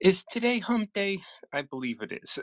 Is 0.00 0.24
today 0.24 0.60
hump 0.60 0.94
day? 0.94 1.18
I 1.52 1.60
believe 1.60 2.00
it 2.00 2.10
is. 2.10 2.38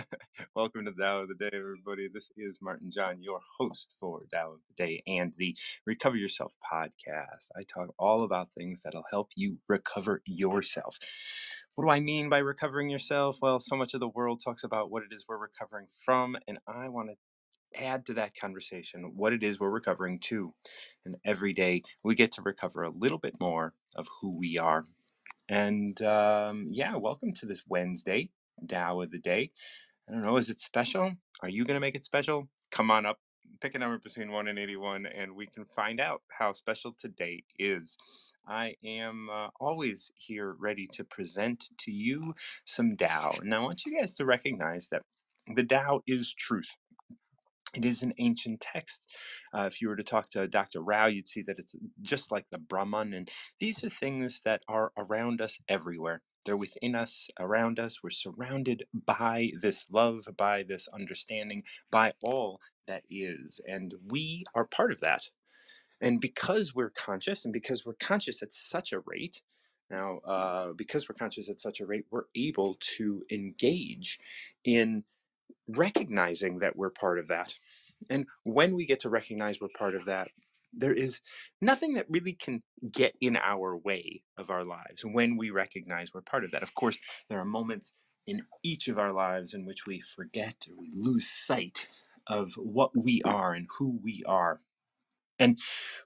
Welcome 0.56 0.86
to 0.86 0.92
Tao 0.92 1.20
of 1.20 1.28
the 1.28 1.34
Day, 1.34 1.50
everybody. 1.52 2.08
This 2.08 2.32
is 2.38 2.60
Martin 2.62 2.90
John, 2.90 3.22
your 3.22 3.40
host 3.58 3.92
for 4.00 4.18
Tao 4.32 4.52
of 4.52 4.60
the 4.66 4.82
Day 4.82 5.02
and 5.06 5.34
the 5.36 5.54
Recover 5.84 6.16
Yourself 6.16 6.54
podcast. 6.72 7.50
I 7.54 7.64
talk 7.64 7.94
all 7.98 8.22
about 8.22 8.54
things 8.54 8.80
that'll 8.82 9.04
help 9.10 9.28
you 9.36 9.58
recover 9.68 10.22
yourself. 10.24 10.96
What 11.74 11.84
do 11.84 11.90
I 11.90 12.00
mean 12.00 12.30
by 12.30 12.38
recovering 12.38 12.88
yourself? 12.88 13.36
Well, 13.42 13.60
so 13.60 13.76
much 13.76 13.92
of 13.92 14.00
the 14.00 14.08
world 14.08 14.40
talks 14.42 14.64
about 14.64 14.90
what 14.90 15.02
it 15.02 15.12
is 15.12 15.26
we're 15.28 15.36
recovering 15.36 15.88
from, 16.06 16.38
and 16.48 16.60
I 16.66 16.88
want 16.88 17.10
to 17.10 17.16
add 17.84 18.06
to 18.06 18.14
that 18.14 18.34
conversation 18.34 19.12
what 19.16 19.34
it 19.34 19.42
is 19.42 19.60
we're 19.60 19.68
recovering 19.68 20.18
to. 20.18 20.54
And 21.04 21.16
every 21.26 21.52
day 21.52 21.82
we 22.02 22.14
get 22.14 22.32
to 22.32 22.42
recover 22.42 22.82
a 22.82 22.90
little 22.90 23.18
bit 23.18 23.36
more 23.38 23.74
of 23.96 24.08
who 24.22 24.34
we 24.34 24.58
are. 24.58 24.84
And 25.48 26.00
um, 26.02 26.66
yeah, 26.70 26.96
welcome 26.96 27.32
to 27.34 27.46
this 27.46 27.64
Wednesday, 27.68 28.30
Tao 28.66 29.00
of 29.00 29.10
the 29.10 29.18
Day. 29.18 29.50
I 30.08 30.12
don't 30.12 30.24
know, 30.24 30.36
is 30.36 30.50
it 30.50 30.60
special? 30.60 31.14
Are 31.42 31.48
you 31.48 31.64
going 31.64 31.76
to 31.76 31.80
make 31.80 31.94
it 31.94 32.04
special? 32.04 32.48
Come 32.70 32.90
on 32.90 33.06
up, 33.06 33.18
pick 33.60 33.74
a 33.74 33.78
number 33.78 33.98
between 33.98 34.32
1 34.32 34.48
and 34.48 34.58
81, 34.58 35.06
and 35.06 35.36
we 35.36 35.46
can 35.46 35.64
find 35.64 36.00
out 36.00 36.22
how 36.38 36.52
special 36.52 36.92
today 36.96 37.44
is. 37.58 37.98
I 38.46 38.76
am 38.84 39.28
uh, 39.30 39.48
always 39.60 40.12
here 40.16 40.56
ready 40.58 40.86
to 40.92 41.04
present 41.04 41.68
to 41.78 41.92
you 41.92 42.34
some 42.64 42.96
Tao. 42.96 43.34
Now, 43.42 43.62
I 43.62 43.64
want 43.64 43.84
you 43.84 43.98
guys 43.98 44.14
to 44.16 44.24
recognize 44.24 44.88
that 44.88 45.02
the 45.54 45.64
Tao 45.64 46.00
is 46.06 46.34
truth. 46.34 46.76
It 47.74 47.84
is 47.86 48.02
an 48.02 48.12
ancient 48.18 48.60
text. 48.60 49.02
Uh, 49.52 49.62
if 49.62 49.80
you 49.80 49.88
were 49.88 49.96
to 49.96 50.02
talk 50.02 50.28
to 50.30 50.46
Dr. 50.46 50.82
Rao, 50.82 51.06
you'd 51.06 51.28
see 51.28 51.42
that 51.42 51.58
it's 51.58 51.74
just 52.02 52.30
like 52.30 52.46
the 52.50 52.58
Brahman. 52.58 53.14
And 53.14 53.30
these 53.60 53.82
are 53.82 53.90
things 53.90 54.42
that 54.44 54.62
are 54.68 54.92
around 54.96 55.40
us 55.40 55.58
everywhere. 55.68 56.22
They're 56.44 56.56
within 56.56 56.94
us, 56.94 57.28
around 57.38 57.78
us. 57.78 58.02
We're 58.02 58.10
surrounded 58.10 58.84
by 58.92 59.50
this 59.60 59.86
love, 59.90 60.24
by 60.36 60.64
this 60.64 60.88
understanding, 60.88 61.62
by 61.90 62.12
all 62.22 62.60
that 62.86 63.04
is. 63.08 63.60
And 63.66 63.94
we 64.10 64.42
are 64.54 64.66
part 64.66 64.92
of 64.92 65.00
that. 65.00 65.30
And 66.00 66.20
because 66.20 66.74
we're 66.74 66.90
conscious, 66.90 67.44
and 67.44 67.52
because 67.52 67.86
we're 67.86 67.94
conscious 67.94 68.42
at 68.42 68.52
such 68.52 68.92
a 68.92 69.00
rate, 69.06 69.40
now, 69.88 70.18
uh, 70.24 70.72
because 70.72 71.08
we're 71.08 71.14
conscious 71.14 71.48
at 71.48 71.60
such 71.60 71.80
a 71.80 71.86
rate, 71.86 72.06
we're 72.10 72.24
able 72.34 72.76
to 72.96 73.22
engage 73.30 74.18
in 74.64 75.04
recognizing 75.68 76.58
that 76.58 76.76
we're 76.76 76.90
part 76.90 77.18
of 77.18 77.28
that. 77.28 77.54
And 78.10 78.26
when 78.44 78.74
we 78.74 78.86
get 78.86 79.00
to 79.00 79.08
recognize 79.08 79.60
we're 79.60 79.68
part 79.76 79.94
of 79.94 80.06
that, 80.06 80.28
there 80.72 80.92
is 80.92 81.20
nothing 81.60 81.94
that 81.94 82.06
really 82.08 82.32
can 82.32 82.62
get 82.90 83.14
in 83.20 83.36
our 83.36 83.76
way 83.76 84.22
of 84.38 84.50
our 84.50 84.64
lives 84.64 85.04
when 85.04 85.36
we 85.36 85.50
recognize 85.50 86.12
we're 86.12 86.22
part 86.22 86.44
of 86.44 86.50
that. 86.52 86.62
Of 86.62 86.74
course, 86.74 86.98
there 87.28 87.38
are 87.38 87.44
moments 87.44 87.92
in 88.26 88.42
each 88.62 88.88
of 88.88 88.98
our 88.98 89.12
lives 89.12 89.52
in 89.52 89.66
which 89.66 89.86
we 89.86 90.00
forget 90.00 90.66
or 90.68 90.76
we 90.80 90.88
lose 90.94 91.28
sight 91.28 91.88
of 92.26 92.54
what 92.56 92.90
we 92.96 93.20
are 93.24 93.52
and 93.52 93.66
who 93.78 93.98
we 94.02 94.22
are. 94.26 94.60
And 95.38 95.58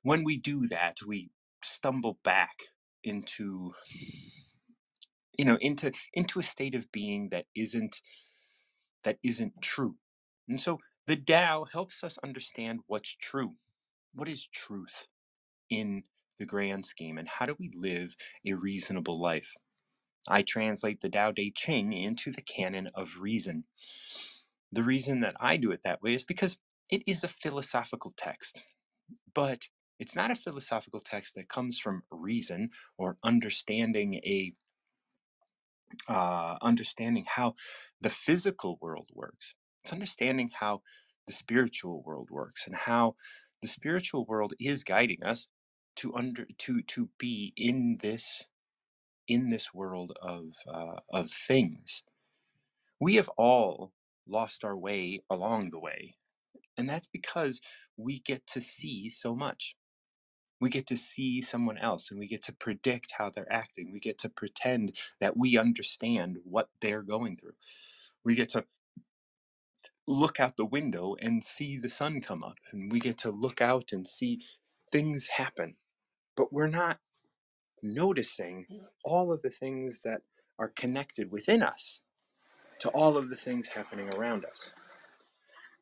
when 0.03 0.25
we 0.25 0.39
do 0.39 0.67
that, 0.69 0.98
we 1.07 1.31
stumble 1.62 2.19
back 2.23 2.57
into 3.05 3.73
you 5.39 5.45
know 5.45 5.59
into 5.61 5.92
into 6.14 6.39
a 6.39 6.42
state 6.42 6.75
of 6.75 6.91
being 6.91 7.29
that 7.31 7.45
isn't 7.55 8.01
that 9.07 9.19
isn't 9.23 9.62
true. 9.62 9.95
And 10.49 10.61
so 10.61 10.81
the 11.07 11.17
Tao 11.17 11.65
helps 11.73 12.03
us 12.03 12.19
understand 12.25 12.81
what's 12.89 13.15
true. 13.15 13.55
What 14.13 14.29
is 14.29 14.48
truth 14.48 15.07
in 15.71 16.03
the 16.39 16.45
grand 16.45 16.85
scheme, 16.85 17.17
and 17.17 17.29
how 17.29 17.47
do 17.47 17.57
we 17.59 17.71
live 17.75 18.17
a 18.45 18.55
reasonable 18.55 19.19
life? 19.19 19.55
I 20.29 20.43
translate 20.43 21.01
the 21.01 21.09
Tao 21.09 21.31
Te 21.31 21.53
Ching 21.53 21.93
into 21.93 22.33
the 22.33 22.43
canon 22.43 22.89
of 22.95 23.21
reason. 23.21 23.65
The 24.73 24.83
reason 24.83 25.20
that 25.20 25.36
I 25.39 25.57
do 25.57 25.70
it 25.70 25.80
that 25.85 26.03
way 26.03 26.13
is 26.14 26.25
because 26.25 26.59
it 26.91 27.03
is 27.07 27.23
a 27.23 27.29
philosophical 27.29 28.13
text, 28.17 28.64
but 29.33 29.69
it's 30.01 30.17
not 30.17 30.33
a 30.33 30.36
philosophical 30.36 31.01
text 31.01 31.36
that 31.36 31.48
comes 31.48 31.79
from 31.79 32.03
reason 32.11 32.70
or 32.98 33.19
understanding 33.23 34.14
a 34.17 34.55
uh, 36.08 36.57
understanding 36.63 37.24
how 37.27 37.55
the 38.01 38.11
physical 38.11 38.79
world 38.80 39.11
works. 39.14 39.55
It's 39.85 39.92
understanding 39.92 40.51
how 40.61 40.83
the 41.27 41.33
spiritual 41.33 42.02
world 42.05 42.29
works 42.30 42.67
and 42.67 42.77
how 42.77 43.17
the 43.63 43.69
spiritual 43.69 44.24
world 44.27 44.52
is 44.61 44.85
guiding 44.85 45.23
us 45.24 45.48
to 45.97 46.14
under 46.14 46.47
to 46.58 46.83
to 46.83 47.08
be 47.19 47.52
in 47.57 47.98
this 48.02 48.45
in 49.29 49.48
this 49.48 49.73
world 49.74 50.13
of 50.23 50.55
uh, 50.69 50.97
of 51.13 51.30
things. 51.30 52.03
We 53.01 53.17
have 53.17 53.30
all 53.36 53.92
lost 54.29 54.64
our 54.64 54.77
way 54.77 55.23
along 55.30 55.70
the 55.70 55.80
way, 55.80 56.17
and 56.77 56.89
that's 56.89 57.08
because 57.08 57.61
we 57.97 58.20
get 58.20 58.47
to 58.48 58.61
see 58.61 59.08
so 59.11 59.35
much 59.35 59.77
we 60.61 60.70
get 60.70 60.86
to 60.86 60.96
see 60.96 61.40
someone 61.40 61.78
else 61.78 62.11
and 62.11 62.18
we 62.18 62.27
get 62.27 62.42
to 62.42 62.52
predict 62.52 63.14
how 63.18 63.30
they're 63.30 63.52
acting. 63.52 63.92
We 63.92 64.00
get 64.00 64.18
to 64.18 64.28
pretend 64.28 64.96
that 65.20 65.36
we 65.36 65.58
understand 65.58 66.39
what 66.44 66.68
they're 66.80 67.02
going 67.02 67.36
through. 67.36 67.55
We 68.24 68.34
get 68.34 68.48
to 68.50 68.64
look 70.06 70.39
out 70.39 70.56
the 70.56 70.64
window 70.64 71.17
and 71.20 71.42
see 71.42 71.77
the 71.77 71.89
sun 71.89 72.20
come 72.20 72.44
up, 72.44 72.58
and 72.70 72.90
we 72.90 73.00
get 73.00 73.18
to 73.18 73.30
look 73.30 73.61
out 73.61 73.92
and 73.92 74.06
see 74.06 74.40
things 74.90 75.28
happen. 75.36 75.77
But 76.36 76.52
we're 76.52 76.68
not 76.68 76.98
noticing 77.83 78.67
mm. 78.70 78.80
all 79.05 79.33
of 79.33 79.42
the 79.42 79.50
things 79.50 80.02
that 80.02 80.23
are 80.58 80.73
connected 80.74 81.30
within 81.30 81.62
us 81.62 82.02
to 82.80 82.88
all 82.90 83.17
of 83.17 83.30
the 83.30 83.36
things 83.36 83.68
happening 83.68 84.12
around 84.14 84.44
us. 84.44 84.73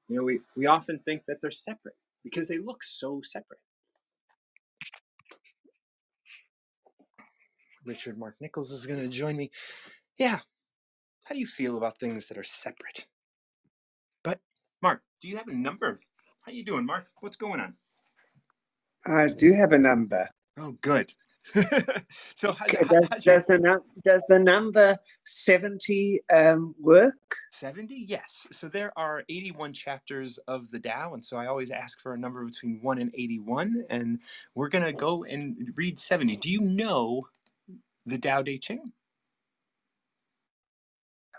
You 0.09 0.17
know, 0.17 0.25
we, 0.25 0.41
we 0.57 0.67
often 0.67 1.01
think 1.05 1.23
that 1.27 1.41
they're 1.41 1.51
separate 1.51 1.97
because 2.23 2.49
they 2.49 2.59
look 2.59 2.83
so 2.83 3.21
separate. 3.23 3.61
Richard 7.85 8.19
Mark 8.19 8.37
Nichols 8.41 8.71
is 8.71 8.87
going 8.87 9.01
to 9.01 9.09
join 9.09 9.37
me. 9.37 9.51
Yeah, 10.19 10.41
how 11.27 11.35
do 11.35 11.39
you 11.41 11.47
feel 11.47 11.77
about 11.77 11.99
things 11.99 12.29
that 12.29 12.39
are 12.39 12.43
separate? 12.45 13.07
But 14.23 14.41
Mark, 14.83 15.03
do 15.21 15.29
you 15.29 15.37
have 15.37 15.49
a 15.49 15.55
number? 15.55 15.99
How 16.47 16.53
you 16.53 16.65
doing, 16.65 16.87
Mark? 16.87 17.07
What's 17.21 17.37
going 17.37 17.61
on? 17.61 17.75
I 19.07 19.29
do 19.29 19.53
have 19.53 19.73
a 19.73 19.79
number. 19.79 20.29
Oh, 20.59 20.73
good. 20.81 21.13
so 21.45 22.53
how, 22.53 22.65
Okay, 22.65 22.79
how- 22.79 23.01
does, 23.01 23.27
your 23.27 23.39
the 23.39 23.81
does 24.05 24.23
the 24.29 24.39
number 24.39 24.97
seventy 25.25 26.21
um, 26.33 26.75
work? 26.81 27.15
70? 27.53 27.95
Yes. 28.09 28.47
So 28.51 28.69
there 28.69 28.93
are 28.99 29.23
81 29.29 29.75
chapters 29.75 30.39
of 30.49 30.71
the 30.71 30.81
Tao, 30.81 31.13
and 31.15 31.23
so 31.25 31.37
I 31.37 31.47
always 31.47 31.71
ask 31.71 32.01
for 32.01 32.15
a 32.15 32.19
number 32.19 32.45
between 32.45 32.81
1 32.83 32.99
and 32.99 33.11
81, 33.15 33.85
and 33.91 34.19
we're 34.55 34.69
going 34.71 34.85
to 34.85 34.93
go 34.93 35.25
and 35.25 35.73
read 35.77 35.99
70. 35.99 36.37
Do 36.39 36.51
you 36.51 36.63
know 36.63 37.29
the 38.07 38.19
Tao 38.19 38.43
Te 38.43 38.59
Ching? 38.59 38.93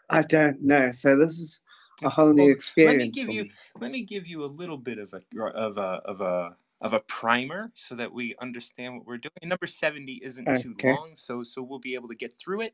I 0.10 0.24
don't 0.24 0.62
know. 0.62 0.92
So 0.92 1.18
this 1.18 1.40
is 1.40 1.64
a 2.04 2.10
whole 2.10 2.34
new 2.34 2.52
Well, 2.52 2.52
experience. 2.52 2.94
let 2.94 2.98
me 2.98 3.10
give 3.10 3.32
you 3.32 3.46
me. 3.46 3.52
let 3.80 3.92
me 3.92 4.04
give 4.04 4.28
you 4.28 4.44
a 4.44 4.48
little 4.48 4.78
bit 4.78 5.00
of 5.00 5.14
a 5.14 5.22
of 5.58 5.78
a 5.78 6.02
of 6.06 6.22
a 6.22 6.58
of 6.82 6.94
a 6.94 7.00
primer 7.02 7.72
so 7.76 7.96
that 7.96 8.14
we 8.14 8.36
understand 8.42 8.96
what 8.98 9.08
we're 9.08 9.18
doing. 9.18 9.34
Number 9.44 9.68
70 9.68 10.20
isn't 10.24 10.56
too 10.56 10.76
long, 10.84 11.16
so 11.16 11.44
so 11.44 11.64
we'll 11.64 11.80
be 11.80 11.96
able 11.96 12.10
to 12.10 12.16
get 12.16 12.38
through 12.38 12.62
it. 12.62 12.74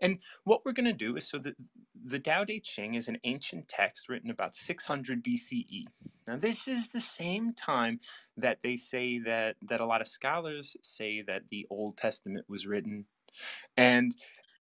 And 0.00 0.20
what 0.44 0.64
we're 0.64 0.72
going 0.72 0.86
to 0.86 0.92
do 0.94 1.16
is 1.16 1.28
so 1.28 1.38
that 1.38 1.56
the 1.94 2.18
Tao 2.18 2.44
Te 2.44 2.60
Ching 2.60 2.94
is 2.94 3.08
an 3.08 3.18
ancient 3.24 3.68
text 3.68 4.08
written 4.08 4.30
about 4.30 4.54
600 4.54 5.22
BCE. 5.24 5.84
Now 6.28 6.36
this 6.36 6.68
is 6.68 6.90
the 6.92 7.00
same 7.00 7.54
time 7.54 8.00
that 8.36 8.62
they 8.62 8.76
say 8.76 9.18
that 9.20 9.56
that 9.62 9.80
a 9.80 9.86
lot 9.86 10.00
of 10.00 10.08
scholars 10.08 10.76
say 10.82 11.22
that 11.22 11.50
the 11.50 11.66
Old 11.70 11.96
Testament 11.98 12.46
was 12.48 12.66
written. 12.66 13.06
And 13.76 14.12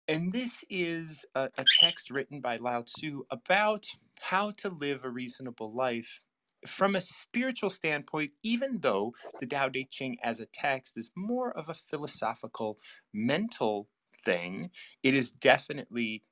and 0.07 0.33
this 0.33 0.65
is 0.71 1.27
a, 1.35 1.51
a 1.59 1.65
text 1.79 2.11
written 2.11 2.41
by 2.41 2.57
Lao 2.57 2.83
Tzu 2.83 3.25
about 3.31 3.87
how 4.21 4.53
to 4.59 4.71
live 4.71 5.05
a 5.05 5.11
reasonable 5.11 5.73
life 5.73 6.23
from 6.67 6.95
a 6.95 7.01
spiritual 7.01 7.71
standpoint, 7.71 8.33
even 8.43 8.81
though 8.81 9.13
the 9.41 9.47
Tao 9.47 9.69
Te 9.69 9.85
Ching 9.85 10.17
as 10.23 10.41
a 10.41 10.47
text 10.47 10.97
is 10.97 11.13
more 11.15 11.57
of 11.57 11.69
a 11.69 11.75
philosophical, 11.75 12.79
mental 13.13 13.89
thing, 14.17 14.71
it 15.03 15.15
is 15.15 15.31
definitely 15.31 16.25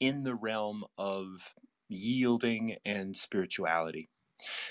in 0.00 0.22
the 0.22 0.34
realm 0.34 0.84
of 0.98 1.54
yielding 1.88 2.76
and 2.84 3.16
spirituality. 3.16 4.08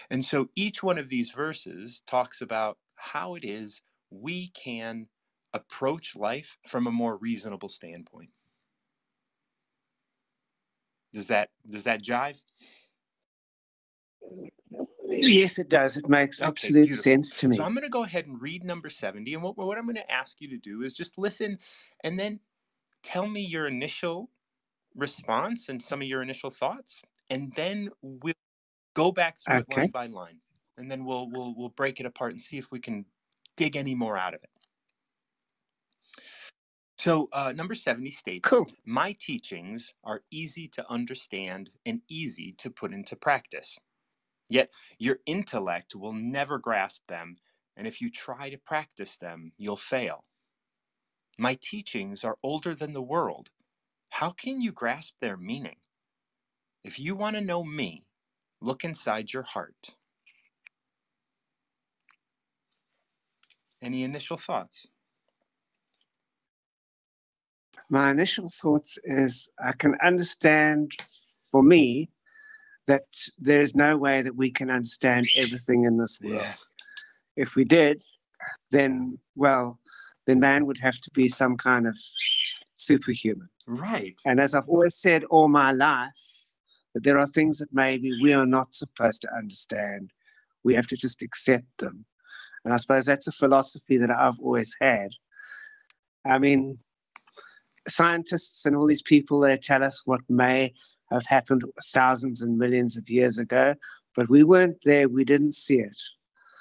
And 0.09 0.25
so 0.25 0.49
each 0.55 0.83
one 0.83 0.97
of 0.97 1.09
these 1.09 1.31
verses 1.31 2.01
talks 2.05 2.41
about 2.41 2.77
how 2.95 3.35
it 3.35 3.43
is 3.43 3.81
we 4.09 4.49
can 4.49 5.07
approach 5.53 6.15
life 6.15 6.57
from 6.67 6.87
a 6.87 6.91
more 6.91 7.17
reasonable 7.17 7.69
standpoint. 7.69 8.29
Does 11.13 11.27
that 11.27 11.49
does 11.69 11.85
that 11.85 12.03
jive? 12.03 12.41
Yes, 15.05 15.57
it 15.57 15.69
does. 15.69 15.97
It 15.97 16.07
makes 16.07 16.39
Okay, 16.39 16.47
absolute 16.47 16.85
beautiful. 16.85 17.03
sense 17.03 17.33
to 17.35 17.47
me. 17.47 17.57
So 17.57 17.63
I'm 17.63 17.73
going 17.73 17.83
to 17.83 17.89
go 17.89 18.03
ahead 18.03 18.27
and 18.27 18.39
read 18.41 18.63
number 18.63 18.89
70 18.89 19.33
and 19.33 19.41
what 19.43 19.57
what 19.57 19.77
I'm 19.77 19.85
going 19.85 19.95
to 19.95 20.11
ask 20.11 20.39
you 20.39 20.47
to 20.49 20.57
do 20.57 20.83
is 20.83 20.93
just 20.93 21.17
listen 21.17 21.57
and 22.03 22.19
then 22.19 22.39
tell 23.03 23.27
me 23.27 23.41
your 23.45 23.67
initial 23.67 24.29
response 24.95 25.69
and 25.69 25.81
some 25.81 26.01
of 26.01 26.07
your 26.07 26.21
initial 26.21 26.49
thoughts, 26.51 27.01
and 27.29 27.53
then 27.53 27.89
we'll 28.01 28.33
go 28.95 29.11
back 29.11 29.37
through 29.39 29.59
it 29.59 29.69
line 29.69 29.91
by 29.91 30.07
line, 30.07 30.39
and 30.77 30.89
then 30.91 31.05
we'll 31.05 31.29
we'll 31.29 31.55
we'll 31.55 31.69
break 31.69 31.99
it 31.99 32.05
apart 32.05 32.31
and 32.33 32.41
see 32.41 32.57
if 32.57 32.71
we 32.71 32.79
can 32.79 33.05
dig 33.57 33.75
any 33.75 33.95
more 33.95 34.17
out 34.17 34.33
of 34.33 34.43
it. 34.43 34.49
So, 36.99 37.29
uh, 37.33 37.53
number 37.55 37.75
70 37.75 38.11
states 38.11 38.49
Cool. 38.49 38.67
My 38.85 39.15
teachings 39.19 39.95
are 40.05 40.23
easy 40.31 40.69
to 40.69 40.91
understand 40.91 41.71
and 41.85 42.01
easy 42.09 42.53
to 42.59 42.71
put 42.71 42.93
into 42.93 43.17
practice. 43.17 43.79
Yet, 44.49 44.73
your 44.99 45.19
intellect 45.25 45.95
will 45.95 46.13
never 46.13 46.59
grasp 46.59 47.07
them, 47.07 47.37
and 47.77 47.87
if 47.87 48.01
you 48.01 48.11
try 48.11 48.49
to 48.51 48.59
practice 48.59 49.17
them, 49.17 49.53
you'll 49.57 49.77
fail. 49.77 50.25
My 51.37 51.57
teachings 51.61 52.23
are 52.25 52.37
older 52.43 52.75
than 52.75 52.93
the 52.93 53.01
world. 53.03 53.51
How 54.11 54.31
can 54.31 54.61
you 54.61 54.71
grasp 54.73 55.15
their 55.21 55.37
meaning? 55.37 55.77
If 56.83 56.99
you 56.99 57.15
want 57.15 57.35
to 57.37 57.41
know 57.41 57.63
me, 57.65 58.03
look 58.61 58.83
inside 58.85 59.33
your 59.33 59.43
heart. 59.43 59.95
Any 63.81 64.03
initial 64.03 64.37
thoughts? 64.37 64.87
My 67.89 68.11
initial 68.11 68.49
thoughts 68.49 68.99
is 69.03 69.51
I 69.63 69.71
can 69.71 69.95
understand 70.03 70.91
for 71.51 71.63
me 71.63 72.09
that 72.87 73.05
there 73.37 73.61
is 73.61 73.75
no 73.75 73.97
way 73.97 74.21
that 74.21 74.35
we 74.35 74.51
can 74.51 74.69
understand 74.69 75.27
everything 75.35 75.85
in 75.85 75.97
this 75.97 76.19
world. 76.23 76.55
If 77.35 77.55
we 77.55 77.63
did, 77.63 78.01
then, 78.71 79.17
well, 79.35 79.79
then 80.27 80.39
man 80.39 80.65
would 80.65 80.77
have 80.77 80.99
to 80.99 81.11
be 81.11 81.27
some 81.27 81.57
kind 81.57 81.87
of 81.87 81.97
superhuman. 82.75 83.49
Right. 83.65 84.15
And 84.25 84.39
as 84.39 84.53
I've 84.55 84.69
always 84.69 84.95
said 84.95 85.23
all 85.25 85.47
my 85.47 85.71
life, 85.71 86.11
that 86.93 87.03
there 87.03 87.19
are 87.19 87.27
things 87.27 87.59
that 87.59 87.69
maybe 87.71 88.11
we 88.21 88.33
are 88.33 88.45
not 88.45 88.73
supposed 88.73 89.21
to 89.23 89.33
understand. 89.35 90.11
We 90.63 90.73
have 90.75 90.87
to 90.87 90.97
just 90.97 91.21
accept 91.21 91.67
them. 91.77 92.05
And 92.65 92.73
I 92.73 92.77
suppose 92.77 93.05
that's 93.05 93.27
a 93.27 93.31
philosophy 93.31 93.97
that 93.97 94.11
I've 94.11 94.39
always 94.39 94.75
had. 94.81 95.09
I 96.25 96.39
mean, 96.39 96.79
scientists 97.89 98.65
and 98.65 98.75
all 98.75 98.87
these 98.87 99.01
people, 99.01 99.39
they 99.39 99.57
tell 99.57 99.83
us 99.83 100.01
what 100.05 100.21
may 100.29 100.73
have 101.11 101.25
happened 101.25 101.63
thousands 101.83 102.41
and 102.41 102.57
millions 102.57 102.97
of 102.97 103.09
years 103.09 103.37
ago, 103.37 103.75
but 104.15 104.29
we 104.29 104.43
weren't 104.43 104.77
there, 104.83 105.09
we 105.09 105.23
didn't 105.23 105.55
see 105.55 105.79
it. 105.79 105.99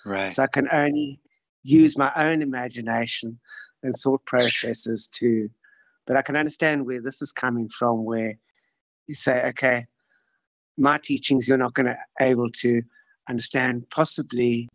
Right. 0.06 0.32
So 0.32 0.42
I 0.42 0.46
can 0.46 0.69
only 0.72 1.20
use 1.64 1.98
my 1.98 2.12
own 2.16 2.40
imagination 2.40 3.38
and 3.82 3.94
thought 3.94 4.25
processes 4.25 5.08
to, 5.08 5.48
but 6.06 6.16
I 6.16 6.22
can 6.22 6.36
understand 6.36 6.86
where 6.86 7.02
this 7.02 7.20
is 7.20 7.32
coming 7.32 7.69
from, 7.69 8.04
where 8.04 8.38
you 9.06 9.14
say, 9.14 9.42
okay, 9.48 9.84
my 10.76 10.98
teachings 10.98 11.48
you're 11.48 11.58
not 11.58 11.74
going 11.74 11.86
to 11.86 11.98
able 12.20 12.48
to 12.48 12.82
understand 13.28 13.88
possibly 13.90 14.69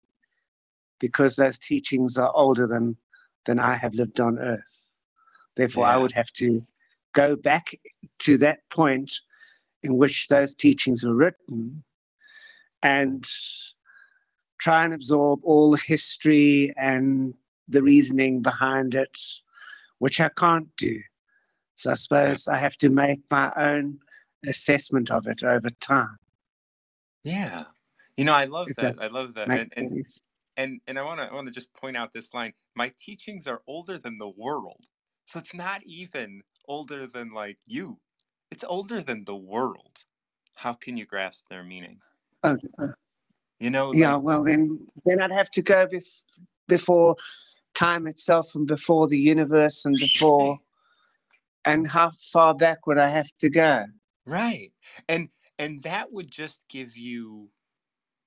because 1.00 1.36
those 1.36 1.58
teachings 1.58 2.18
are 2.18 2.32
older 2.36 2.68
than 2.68 2.96
than 3.46 3.60
I 3.60 3.76
have 3.76 3.94
lived 3.94 4.20
on 4.20 4.40
earth. 4.40 4.93
Therefore, 5.56 5.86
I 5.86 5.98
would 5.98 6.12
have 6.14 6.32
to 6.34 6.66
go 7.14 7.36
back 7.36 7.72
to 8.20 8.38
that 8.40 8.60
point 8.70 9.20
in 9.84 9.98
which 9.98 10.28
those 10.28 10.56
teachings 10.56 11.04
were 11.04 11.14
written 11.14 11.84
and 12.82 13.28
try 14.60 14.86
and 14.86 14.94
absorb 14.94 15.40
all 15.44 15.72
the 15.72 15.82
history 15.86 16.74
and 16.78 17.34
the 17.68 17.84
reasoning 17.84 18.42
behind 18.42 18.96
it, 18.96 19.18
which 20.00 20.20
I 20.20 20.30
can't 20.30 20.70
do. 20.78 21.00
So 21.76 21.92
I 21.92 21.96
suppose 21.96 22.48
I 22.48 22.58
have 22.58 22.78
to 22.78 22.90
make 22.90 23.20
my 23.30 23.52
own 23.58 24.00
assessment 24.46 25.12
of 25.12 25.28
it 25.28 25.44
over 25.44 25.70
time. 25.82 26.18
Yeah. 27.24 27.66
You 28.18 28.26
know, 28.26 28.34
I 28.34 28.46
love 28.46 28.68
that. 28.78 28.98
that 28.98 29.04
I 29.04 29.08
love 29.08 29.34
that. 29.36 29.50
And 29.50 29.74
and 29.76 30.06
and, 30.56 30.82
and 30.88 31.00
I 31.00 31.04
want 31.04 31.20
to 31.20 31.26
I 31.26 31.34
want 31.34 31.48
to 31.48 31.54
just 31.54 31.74
point 31.74 31.98
out 31.98 32.14
this 32.14 32.34
line. 32.34 32.54
My 32.76 32.92
teachings 32.98 33.48
are 33.48 33.62
older 33.68 33.98
than 33.98 34.18
the 34.18 34.32
world. 34.38 34.86
So 35.26 35.40
it's 35.40 35.54
not 35.54 35.82
even 35.84 36.42
older 36.68 37.08
than 37.08 37.32
like 37.32 37.58
you. 37.66 38.00
It's 38.52 38.64
older 38.64 39.02
than 39.02 39.26
the 39.26 39.36
world. 39.36 39.98
How 40.56 40.74
can 40.74 40.98
you 40.98 41.06
grasp 41.06 41.48
their 41.50 41.64
meaning? 41.64 42.00
Oh, 42.44 42.58
uh, 42.78 42.88
You 43.60 43.70
know, 43.70 43.92
yeah, 43.92 44.16
like 44.16 44.24
well 44.24 44.44
then, 44.44 44.88
then 45.06 45.22
I'd 45.22 45.32
have 45.32 45.50
to 45.52 45.62
go 45.62 45.88
bef- 45.88 46.24
before 46.68 47.16
time 47.74 48.08
itself 48.08 48.56
and 48.56 48.68
before 48.68 49.08
the 49.08 49.18
universe 49.18 49.86
and 49.86 49.96
before. 49.98 50.60
And 51.66 51.88
how 51.88 52.12
far 52.32 52.54
back 52.54 52.86
would 52.88 52.98
I 52.98 53.10
have 53.10 53.30
to 53.40 53.50
go? 53.50 53.86
Right. 54.26 54.72
And 55.08 55.30
and 55.58 55.82
that 55.84 56.12
would 56.12 56.30
just 56.30 56.68
give 56.68 56.98
you 56.98 57.50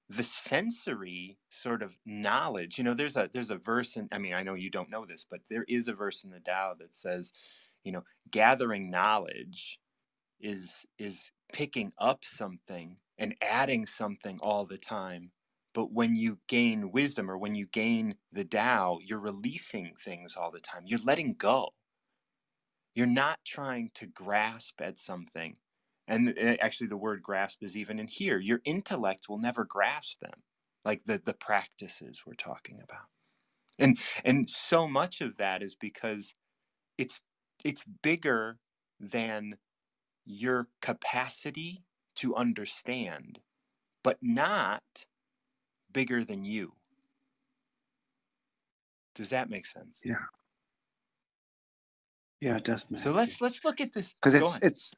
the 0.08 0.22
sensory 0.22 1.38
sort 1.50 1.82
of 1.82 1.98
knowledge. 2.06 2.78
You 2.78 2.84
know, 2.84 2.94
there's 2.94 3.16
a 3.16 3.28
there's 3.32 3.50
a 3.50 3.56
verse 3.58 3.96
in 3.96 4.08
I 4.12 4.18
mean, 4.18 4.34
I 4.34 4.42
know 4.42 4.54
you 4.54 4.70
don't 4.70 4.90
know 4.90 5.04
this, 5.04 5.26
but 5.28 5.40
there 5.50 5.64
is 5.68 5.88
a 5.88 5.94
verse 5.94 6.24
in 6.24 6.30
the 6.30 6.40
Tao 6.40 6.74
that 6.78 6.94
says, 6.94 7.32
you 7.84 7.92
know, 7.92 8.04
gathering 8.30 8.90
knowledge 8.90 9.80
is 10.40 10.86
is 10.98 11.32
picking 11.52 11.92
up 11.98 12.24
something 12.24 12.98
and 13.18 13.34
adding 13.42 13.86
something 13.86 14.38
all 14.42 14.64
the 14.64 14.78
time. 14.78 15.32
But 15.74 15.92
when 15.92 16.16
you 16.16 16.38
gain 16.48 16.92
wisdom 16.92 17.30
or 17.30 17.38
when 17.38 17.54
you 17.54 17.66
gain 17.66 18.16
the 18.32 18.44
Tao, 18.44 18.98
you're 19.04 19.20
releasing 19.20 19.94
things 20.00 20.36
all 20.36 20.50
the 20.50 20.60
time. 20.60 20.84
You're 20.86 21.00
letting 21.04 21.34
go. 21.34 21.70
You're 22.96 23.06
not 23.06 23.44
trying 23.44 23.90
to 23.94 24.06
grasp 24.08 24.80
at 24.80 24.98
something. 24.98 25.56
And 26.08 26.28
uh, 26.30 26.56
actually, 26.60 26.88
the 26.88 26.96
word 26.96 27.22
grasp 27.22 27.62
is 27.62 27.76
even 27.76 27.98
in 27.98 28.08
here. 28.08 28.38
Your 28.38 28.60
intellect 28.64 29.28
will 29.28 29.38
never 29.38 29.64
grasp 29.64 30.20
them, 30.20 30.42
like 30.84 31.04
the, 31.04 31.20
the 31.24 31.34
practices 31.34 32.22
we're 32.26 32.34
talking 32.34 32.80
about. 32.82 33.06
And 33.78 33.96
and 34.24 34.48
so 34.48 34.88
much 34.88 35.20
of 35.20 35.36
that 35.36 35.62
is 35.62 35.74
because 35.74 36.34
it's 36.98 37.22
it's 37.64 37.84
bigger 38.02 38.58
than 39.00 39.56
your 40.24 40.66
capacity 40.80 41.84
to 42.16 42.34
understand, 42.34 43.40
but 44.02 44.18
not 44.22 45.06
bigger 45.92 46.24
than 46.24 46.44
you. 46.44 46.72
Does 49.14 49.30
that 49.30 49.50
make 49.50 49.66
sense? 49.66 50.00
Yeah. 50.04 50.16
Yeah, 52.40 52.56
it 52.58 52.64
does 52.64 52.84
make 52.90 52.98
sense. 52.98 53.02
So 53.02 53.12
let's 53.12 53.40
let's 53.40 53.64
look 53.64 53.80
at 53.80 53.92
this. 53.92 54.14
because 54.14 54.34
it's 54.34 54.56
on. 54.56 54.60
it's 54.62 54.94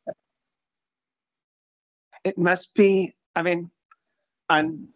it 2.24 2.38
must 2.38 2.74
be. 2.74 3.14
I 3.36 3.42
mean, 3.42 3.70
I'm. 4.48 4.88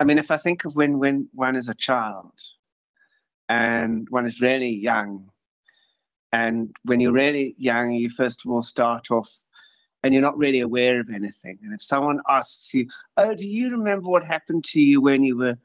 I 0.00 0.04
mean, 0.04 0.18
if 0.18 0.30
I 0.30 0.36
think 0.36 0.64
of 0.64 0.76
when 0.76 0.98
when 0.98 1.28
one 1.32 1.56
is 1.56 1.68
a 1.68 1.74
child, 1.74 2.32
and 3.48 4.08
one 4.10 4.26
is 4.26 4.40
really 4.40 4.70
young, 4.70 5.30
and 6.32 6.74
when 6.84 7.00
you're 7.00 7.12
really 7.12 7.54
young, 7.58 7.92
you 7.92 8.10
first 8.10 8.44
of 8.44 8.50
all 8.50 8.62
start 8.62 9.10
off, 9.10 9.32
and 10.02 10.12
you're 10.12 10.22
not 10.22 10.38
really 10.38 10.60
aware 10.60 11.00
of 11.00 11.10
anything. 11.10 11.58
And 11.62 11.72
if 11.74 11.82
someone 11.82 12.20
asks 12.28 12.72
you, 12.74 12.88
"Oh, 13.16 13.34
do 13.34 13.48
you 13.48 13.70
remember 13.70 14.08
what 14.08 14.24
happened 14.24 14.64
to 14.64 14.80
you 14.80 15.00
when 15.00 15.24
you 15.24 15.36
were 15.36 15.56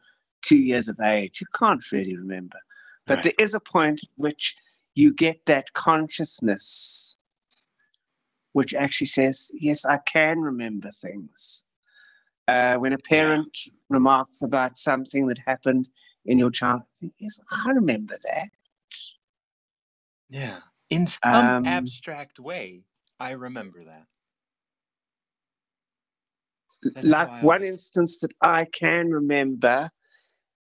two 0.41 0.57
years 0.57 0.89
of 0.89 0.99
age?" 0.99 1.41
You 1.41 1.47
can't 1.53 1.91
really 1.91 2.15
remember, 2.17 2.59
but 3.05 3.17
Right. 3.17 3.23
there 3.23 3.45
is 3.45 3.53
a 3.53 3.59
point 3.59 4.01
at 4.03 4.09
which 4.15 4.55
you 4.95 5.11
get 5.13 5.45
that 5.45 5.73
consciousness 5.73 7.17
which 8.53 8.73
actually 8.73 9.07
says, 9.07 9.51
Yes, 9.53 9.85
I 9.85 9.97
can 9.97 10.39
remember 10.39 10.89
things. 10.89 11.65
Uh, 12.47 12.75
when 12.75 12.93
a 12.93 12.97
parent 12.97 13.57
remarks 13.89 14.41
about 14.41 14.77
something 14.77 15.27
that 15.27 15.37
happened 15.45 15.87
in 16.25 16.39
your 16.39 16.51
childhood, 16.51 17.11
Yes, 17.19 17.39
I 17.51 17.71
remember 17.71 18.17
that. 18.23 18.49
Yeah. 20.29 20.59
In 20.89 21.07
some 21.07 21.45
Um, 21.45 21.65
abstract 21.65 22.39
way, 22.39 22.85
I 23.19 23.31
remember 23.31 23.83
that. 23.83 24.07
That's 26.83 27.07
like 27.07 27.29
one 27.43 27.57
always- 27.57 27.71
instance 27.71 28.19
that 28.19 28.33
I 28.41 28.65
can 28.65 29.09
remember 29.09 29.89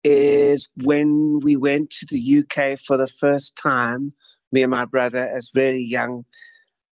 is 0.02 0.68
when 0.84 1.40
we 1.40 1.56
went 1.56 1.90
to 1.90 2.06
the 2.10 2.18
UK 2.18 2.76
for 2.76 2.96
the 2.96 3.08
first 3.08 3.56
time, 3.56 4.12
me 4.52 4.62
and 4.62 4.70
my 4.70 4.84
brother, 4.84 5.28
as 5.28 5.50
very 5.52 5.82
young 5.82 6.24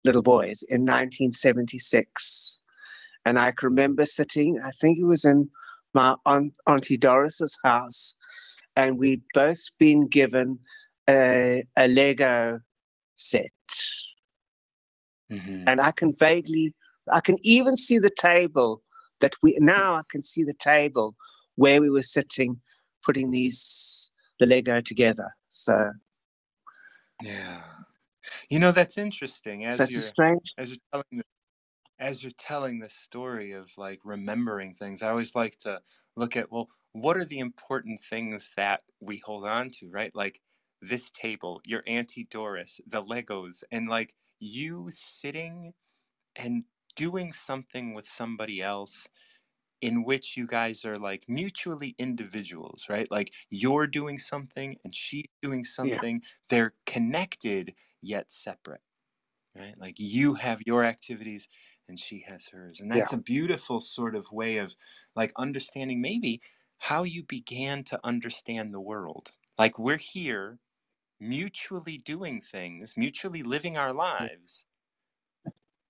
little 0.10 0.24
boys 0.24 0.63
in 0.70 0.82
1976. 0.82 2.62
And 3.25 3.38
I 3.38 3.51
can 3.51 3.70
remember 3.70 4.06
sitting, 4.06 4.60
I 4.63 4.72
think 4.72 4.98
it 4.98 5.06
was 5.06 5.24
in 5.24 5.48
my 5.94 6.16
aunt, 6.25 6.56
Auntie 6.68 6.98
Doris's 6.98 7.56
house, 7.63 8.16
and 8.75 8.98
we'd 8.98 9.22
both 9.36 9.60
been 9.78 10.08
given 10.08 10.58
a, 11.08 11.63
a 11.78 11.88
Lego 11.88 12.60
set. 13.18 13.51
Mhm. 15.32 15.66
And 15.68 15.80
I 15.80 15.92
can 15.92 16.16
vaguely, 16.18 16.74
I 17.12 17.20
can 17.22 17.38
even 17.44 17.78
see 17.78 18.00
the 18.00 18.16
table 18.20 18.82
that 19.20 19.36
we, 19.44 19.56
now 19.60 19.94
I 19.94 20.01
can 20.10 20.24
see 20.24 20.44
the 20.44 20.56
table 20.56 21.16
where 21.56 21.82
we 21.82 21.92
were 21.92 22.01
sitting 22.18 22.60
putting 23.06 23.30
these, 23.30 24.10
the 24.39 24.48
Lego 24.48 24.82
together. 24.82 25.30
So, 25.50 25.92
Yeah. 27.22 27.62
You 28.50 28.59
know, 28.59 28.71
that's 28.71 28.98
interesting. 28.98 29.65
As 29.65 29.77
Such 29.77 29.89
a 29.89 29.93
you're 29.93 30.01
strange. 30.01 30.53
as 30.57 30.71
you're 30.71 30.79
telling 30.91 31.05
the, 31.12 31.24
as 32.00 32.24
you're 32.24 32.31
telling 32.38 32.79
this 32.79 32.93
story 32.93 33.51
of 33.51 33.71
like 33.77 34.00
remembering 34.03 34.74
things, 34.74 35.03
I 35.03 35.09
always 35.09 35.36
like 35.36 35.57
to 35.59 35.81
look 36.15 36.38
at 36.38 36.51
well, 36.51 36.69
what 36.93 37.17
are 37.17 37.25
the 37.25 37.39
important 37.39 38.00
things 38.00 38.51
that 38.57 38.81
we 39.01 39.19
hold 39.19 39.45
on 39.45 39.69
to, 39.79 39.89
right? 39.89 40.12
Like 40.15 40.39
this 40.81 41.12
table, 41.12 41.62
your 41.65 41.83
Auntie 41.88 42.27
Doris, 42.29 42.79
the 42.88 43.03
Legos, 43.03 43.63
and 43.71 43.89
like 43.89 44.13
you 44.39 44.88
sitting 44.89 45.74
and 46.36 46.63
doing 46.95 47.31
something 47.31 47.93
with 47.93 48.07
somebody 48.07 48.62
else 48.62 49.07
in 49.81 50.03
which 50.03 50.36
you 50.38 50.45
guys 50.45 50.86
are 50.86 50.95
like 50.95 51.25
mutually 51.27 51.95
individuals, 51.98 52.88
right? 52.89 53.09
Like 53.09 53.31
you're 53.50 53.88
doing 53.88 54.17
something 54.17 54.77
and 54.83 54.93
she's 54.93 55.25
doing 55.41 55.63
Yeah, 55.63 55.69
something. 55.69 56.21
They're 56.50 56.74
connected 56.86 57.74
yet 58.01 58.31
separate, 58.31 58.81
right? 59.55 59.75
Like 59.77 59.95
you 59.98 60.33
mm-hmm. 60.33 60.41
have 60.48 60.62
your 60.65 60.83
activities 60.83 61.48
and 61.88 62.00
she 62.00 62.25
has 62.27 62.50
hers. 62.50 62.79
And 62.79 62.89
yeah, 62.89 62.98
that's 62.98 63.13
a 63.13 63.17
beautiful 63.17 63.79
sort 63.79 64.15
of 64.15 64.31
way 64.31 64.57
of 64.57 64.75
like 65.15 65.31
understanding 65.38 66.01
maybe 66.01 66.41
how 66.79 67.03
you 67.03 67.24
began 67.24 67.83
to 67.86 68.00
understand 68.03 68.74
the 68.74 68.81
world. 68.81 69.31
Like 69.57 69.77
we're 69.77 69.98
here 69.98 70.59
mutually 71.19 71.98
doing 71.98 72.41
things, 72.41 72.95
mutually 72.98 73.43
living 73.43 73.77
our 73.77 73.93
lives 73.93 74.65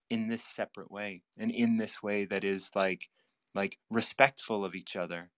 in 0.10 0.28
this 0.28 0.44
separate 0.44 0.92
way 0.92 1.22
and 1.38 1.52
in 1.52 1.78
this 1.78 2.02
way 2.02 2.26
that 2.26 2.44
is 2.44 2.72
like 2.76 3.10
like 3.56 3.78
respectful 3.90 4.64
of 4.64 4.76
each 4.76 4.96
other 4.96 5.32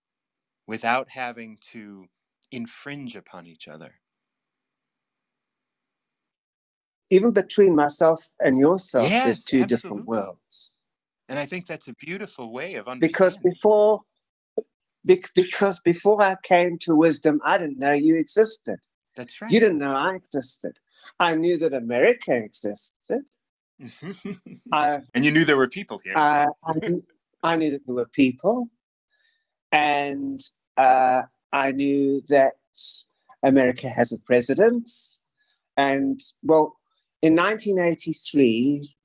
without 0.68 1.10
having 1.10 1.58
to 1.72 2.06
infringe 2.52 3.16
upon 3.16 3.48
each 3.48 3.68
other. 3.68 3.96
Even 7.10 7.32
between 7.32 7.76
myself 7.76 8.30
and 8.40 8.58
yourself, 8.58 9.06
there's 9.06 9.40
Yes, 9.40 9.46
two 9.46 9.66
different 9.66 10.06
worlds. 10.06 10.82
And 11.28 11.38
I 11.38 11.46
think 11.46 11.68
that's 11.68 11.88
a 11.88 11.94
beautiful 11.96 12.52
way 12.54 12.76
of 12.76 12.88
Because 13.00 13.38
before, 13.38 14.02
bec- 15.06 15.34
because 15.36 15.80
before 15.80 16.22
I 16.22 16.36
came 16.44 16.78
to 16.80 16.96
wisdom, 16.96 17.42
I 17.44 17.58
didn't 17.58 17.80
know 17.80 17.94
you 17.94 18.16
existed. 18.16 18.78
That's 19.16 19.42
right. 19.42 19.52
You 19.52 19.60
didn't 19.60 19.80
know 19.80 19.94
I 19.96 20.16
existed. 20.16 20.78
I 21.20 21.36
knew 21.36 21.58
that 21.58 21.74
America 21.74 22.36
existed. 22.36 23.22
I, 24.72 25.00
and 25.14 25.26
you 25.26 25.32
knew 25.32 25.44
there 25.44 25.58
were 25.58 25.68
people 25.68 26.00
here. 26.04 26.16
I, 26.16 26.48
I, 26.66 26.74
I 27.44 27.56
knew 27.56 27.72
that 27.72 27.86
there 27.86 27.96
were 27.96 28.08
people, 28.08 28.70
and 29.72 30.40
uh, 30.78 31.24
I 31.52 31.72
knew 31.72 32.22
that 32.30 32.54
America 33.44 33.90
has 33.90 34.12
a 34.12 34.20
president. 34.20 34.90
And 35.78 36.20
well, 36.44 36.78
in 37.22 37.36
1983, 37.36 38.96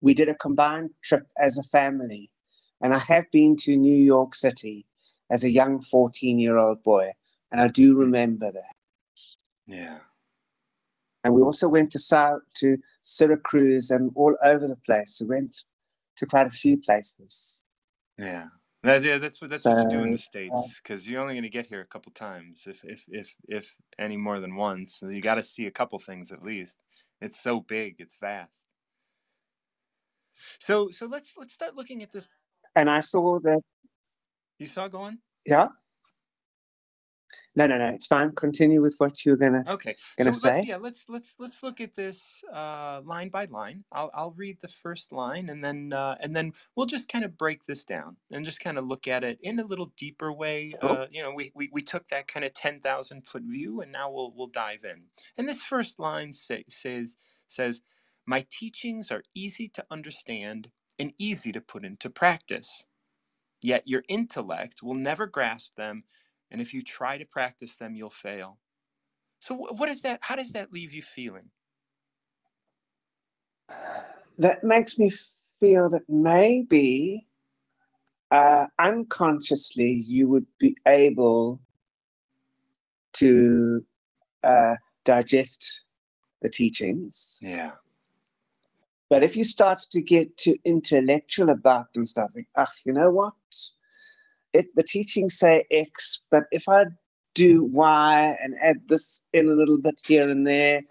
we 0.00 0.14
did 0.14 0.28
a 0.28 0.34
combined 0.34 0.90
trip 1.02 1.28
as 1.38 1.58
a 1.58 1.62
family, 1.62 2.30
and 2.80 2.94
I 2.94 2.98
have 2.98 3.30
been 3.30 3.56
to 3.58 3.76
New 3.76 4.02
York 4.02 4.34
City 4.34 4.86
as 5.30 5.44
a 5.44 5.50
young 5.50 5.80
14 5.80 6.38
year 6.38 6.56
old 6.56 6.82
boy, 6.82 7.10
and 7.50 7.60
I 7.60 7.68
do 7.68 7.98
remember 7.98 8.50
that. 8.50 8.74
yeah. 9.66 9.98
And 11.24 11.34
we 11.34 11.42
also 11.42 11.68
went 11.68 11.92
to 11.92 12.00
South 12.00 12.42
to 12.54 12.78
Syracuse 13.02 13.92
and 13.92 14.10
all 14.16 14.36
over 14.42 14.66
the 14.66 14.76
place. 14.84 15.18
We 15.20 15.28
went 15.28 15.62
to 16.16 16.26
quite 16.26 16.46
a 16.46 16.50
few 16.50 16.78
places. 16.78 17.64
Yeah. 18.18 18.46
That, 18.82 19.02
yeah, 19.02 19.18
that's 19.18 19.40
what 19.40 19.50
that's 19.50 19.64
what 19.64 19.78
you 19.78 19.88
do 19.88 20.02
in 20.02 20.10
the 20.10 20.16
uh, 20.16 20.18
states 20.18 20.80
because 20.82 21.08
you're 21.08 21.20
only 21.20 21.34
going 21.34 21.44
to 21.44 21.48
get 21.48 21.66
here 21.66 21.80
a 21.82 21.86
couple 21.86 22.10
times, 22.10 22.66
if 22.66 22.82
if 22.84 23.04
if 23.08 23.36
if 23.48 23.76
any 23.96 24.16
more 24.16 24.40
than 24.40 24.56
once. 24.56 24.96
So 24.96 25.08
you 25.08 25.20
got 25.22 25.36
to 25.36 25.42
see 25.42 25.66
a 25.66 25.70
couple 25.70 26.00
things 26.00 26.32
at 26.32 26.42
least. 26.42 26.78
It's 27.20 27.40
so 27.40 27.60
big, 27.60 27.96
it's 28.00 28.18
vast. 28.18 28.66
So 30.58 30.90
so 30.90 31.06
let's 31.06 31.34
let's 31.38 31.54
start 31.54 31.76
looking 31.76 32.02
at 32.02 32.10
this. 32.10 32.28
and 32.74 32.90
I 32.90 33.00
saw 33.00 33.38
that, 33.40 33.60
You 34.58 34.66
saw 34.66 34.88
going? 34.88 35.18
yeah. 35.46 35.68
No, 37.54 37.66
no, 37.66 37.78
no, 37.78 37.88
it's 37.88 38.06
fine. 38.06 38.32
Continue 38.34 38.80
with 38.82 38.94
what 38.98 39.24
you're 39.26 39.36
gonna 39.36 39.66
Okay. 39.68 39.96
gonna 40.18 40.32
So 40.32 40.38
let's 40.42 40.64
yeah 40.64 40.76
let's 40.76 41.08
let's 41.08 41.36
let's 41.38 41.62
look 41.62 41.80
at 41.80 41.94
this 41.94 42.42
uh, 42.52 43.00
line 43.04 43.30
by 43.30 43.46
line. 43.46 43.84
I'll 43.92 44.10
I'll 44.14 44.32
read 44.32 44.60
the 44.60 44.68
first 44.68 45.12
line 45.12 45.48
and 45.50 45.64
then 45.64 45.92
uh, 45.92 46.16
and 46.20 46.36
then 46.36 46.52
we'll 46.76 46.86
just 46.86 47.08
kind 47.08 47.24
of 47.24 47.38
break 47.38 47.64
this 47.66 47.84
down 47.84 48.16
and 48.30 48.44
just 48.44 48.60
kind 48.60 48.78
of 48.78 48.86
look 48.86 49.08
at 49.08 49.24
it 49.24 49.38
in 49.42 49.60
a 49.60 49.64
little 49.64 49.92
deeper 49.96 50.32
way. 50.32 50.74
Cool. 50.80 50.90
Uh, 50.90 51.06
you 51.10 51.22
know, 51.22 51.34
we, 51.34 51.52
we 51.54 51.70
we 51.72 51.82
took 51.82 52.08
that 52.08 52.28
kind 52.28 52.44
of 52.44 52.54
ten 52.54 52.80
thousand 52.80 53.26
foot 53.28 53.44
view 53.44 53.80
and 53.80 53.92
now 53.92 54.10
we'll 54.10 54.32
we'll 54.36 54.48
dive 54.48 54.84
in. 54.84 55.04
And 55.38 55.48
this 55.48 55.62
first 55.62 55.98
line 56.00 56.32
say, 56.32 56.64
says 56.68 57.16
says, 57.48 57.82
"My 58.26 58.44
teachings 58.50 59.10
are 59.12 59.22
easy 59.34 59.68
to 59.70 59.86
understand 59.90 60.70
and 60.98 61.14
easy 61.18 61.52
to 61.52 61.60
put 61.60 61.84
into 61.84 62.10
practice. 62.10 62.84
Yet 63.62 63.84
your 63.86 64.04
intellect 64.08 64.82
will 64.82 64.94
never 64.94 65.26
grasp 65.26 65.76
them, 65.76 66.04
and 66.52 66.60
if 66.60 66.72
you 66.72 66.82
try 66.82 67.18
to 67.18 67.26
practice 67.26 67.76
them, 67.76 67.96
you'll 67.96 68.10
fail." 68.10 68.58
So 69.40 69.56
wh- 69.56 69.80
what 69.80 69.88
is 69.88 70.02
that? 70.02 70.20
How 70.22 70.36
does 70.36 70.52
that 70.52 70.72
leave 70.72 70.94
you 70.94 71.02
feeling? 71.02 71.50
That 74.38 74.62
makes 74.62 74.98
me 74.98 75.10
feel 75.60 75.90
that 75.90 76.02
maybe 76.08 77.26
uh, 78.30 78.66
unconsciously 78.78 80.04
you 80.06 80.28
would 80.28 80.46
be 80.58 80.76
able 80.86 81.60
to 83.14 83.84
uh, 84.42 84.74
digest 85.04 85.82
the 86.40 86.48
teachings. 86.48 87.38
Yeah. 87.42 87.72
But 89.10 89.22
if 89.22 89.36
you 89.36 89.44
start 89.44 89.80
to 89.90 90.00
get 90.00 90.36
too 90.38 90.56
intellectual 90.64 91.50
about 91.50 91.92
them, 91.92 92.06
start 92.06 92.32
thinking, 92.32 92.50
ah, 92.56 92.66
you 92.86 92.94
know 92.94 93.10
what? 93.10 93.34
If 94.52 94.72
the 94.74 94.82
teachings 94.82 95.38
say 95.38 95.64
X, 95.70 96.20
but 96.30 96.44
if 96.52 96.68
I 96.68 96.86
do 97.34 97.64
Y 97.64 98.36
and 98.42 98.54
add 98.62 98.88
this 98.88 99.22
in 99.32 99.48
a 99.48 99.52
little 99.52 99.78
bit 99.78 99.98
here 100.06 100.28
and 100.28 100.46
there, 100.46 100.82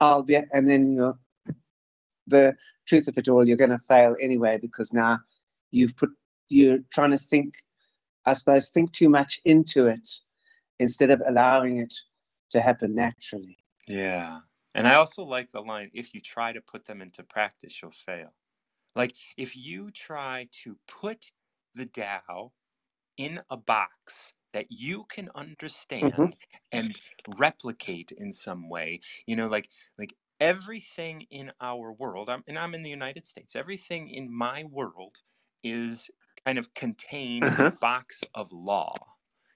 I'll 0.00 0.22
be, 0.22 0.36
and 0.52 0.68
then 0.68 0.92
you're, 0.92 1.18
the 2.26 2.54
truth 2.86 3.08
of 3.08 3.18
it 3.18 3.28
all, 3.28 3.46
you're 3.46 3.56
going 3.56 3.70
to 3.70 3.78
fail 3.78 4.14
anyway 4.20 4.58
because 4.60 4.92
now 4.92 5.18
you've 5.72 5.96
put, 5.96 6.10
you're 6.48 6.78
trying 6.92 7.10
to 7.10 7.18
think, 7.18 7.54
I 8.26 8.34
suppose, 8.34 8.70
think 8.70 8.92
too 8.92 9.08
much 9.08 9.40
into 9.44 9.86
it 9.88 10.08
instead 10.78 11.10
of 11.10 11.20
allowing 11.26 11.78
it 11.78 11.94
to 12.50 12.60
happen 12.60 12.94
naturally. 12.94 13.58
Yeah. 13.88 14.40
And 14.74 14.86
I 14.86 14.94
also 14.94 15.24
like 15.24 15.50
the 15.50 15.60
line 15.60 15.90
if 15.92 16.14
you 16.14 16.20
try 16.20 16.52
to 16.52 16.60
put 16.60 16.86
them 16.86 17.02
into 17.02 17.24
practice, 17.24 17.82
you'll 17.82 17.90
fail. 17.90 18.32
Like 18.94 19.16
if 19.36 19.56
you 19.56 19.90
try 19.90 20.48
to 20.62 20.76
put 20.86 21.32
the 21.74 21.86
Tao 21.86 22.52
in 23.20 23.40
a 23.50 23.56
box 23.56 24.34
that 24.52 24.66
you 24.70 25.04
can 25.04 25.30
understand 25.34 26.36
and 26.72 27.00
replicate 27.26 28.12
in 28.12 28.32
some 28.32 28.68
way, 28.68 29.00
you 29.26 29.36
know, 29.36 29.48
like 29.48 29.68
like 29.98 30.14
everything 30.40 31.22
in 31.30 31.52
our 31.60 31.92
world, 31.92 32.28
I'm, 32.28 32.42
and 32.48 32.58
I'm 32.58 32.74
in 32.74 32.82
the 32.82 32.90
United 32.90 33.26
States, 33.26 33.54
everything 33.56 34.08
in 34.08 34.32
my 34.34 34.64
world 34.64 35.18
is 35.62 36.10
kind 36.46 36.58
of 36.58 36.74
contained 36.74 37.48
in 37.48 37.66
a 37.66 37.66
Uh-huh. 37.66 37.76
box 37.80 38.26
of 38.34 38.52
law. 38.52 38.94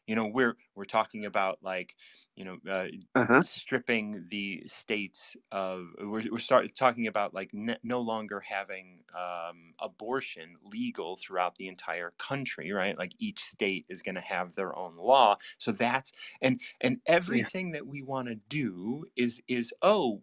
You 0.06 0.16
know, 0.16 0.26
we're 0.26 0.56
we're 0.74 0.84
talking 0.84 1.24
about 1.24 1.62
like, 1.62 1.96
you 2.36 2.44
know, 2.44 2.58
uh, 2.68 2.88
Uh-huh. 3.14 3.42
stripping 3.42 4.28
the 4.30 4.62
states 4.66 5.36
of 5.52 5.88
we're, 5.98 6.22
we're 6.30 6.38
start 6.38 6.74
talking 6.74 7.06
about 7.06 7.34
like 7.34 7.50
n- 7.54 7.76
no 7.82 8.00
longer 8.00 8.40
having 8.40 9.04
um, 9.14 9.74
abortion 9.80 10.54
legal 10.62 11.16
throughout 11.16 11.56
the 11.56 11.68
entire 11.68 12.12
country 12.18 12.70
right? 12.72 12.96
Like 12.96 13.12
each 13.18 13.40
state 13.40 13.86
is 13.88 14.02
going 14.02 14.14
to 14.14 14.20
have 14.20 14.54
their 14.54 14.74
own 14.76 14.96
law. 14.96 15.36
So 15.58 15.72
that's 15.72 16.12
and 16.40 16.60
and 16.80 17.00
everything 17.06 17.72
that 17.72 17.86
we 17.86 18.02
want 18.02 18.28
to 18.28 18.34
do 18.36 19.06
is 19.16 19.42
is 19.48 19.74
oh 19.82 20.22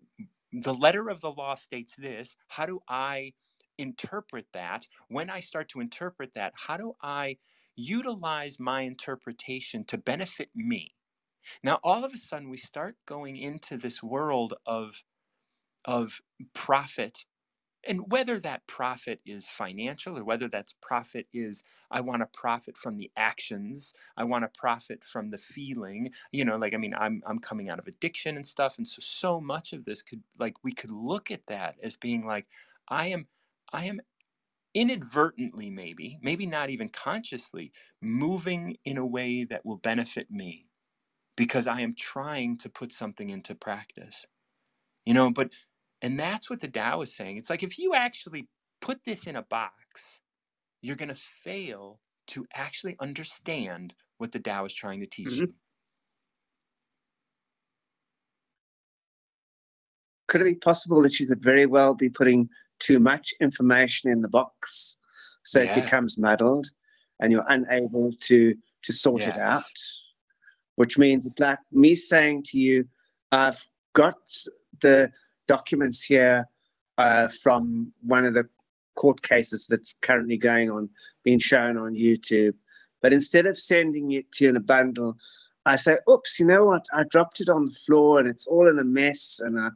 the 0.52 0.74
letter 0.74 1.10
of 1.10 1.22
the 1.22 1.32
law 1.32 1.56
states 1.56 1.96
this. 1.96 2.36
How 2.48 2.66
do 2.66 2.80
i 2.88 3.34
interpret 3.78 4.48
that? 4.54 4.88
When 5.08 5.30
i 5.30 5.40
start 5.40 5.70
to 5.70 5.80
interpret 5.80 6.34
that 6.34 6.54
how 6.56 6.78
do 6.78 6.94
i 7.02 7.38
utilize 7.76 8.60
my 8.60 8.82
interpretation 8.82 9.86
to 9.86 9.98
benefit 9.98 10.50
me. 10.56 10.96
Now 11.64 11.80
all 11.84 12.06
of 12.06 12.14
a 12.14 12.18
sudden 12.18 12.50
we 12.50 12.58
start 12.58 12.98
going 13.06 13.38
into 13.38 13.78
this 13.78 14.04
world 14.04 14.54
of 14.66 15.04
of 15.86 16.22
profit 16.54 17.26
and 17.88 18.12
whether 18.12 18.40
that 18.40 18.68
profit 18.68 19.22
is 19.26 19.50
financial 19.50 20.18
or 20.18 20.24
whether 20.24 20.48
that's 20.48 20.74
profit 20.82 21.28
is 21.34 21.64
i 21.92 22.02
want 22.02 22.22
to 22.22 22.40
profit 22.40 22.78
from 22.78 22.98
the 22.98 23.12
actions 23.16 23.94
i 24.18 24.24
want 24.24 24.44
to 24.44 24.60
profit 24.60 25.04
from 25.04 25.32
the 25.32 25.38
feeling 25.38 26.12
you 26.32 26.46
know 26.46 26.58
like 26.58 26.74
i 26.74 26.78
mean 26.78 26.94
i'm 26.96 27.22
i'm 27.28 27.40
coming 27.40 27.70
out 27.70 27.80
of 27.80 27.88
addiction 27.88 28.36
and 28.36 28.46
stuff 28.46 28.78
and 28.78 28.88
so 28.88 29.00
so 29.02 29.42
much 29.42 29.74
of 29.74 29.86
this 29.86 30.02
could 30.02 30.24
like 30.40 30.56
we 30.64 30.74
could 30.74 30.92
look 30.92 31.32
at 31.32 31.46
that 31.48 31.76
as 31.84 31.98
being 31.98 32.26
like 32.26 32.48
i 32.90 33.08
am 33.08 33.28
i 33.74 33.86
am 33.86 34.02
inadvertently 34.74 35.70
maybe 35.70 36.18
maybe 36.22 36.46
not 36.46 36.70
even 36.70 36.88
consciously 36.90 37.72
moving 38.02 38.78
in 38.86 38.98
a 38.98 39.06
way 39.06 39.44
that 39.44 39.66
will 39.66 39.78
benefit 39.78 40.32
me 40.32 40.66
because 41.36 41.68
I 41.68 41.82
am 41.82 41.94
trying 41.94 42.58
to 42.58 42.70
put 42.70 42.92
something 42.92 43.30
into 43.30 43.56
practice. 43.56 44.26
You 45.06 45.14
know, 45.14 45.32
but 45.32 45.52
And 46.02 46.20
that's 46.20 46.50
what 46.50 46.60
the 46.60 46.68
Tao 46.68 47.02
is 47.02 47.16
saying. 47.16 47.38
It's 47.38 47.50
like 47.50 47.64
if 47.64 47.78
you 47.78 47.94
actually 47.94 48.48
put 48.82 49.04
this 49.04 49.28
in 49.28 49.36
a 49.36 49.44
box, 49.44 50.22
you're 50.82 50.96
going 50.96 51.10
to 51.10 51.16
fail 51.16 52.00
to 52.28 52.46
actually 52.54 52.96
understand 53.00 53.94
what 54.18 54.32
the 54.32 54.40
Tao 54.40 54.66
is 54.66 54.74
trying 54.74 55.00
to 55.02 55.08
teach 55.08 55.28
mm-hmm. 55.28 55.46
you. 55.46 55.54
Could 60.28 60.42
it 60.42 60.46
be 60.46 60.56
possible 60.56 61.02
that 61.02 61.20
you 61.20 61.28
could 61.28 61.44
very 61.44 61.66
well 61.66 61.94
be 61.94 62.10
putting 62.10 62.50
too 62.82 63.00
much 63.00 63.34
information 63.40 64.12
in 64.12 64.22
the 64.22 64.28
box 64.28 64.98
so 65.44 65.62
yeah. 65.62 65.72
it 65.72 65.84
becomes 65.84 66.18
muddled 66.18 66.68
and 67.20 67.32
you're 67.32 67.46
unable 67.50 68.12
to 68.12 68.56
to 68.84 68.94
sort 68.94 69.22
yes. 69.22 69.36
it 69.36 69.40
out? 69.40 69.62
Which 70.76 70.98
means 70.98 71.26
it's 71.26 71.40
like 71.40 71.60
me 71.72 71.96
saying 71.96 72.44
to 72.48 72.58
you, 72.58 72.88
I've 73.32 73.64
got 73.94 74.18
the 74.82 75.12
documents 75.48 76.02
here 76.04 76.48
uh, 76.98 77.28
from 77.28 77.94
one 78.02 78.26
of 78.26 78.34
the 78.34 78.48
court 78.96 79.22
cases 79.22 79.68
that's 79.68 79.94
currently 79.94 80.38
going 80.38 80.72
on, 80.72 80.90
being 81.24 81.40
shown 81.40 81.78
on 81.78 81.94
YouTube. 81.94 82.54
But 83.02 83.14
instead 83.14 83.46
of 83.46 83.58
sending 83.58 84.12
it 84.12 84.32
to 84.34 84.46
you 84.46 84.50
in 84.50 84.56
a 84.56 84.62
bundle, 84.62 85.18
I 85.66 85.76
say, 85.76 85.98
oops, 86.10 86.40
you 86.40 86.46
know 86.46 86.66
what? 86.66 86.86
I 86.94 87.04
dropped 87.04 87.42
it 87.42 87.50
on 87.50 87.66
the 87.66 87.72
floor 87.72 88.20
and 88.20 88.28
it's 88.28 88.48
all 88.48 88.68
in 88.68 88.80
a 88.80 88.84
mess 88.84 89.40
and 89.44 89.60
I, 89.60 89.70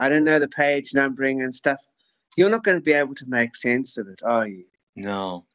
I 0.00 0.08
don't 0.08 0.24
know 0.24 0.38
the 0.38 0.48
page 0.48 0.94
numbering 0.94 1.42
and 1.42 1.54
stuff. 1.54 1.80
You're 2.36 2.50
not 2.50 2.64
going 2.64 2.78
to 2.78 2.82
be 2.82 2.92
able 2.92 3.14
to 3.16 3.26
make 3.26 3.56
sense 3.56 3.98
of 3.98 4.08
it, 4.08 4.22
are 4.22 4.46
you? 4.46 4.64
No. 4.96 5.46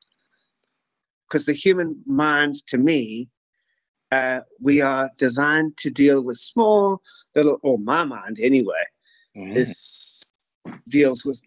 Because 1.28 1.46
the 1.46 1.54
human 1.54 2.02
mind, 2.06 2.66
to 2.68 2.78
me, 2.78 3.30
uh, 4.12 4.42
we 4.62 4.82
are 4.82 5.10
designed 5.18 5.76
to 5.78 5.90
deal 5.90 6.24
with 6.24 6.38
small 6.38 7.02
little, 7.36 7.60
or 7.64 7.78
my 7.78 8.06
mind 8.06 8.40
anyway, 8.40 8.84
mm. 9.36 9.56
is 9.56 10.24
deals 10.88 11.26
with, 11.26 11.42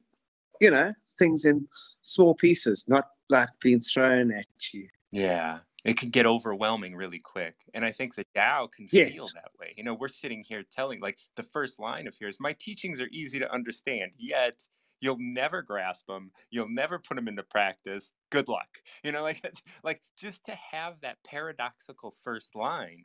you 0.60 0.70
know, 0.70 0.92
things 1.18 1.44
in 1.44 1.66
small 2.02 2.34
pieces, 2.34 2.84
not 2.88 3.08
like 3.28 3.48
being 3.60 3.80
thrown 3.80 4.32
at 4.32 4.46
you. 4.72 4.88
Yeah. 5.12 5.60
It 5.84 5.96
can 5.96 6.10
get 6.10 6.26
overwhelming 6.26 6.94
really 6.94 7.20
quick. 7.20 7.54
And 7.72 7.84
I 7.86 7.90
think 7.90 8.14
the 8.14 8.24
Tao 8.34 8.66
can 8.66 8.86
yes. 8.92 9.12
feel 9.12 9.28
that 9.34 9.50
way. 9.58 9.72
You 9.78 9.84
know, 9.84 9.94
we're 9.94 10.08
sitting 10.08 10.44
here 10.46 10.62
telling, 10.70 11.00
like, 11.00 11.18
the 11.36 11.42
first 11.42 11.80
line 11.80 12.06
of 12.06 12.14
here 12.16 12.28
is, 12.28 12.38
My 12.38 12.54
teachings 12.58 13.00
are 13.00 13.08
easy 13.10 13.38
to 13.38 13.50
understand, 13.50 14.12
yet 14.18 14.60
you'll 15.00 15.16
never 15.18 15.62
grasp 15.62 16.06
them 16.06 16.30
you'll 16.50 16.68
never 16.68 16.98
put 16.98 17.16
them 17.16 17.28
into 17.28 17.42
practice 17.42 18.12
good 18.30 18.48
luck 18.48 18.78
you 19.04 19.12
know 19.12 19.22
like 19.22 19.42
like 19.84 20.00
just 20.18 20.44
to 20.44 20.52
have 20.54 21.00
that 21.00 21.16
paradoxical 21.24 22.12
first 22.22 22.54
line 22.54 23.04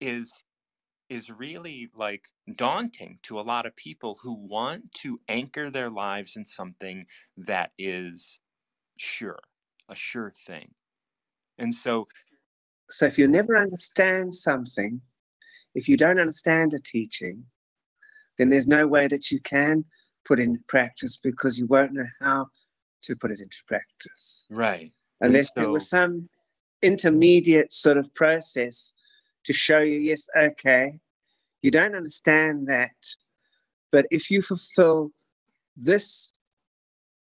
is 0.00 0.44
is 1.08 1.30
really 1.30 1.88
like 1.96 2.26
daunting 2.54 3.18
to 3.22 3.40
a 3.40 3.42
lot 3.42 3.64
of 3.64 3.74
people 3.76 4.18
who 4.22 4.34
want 4.34 4.92
to 4.92 5.18
anchor 5.28 5.70
their 5.70 5.88
lives 5.88 6.36
in 6.36 6.44
something 6.44 7.06
that 7.36 7.70
is 7.78 8.40
sure 8.98 9.38
a 9.88 9.94
sure 9.94 10.32
thing. 10.46 10.70
And 11.58 11.74
so 11.74 12.06
so 12.90 13.06
if 13.06 13.18
you 13.18 13.28
never 13.28 13.56
understand 13.56 14.32
something 14.32 15.00
if 15.74 15.88
you 15.88 15.96
don't 15.96 16.18
understand 16.18 16.72
a 16.72 16.78
teaching 16.78 17.44
then 18.38 18.48
there's 18.48 18.68
no 18.68 18.86
way 18.86 19.08
that 19.08 19.30
you 19.30 19.40
can 19.40 19.84
put 20.28 20.38
into 20.38 20.60
practice 20.68 21.16
because 21.16 21.58
you 21.58 21.66
won't 21.66 21.94
know 21.94 22.06
how 22.20 22.46
to 23.02 23.16
put 23.16 23.32
it 23.32 23.40
into 23.40 23.56
practice. 23.66 24.46
Right. 24.50 24.92
Unless 25.22 25.48
so... 25.48 25.52
there 25.56 25.70
was 25.70 25.88
some 25.88 26.28
intermediate 26.82 27.72
sort 27.72 27.96
of 27.96 28.12
process 28.14 28.92
to 29.44 29.52
show 29.52 29.80
you, 29.80 29.98
yes, 29.98 30.28
okay, 30.36 30.92
you 31.62 31.70
don't 31.70 31.96
understand 31.96 32.68
that, 32.68 32.94
but 33.90 34.06
if 34.10 34.30
you 34.30 34.42
fulfill 34.42 35.10
this 35.76 36.32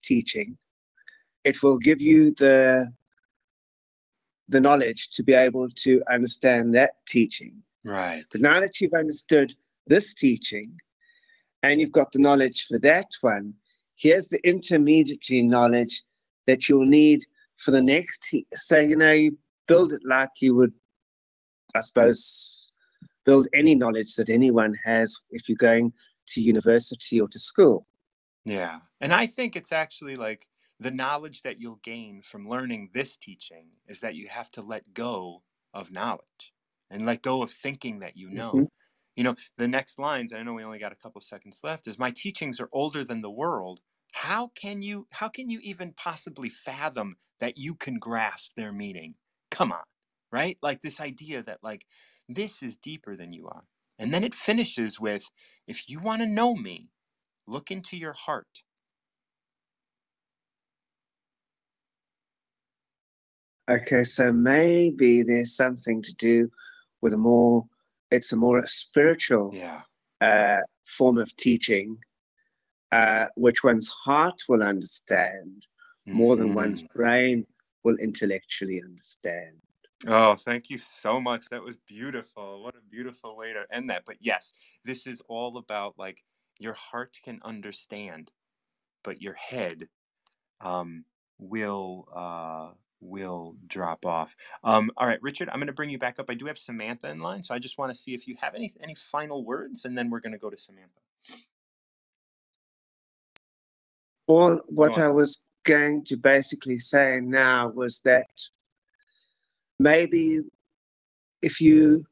teaching, 0.03 0.57
it 1.43 1.61
will 1.61 1.77
give 1.77 2.01
you 2.01 2.33
the 2.35 2.91
the 4.49 4.59
knowledge 4.59 5.09
to 5.11 5.23
be 5.23 5.33
able 5.33 5.69
to 5.69 6.03
understand 6.11 6.75
that 6.75 6.91
teaching. 7.07 7.63
Right. 7.85 8.23
But 8.31 8.41
now 8.41 8.59
that 8.59 8.79
you've 8.79 8.93
understood 8.93 9.55
this 9.87 10.13
teaching, 10.13 10.77
and 11.63 11.79
you've 11.79 11.91
got 11.91 12.11
the 12.11 12.19
knowledge 12.19 12.67
for 12.67 12.77
that 12.79 13.07
one. 13.21 13.53
Here's 13.95 14.27
the 14.27 14.45
intermediary 14.47 15.41
knowledge 15.41 16.03
that 16.45 16.67
you'll 16.67 16.85
need 16.85 17.23
for 17.57 17.71
the 17.71 17.81
next. 17.81 18.35
So, 18.53 18.79
you 18.79 18.97
know, 18.97 19.11
you 19.11 19.37
build 19.67 19.93
it 19.93 20.01
like 20.05 20.29
you 20.41 20.55
would, 20.55 20.73
I 21.73 21.79
suppose, 21.79 22.71
build 23.25 23.47
any 23.53 23.75
knowledge 23.75 24.15
that 24.15 24.29
anyone 24.29 24.75
has 24.83 25.17
if 25.31 25.47
you're 25.47 25.55
going 25.55 25.93
to 26.27 26.41
university 26.41 27.21
or 27.21 27.29
to 27.29 27.39
school. 27.39 27.87
Yeah. 28.45 28.79
And 28.99 29.13
I 29.13 29.25
think 29.25 29.55
it's 29.55 29.71
actually 29.71 30.15
like 30.15 30.47
the 30.79 30.91
knowledge 30.91 31.43
that 31.43 31.61
you'll 31.61 31.79
gain 31.83 32.21
from 32.21 32.47
learning 32.47 32.89
this 32.93 33.15
teaching 33.15 33.67
is 33.87 34.01
that 34.01 34.15
you 34.15 34.27
have 34.27 34.49
to 34.51 34.61
let 34.61 34.93
go 34.93 35.43
of 35.73 35.91
knowledge 35.91 36.53
and 36.89 37.05
let 37.05 37.21
go 37.21 37.41
of 37.41 37.49
thinking 37.49 37.99
that 37.99 38.17
you 38.17 38.29
know. 38.29 38.51
Mm-hmm. 38.51 38.63
You 39.15 39.23
know, 39.23 39.35
the 39.57 39.67
next 39.67 39.99
lines, 39.99 40.33
I 40.33 40.41
know 40.43 40.53
we 40.53 40.63
only 40.63 40.79
got 40.79 40.91
a 40.91 40.95
couple 40.97 41.21
seconds 41.21 41.59
left, 41.63 41.87
is 41.87 41.99
my 41.99 42.11
teachings 42.15 42.59
are 42.59 42.69
older 42.71 43.03
than 43.03 43.21
the 43.21 43.31
world. 43.31 43.81
How 44.13 44.47
can 44.55 44.81
you 44.81 45.07
how 45.11 45.29
can 45.29 45.49
you 45.49 45.59
even 45.63 45.93
possibly 45.93 46.49
fathom 46.49 47.15
that 47.39 47.57
you 47.57 47.75
can 47.75 47.99
grasp 47.99 48.53
their 48.55 48.71
meaning? 48.71 49.15
Come 49.51 49.71
on, 49.71 49.83
right? 50.31 50.57
Like 50.61 50.81
this 50.81 50.99
idea 50.99 51.43
that 51.43 51.63
like 51.63 51.85
this 52.27 52.63
is 52.63 52.77
deeper 52.77 53.15
than 53.15 53.31
you 53.31 53.47
are. 53.47 53.63
And 53.99 54.13
then 54.13 54.23
it 54.23 54.33
finishes 54.33 54.99
with 54.99 55.29
if 55.67 55.89
you 55.89 55.99
want 55.99 56.21
to 56.21 56.27
know 56.27 56.55
me, 56.55 56.89
look 57.47 57.71
into 57.71 57.97
your 57.97 58.13
heart. 58.13 58.63
Okay, 63.69 64.03
so 64.03 64.31
maybe 64.31 65.21
there's 65.23 65.55
something 65.55 66.01
to 66.01 66.13
do 66.15 66.51
with 67.01 67.13
a 67.13 67.17
more 67.17 67.65
it's 68.13 68.31
a 68.31 68.35
more 68.35 68.65
spiritual 68.67 69.49
yeah. 69.53 69.81
uh, 70.21 70.61
form 70.85 71.17
of 71.17 71.35
teaching, 71.35 71.97
uh, 72.91 73.25
which 73.35 73.63
one's 73.63 73.87
heart 73.87 74.39
will 74.47 74.63
understand 74.63 75.65
more 76.05 76.35
mm-hmm. 76.35 76.47
than 76.47 76.53
one's 76.53 76.81
mm-hmm. 76.81 76.97
brain 76.97 77.47
will 77.83 77.97
intellectually 77.97 78.81
understand. 78.83 79.57
Oh, 80.07 80.35
thank 80.35 80.69
you 80.69 80.77
so 80.77 81.19
much. 81.19 81.45
That 81.49 81.63
was 81.63 81.77
beautiful. 81.77 82.61
What 82.61 82.75
a 82.75 82.81
beautiful 82.89 83.37
way 83.37 83.53
to 83.53 83.65
end 83.71 83.89
that. 83.89 84.03
But 84.05 84.17
yes, 84.19 84.51
this 84.83 85.07
is 85.07 85.21
all 85.29 85.57
about 85.57 85.95
like 85.97 86.21
your 86.59 86.73
heart 86.73 87.17
can 87.23 87.39
understand, 87.43 88.31
but 89.03 89.21
your 89.21 89.33
head 89.33 89.87
um, 90.59 91.05
will 91.39 92.07
uh, 92.13 92.71
will 93.03 93.55
drop 93.67 94.05
off. 94.05 94.35
Um, 94.63 94.91
all 94.97 95.07
right, 95.07 95.21
Richard, 95.21 95.49
I'm 95.49 95.57
going 95.57 95.67
to 95.67 95.73
bring 95.73 95.89
you 95.89 95.99
back 95.99 96.19
up. 96.19 96.29
I 96.29 96.33
do 96.33 96.45
have 96.45 96.57
Samantha 96.57 97.09
in 97.09 97.19
line, 97.19 97.43
so 97.43 97.53
I 97.53 97.59
just 97.59 97.77
want 97.77 97.91
to 97.91 97.97
see 97.97 98.13
if 98.13 98.27
you 98.27 98.35
have 98.41 98.55
any 98.55 98.71
any 98.81 98.95
final 98.95 99.43
words, 99.43 99.85
and 99.85 99.97
then 99.97 100.09
we're 100.09 100.19
going 100.19 100.33
to 100.33 100.39
go 100.39 100.49
to 100.49 100.57
Samantha. 100.57 100.99
Well, 104.27 104.61
what 104.67 104.97
I 104.97 105.09
was 105.09 105.41
going 105.63 106.03
to 106.05 106.17
basically 106.17 106.77
say 106.77 107.19
now 107.21 107.69
was 107.69 107.99
that 108.01 108.29
maybe 109.79 110.41
if 111.41 111.59
you 111.59 112.05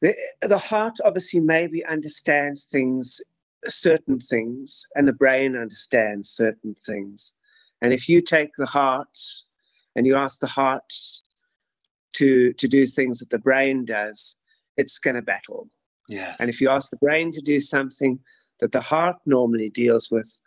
the, 0.00 0.14
the 0.42 0.58
heart 0.58 0.98
obviously 1.04 1.40
maybe 1.40 1.84
understands 1.86 2.64
things 2.64 3.20
certain 3.66 4.20
things 4.20 4.86
and 4.94 5.08
the 5.08 5.12
brain 5.12 5.56
understands 5.56 6.30
certain 6.30 6.74
things 6.86 7.34
and 7.82 7.92
if 7.92 8.08
you 8.08 8.20
take 8.20 8.50
the 8.56 8.66
heart 8.66 9.18
and 9.96 10.06
you 10.06 10.16
ask 10.16 10.40
the 10.40 10.46
heart 10.46 10.92
to 12.14 12.52
to 12.54 12.68
do 12.68 12.86
things 12.86 13.18
that 13.18 13.30
the 13.30 13.38
brain 13.38 13.84
does, 13.84 14.36
it's 14.76 14.98
going 14.98 15.16
to 15.16 15.22
battle. 15.22 15.68
Yeah. 16.08 16.34
And 16.38 16.50
if 16.50 16.60
you 16.60 16.68
ask 16.68 16.90
the 16.90 16.96
brain 16.96 17.32
to 17.32 17.40
do 17.40 17.60
something 17.60 18.18
that 18.60 18.72
the 18.72 18.80
heart 18.80 19.16
normally 19.26 19.70
deals 19.70 20.10
with, 20.10 20.38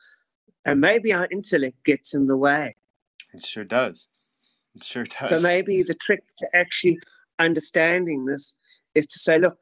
and 0.66 0.82
maybe 0.82 1.13
our 1.13 1.28
intellect 1.32 1.84
gets 1.84 2.13
in 2.13 2.28
the 2.28 2.38
way. 2.38 2.76
It 3.34 3.44
sure 3.44 3.63
does. 3.63 4.08
It 4.76 4.84
sure 4.84 5.04
does. 5.04 5.30
So 5.30 5.42
maybe 5.42 5.84
the 5.84 5.94
trick 5.96 6.24
to 6.40 6.48
actually 6.54 7.00
understanding 7.40 8.26
this 8.26 8.56
is 8.96 9.08
to 9.08 9.20
say, 9.20 9.40
look, 9.40 9.60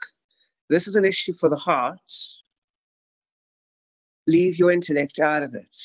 this 0.70 0.88
is 0.88 0.96
an 0.96 1.06
issue 1.06 1.34
for 1.34 1.50
the 1.50 1.56
heart. 1.56 2.12
Leave 4.28 4.58
your 4.58 4.72
intellect 4.72 5.20
out 5.20 5.44
of 5.44 5.54
it. 5.54 5.78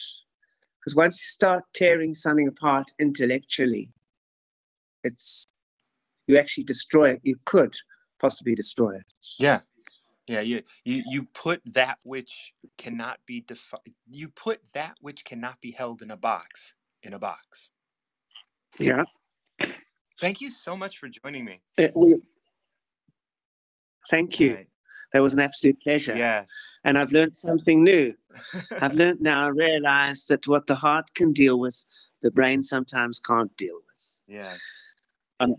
Because 0.80 0.96
once 0.96 1.20
you 1.20 1.26
start 1.26 1.64
tearing 1.74 2.14
something 2.14 2.48
apart 2.48 2.90
intellectually, 2.98 3.90
it's 5.04 5.44
you 6.26 6.38
actually 6.38 6.64
destroy 6.64 7.10
it. 7.10 7.20
You 7.22 7.36
could 7.44 7.74
possibly 8.20 8.54
destroy 8.54 8.96
it. 8.96 9.06
Yeah. 9.38 9.60
Yeah, 10.26 10.42
you, 10.42 10.62
you 10.84 11.02
you 11.08 11.24
put 11.34 11.60
that 11.74 11.98
which 12.04 12.52
cannot 12.78 13.18
be 13.26 13.40
defined. 13.40 13.82
You 14.08 14.28
put 14.28 14.60
that 14.74 14.94
which 15.00 15.24
cannot 15.24 15.60
be 15.60 15.72
held 15.72 16.02
in 16.02 16.10
a 16.12 16.16
box 16.16 16.74
in 17.02 17.12
a 17.14 17.18
box. 17.18 17.70
Yeah. 18.78 19.04
Thank 20.20 20.40
you 20.40 20.50
so 20.50 20.76
much 20.76 20.98
for 20.98 21.08
joining 21.08 21.44
me. 21.44 21.62
Uh, 21.78 21.88
we, 21.94 22.16
thank 24.08 24.38
you. 24.38 24.66
That 25.12 25.20
was 25.22 25.34
an 25.34 25.40
absolute 25.40 25.80
pleasure. 25.82 26.16
Yes. 26.16 26.50
And 26.84 26.98
I've 26.98 27.12
learned 27.12 27.36
something 27.36 27.82
new. 27.82 28.14
I've 28.82 28.94
learned 28.94 29.20
now, 29.20 29.44
I 29.44 29.48
realize 29.48 30.26
that 30.26 30.46
what 30.46 30.66
the 30.66 30.74
heart 30.74 31.12
can 31.14 31.32
deal 31.32 31.58
with, 31.58 31.84
the 32.22 32.30
brain 32.30 32.62
sometimes 32.62 33.20
can't 33.20 33.54
deal 33.56 33.74
with. 33.74 34.20
yeah. 34.26 34.54
Um, 35.40 35.56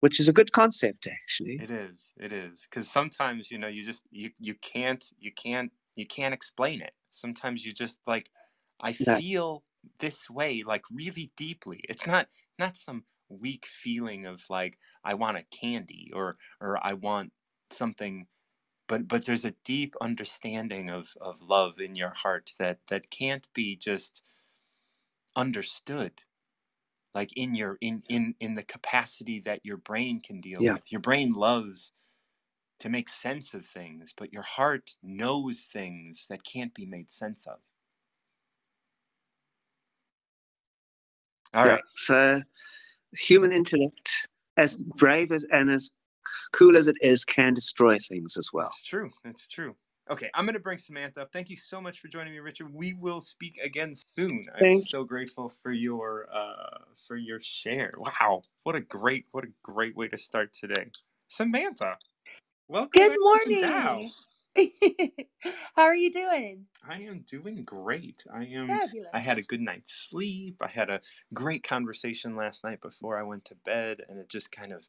which 0.00 0.18
is 0.18 0.28
a 0.28 0.32
good 0.32 0.52
concept, 0.52 1.06
actually. 1.06 1.58
It 1.60 1.70
is. 1.70 2.12
It 2.16 2.32
is. 2.32 2.66
Because 2.68 2.88
sometimes, 2.90 3.50
you 3.50 3.58
know, 3.58 3.68
you 3.68 3.84
just 3.84 4.04
you 4.10 4.30
you 4.40 4.54
can't 4.54 5.04
you 5.18 5.30
can't 5.32 5.70
you 5.94 6.06
can't 6.06 6.34
explain 6.34 6.80
it. 6.80 6.92
Sometimes 7.10 7.66
you 7.66 7.72
just 7.72 8.00
like 8.06 8.30
I 8.80 8.92
No. 8.92 9.16
feel 9.16 9.62
this 9.98 10.30
way 10.30 10.62
like 10.64 10.84
really 10.90 11.32
deeply. 11.36 11.80
It's 11.88 12.06
not 12.06 12.28
not 12.58 12.76
some 12.76 13.04
weak 13.28 13.66
feeling 13.66 14.26
of 14.26 14.42
like 14.48 14.78
I 15.04 15.14
want 15.14 15.36
a 15.36 15.44
candy 15.54 16.10
or 16.14 16.36
or 16.60 16.78
I 16.84 16.94
want 16.94 17.32
something 17.72 18.26
but 18.88 19.08
but 19.08 19.26
there's 19.26 19.46
a 19.46 19.56
deep 19.64 19.94
understanding 20.00 20.90
of 20.90 21.16
of 21.20 21.42
love 21.42 21.80
in 21.80 21.96
your 21.96 22.10
heart 22.10 22.52
that 22.58 22.80
that 22.88 23.10
can't 23.10 23.48
be 23.54 23.76
just 23.76 24.22
understood 25.36 26.22
like 27.14 27.32
in 27.36 27.54
your 27.54 27.78
in 27.80 28.02
in 28.08 28.34
in 28.40 28.54
the 28.56 28.64
capacity 28.64 29.40
that 29.40 29.64
your 29.64 29.76
brain 29.78 30.20
can 30.20 30.40
deal 30.40 30.64
Yeah. 30.64 30.74
with 30.74 30.92
your 30.92 31.00
brain 31.02 31.30
loves 31.32 31.92
to 32.80 32.90
make 32.90 33.08
sense 33.08 33.54
of 33.54 33.66
things 33.66 34.14
but 34.16 34.32
your 34.32 34.42
heart 34.42 34.92
knows 35.02 35.66
things 35.72 36.26
that 36.28 36.44
can't 36.44 36.74
be 36.74 36.86
made 36.86 37.10
sense 37.10 37.46
of 37.46 37.60
all 41.54 41.64
Yeah. 41.64 41.68
right 41.68 41.84
So 41.96 42.42
human 43.18 43.52
intellect, 43.52 44.28
as 44.56 44.76
brave 44.76 45.32
as 45.32 45.46
and 45.52 45.70
as 45.70 45.92
cool 46.52 46.76
as 46.76 46.86
it 46.88 46.96
is, 47.00 47.24
can 47.24 47.54
destroy 47.54 47.98
things 47.98 48.36
as 48.36 48.50
well. 48.52 48.66
it's 48.66 48.82
true 48.82 49.10
it's 49.24 49.46
true 49.48 49.76
okay 50.10 50.30
i'm 50.34 50.44
going 50.44 50.54
to 50.54 50.60
bring 50.60 50.78
samantha 50.78 51.22
up 51.22 51.32
thank 51.32 51.50
you 51.50 51.56
so 51.56 51.80
much 51.80 52.00
for 52.00 52.08
joining 52.08 52.32
me 52.32 52.38
richard 52.40 52.72
we 52.72 52.92
will 52.94 53.20
speak 53.20 53.58
again 53.62 53.94
soon 53.94 54.42
i'm 54.56 54.72
so 54.72 55.04
grateful 55.04 55.48
for 55.48 55.72
your 55.72 56.26
uh 56.32 56.78
for 57.06 57.16
your 57.16 57.40
share 57.40 57.90
wow 57.98 58.40
what 58.64 58.74
a 58.76 58.80
great 58.80 59.26
what 59.32 59.44
a 59.44 59.48
great 59.62 59.96
way 59.96 60.08
to 60.08 60.16
start 60.16 60.52
today 60.52 60.90
samantha 61.28 61.96
welcome 62.68 62.90
Good 62.92 63.08
back 63.08 63.18
to 63.18 63.50
the 63.50 63.60
Tao. 63.60 63.98
morning. 63.98 64.10
How 65.76 65.84
are 65.84 65.94
you 65.94 66.10
doing? 66.10 66.66
I 66.88 67.02
am 67.02 67.20
doing 67.20 67.64
great. 67.64 68.24
I 68.32 68.44
am. 68.46 68.68
Fabulous. 68.68 69.10
I 69.14 69.20
had 69.20 69.38
a 69.38 69.42
good 69.42 69.60
night's 69.60 69.92
sleep. 70.10 70.56
I 70.60 70.68
had 70.68 70.90
a 70.90 71.00
great 71.32 71.62
conversation 71.62 72.36
last 72.36 72.64
night 72.64 72.80
before 72.80 73.18
I 73.18 73.22
went 73.22 73.44
to 73.46 73.54
bed, 73.64 74.02
and 74.08 74.18
it 74.18 74.28
just 74.28 74.50
kind 74.52 74.72
of 74.72 74.84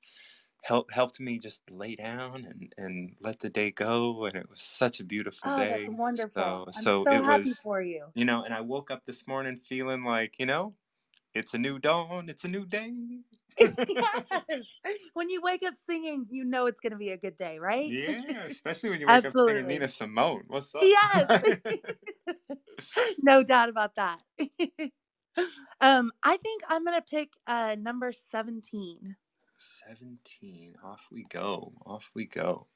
helped 0.63 0.93
helped 0.93 1.19
me 1.19 1.39
just 1.39 1.69
lay 1.69 1.95
down 1.95 2.45
and 2.45 2.74
and 2.78 3.15
let 3.19 3.39
the 3.39 3.50
day 3.50 3.71
go. 3.71 4.26
And 4.26 4.36
it 4.36 4.50
was 4.50 4.62
such 4.62 5.00
a 5.00 5.04
beautiful 5.04 5.52
Oh, 5.52 5.56
day. 5.56 5.86
that's 5.86 5.97
wonderful. 5.97 6.43
So 6.43 6.65
I'm 6.67 6.74
so, 6.74 7.04
so 7.06 7.12
it 7.12 7.24
happy 7.24 7.50
was. 7.50 7.62
for 7.62 7.82
you. 7.82 8.06
You 8.13 8.26
know, 8.26 8.43
and 8.43 8.54
I 8.54 8.62
woke 8.62 8.91
up 8.91 9.06
this 9.06 9.28
morning 9.28 9.56
feeling 9.58 10.04
like 10.04 10.39
you 10.39 10.45
know, 10.45 10.74
it's 11.34 11.54
a 11.54 11.58
new 11.58 11.80
dawn. 11.80 12.26
It's 12.28 12.43
a 12.43 12.50
new 12.50 12.65
day. 12.65 12.91
yes. 13.60 14.63
When 15.13 15.30
you 15.30 15.41
wake 15.41 15.63
up 15.63 15.76
singing, 15.86 16.26
you 16.30 16.43
know 16.43 16.65
it's 16.67 16.80
going 16.80 16.91
to 16.91 16.97
be 16.97 17.10
a 17.10 17.17
good 17.17 17.36
day, 17.38 17.60
right? 17.60 17.84
yeah, 17.84 18.43
especially 18.45 18.89
when 18.89 19.02
you 19.02 19.08
wake 19.08 19.26
up 19.26 19.34
singing 19.34 19.67
Nina 19.67 19.88
Simone. 19.88 20.43
What's 20.47 20.74
up? 20.76 20.82
Yes. 20.84 21.41
no 23.21 23.43
doubt 23.43 23.69
about 23.69 23.95
that. 23.95 24.19
um, 25.82 26.12
I 26.24 26.38
think 26.38 26.63
I'm 26.67 26.84
going 26.84 27.00
to 27.00 27.06
pick 27.10 27.30
uh, 27.47 27.76
number 27.80 28.12
17. 28.12 29.15
17. 29.62 30.76
Off 30.84 31.08
we 31.12 31.24
go. 31.24 31.74
Off 31.86 32.12
we 32.15 32.26
go. 32.26 32.67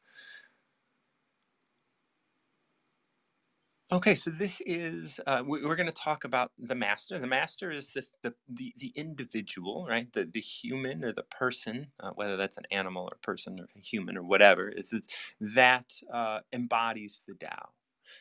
Okay, 3.92 4.16
so 4.16 4.32
this 4.32 4.62
is 4.68 5.20
uh, 5.28 5.44
we, 5.48 5.66
we're 5.66 5.78
going 5.78 5.88
to 5.88 5.94
talk 5.94 6.24
about 6.26 6.52
the 6.60 6.76
master. 6.76 7.20
The 7.20 7.28
master 7.28 7.72
is 7.72 7.94
the 7.94 8.06
the, 8.24 8.36
the, 8.48 8.74
the 8.78 8.94
individual, 8.96 9.88
right? 9.90 10.12
The 10.14 10.26
the 10.26 10.42
human 10.42 11.04
or 11.06 11.14
the 11.14 11.24
person, 11.24 11.94
uh, 12.00 12.12
whether 12.12 12.38
that's 12.38 12.58
an 12.58 12.66
animal 12.72 13.06
or 13.12 13.18
person 13.24 13.60
or 13.62 13.68
a 13.76 13.80
human 13.82 14.18
or 14.18 14.24
whatever. 14.24 14.70
It's, 14.70 14.94
it's 14.94 15.36
that 15.40 15.94
uh, 16.14 16.42
embodies 16.54 17.24
the 17.28 17.36
Tao. 17.36 17.70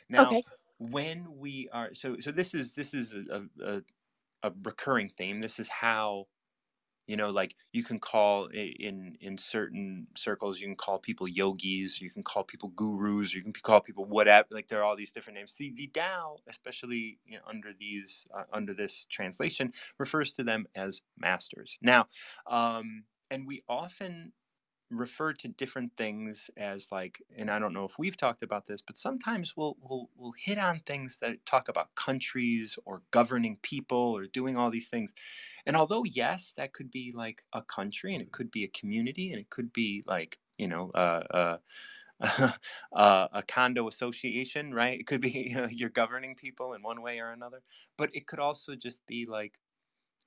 Now, 0.08 0.36
Okay. 0.36 0.44
when 0.78 1.38
we 1.38 1.68
are 1.72 1.94
so 1.94 2.18
so 2.20 2.32
this 2.32 2.54
is 2.54 2.74
this 2.74 2.94
is 2.94 3.14
a, 3.14 3.46
a, 3.64 3.82
a 4.44 4.52
recurring 4.64 5.10
theme. 5.10 5.40
This 5.40 5.60
is 5.60 5.68
how 5.68 6.26
you 7.06 7.16
know 7.16 7.30
like 7.30 7.54
you 7.72 7.82
can 7.82 7.98
call 7.98 8.46
in 8.46 9.16
in 9.20 9.38
certain 9.38 10.06
circles 10.14 10.60
you 10.60 10.66
can 10.66 10.76
call 10.76 10.98
people 10.98 11.28
yogis 11.28 12.00
you 12.00 12.10
can 12.10 12.22
call 12.22 12.44
people 12.44 12.70
gurus 12.70 13.34
you 13.34 13.42
can 13.42 13.52
call 13.52 13.80
people 13.80 14.04
whatever 14.04 14.46
like 14.50 14.68
there 14.68 14.80
are 14.80 14.84
all 14.84 14.96
these 14.96 15.12
different 15.12 15.38
names. 15.38 15.54
The, 15.54 15.72
the 15.76 15.88
Tao 15.88 16.36
especially 16.48 17.18
you 17.26 17.36
know, 17.36 17.42
under 17.46 17.72
these 17.78 18.26
uh, 18.36 18.44
under 18.52 18.74
this 18.74 19.06
translation 19.10 19.72
refers 19.98 20.32
to 20.34 20.44
them 20.44 20.66
as 20.74 21.02
masters. 21.18 21.78
Now 21.82 22.06
um 22.46 23.04
and 23.30 23.46
we 23.46 23.62
often 23.68 24.32
refer 24.90 25.32
to 25.32 25.48
different 25.48 25.96
things 25.96 26.50
as 26.56 26.92
like 26.92 27.22
and 27.36 27.50
i 27.50 27.58
don't 27.58 27.72
know 27.72 27.84
if 27.84 27.98
we've 27.98 28.16
talked 28.16 28.42
about 28.42 28.66
this 28.66 28.82
but 28.82 28.98
sometimes 28.98 29.56
we'll 29.56 29.76
we'll, 29.80 30.08
we'll 30.16 30.34
hit 30.38 30.58
on 30.58 30.78
things 30.80 31.18
that 31.18 31.44
talk 31.46 31.68
about 31.68 31.94
countries 31.94 32.78
or 32.84 33.02
governing 33.10 33.58
people 33.62 33.98
or 33.98 34.26
doing 34.26 34.56
all 34.56 34.70
these 34.70 34.88
things. 34.88 35.12
And 35.66 35.76
although 35.76 36.04
yes 36.04 36.54
that 36.56 36.72
could 36.72 36.90
be 36.90 37.12
like 37.14 37.42
a 37.52 37.62
country 37.62 38.14
and 38.14 38.22
it 38.22 38.32
could 38.32 38.50
be 38.50 38.64
a 38.64 38.68
community 38.68 39.30
and 39.32 39.40
it 39.40 39.50
could 39.50 39.72
be 39.72 40.02
like 40.06 40.38
you 40.58 40.68
know 40.68 40.90
uh, 40.94 41.22
uh, 41.30 41.58
uh, 42.92 43.28
a 43.32 43.42
condo 43.42 43.88
association 43.88 44.72
right? 44.74 45.00
It 45.00 45.06
could 45.06 45.20
be 45.20 45.30
you 45.30 45.56
know, 45.56 45.68
you're 45.70 45.90
governing 45.90 46.34
people 46.34 46.74
in 46.74 46.82
one 46.82 47.02
way 47.02 47.18
or 47.20 47.30
another 47.30 47.62
but 47.96 48.10
it 48.14 48.26
could 48.26 48.40
also 48.40 48.74
just 48.74 49.06
be 49.06 49.26
like 49.28 49.58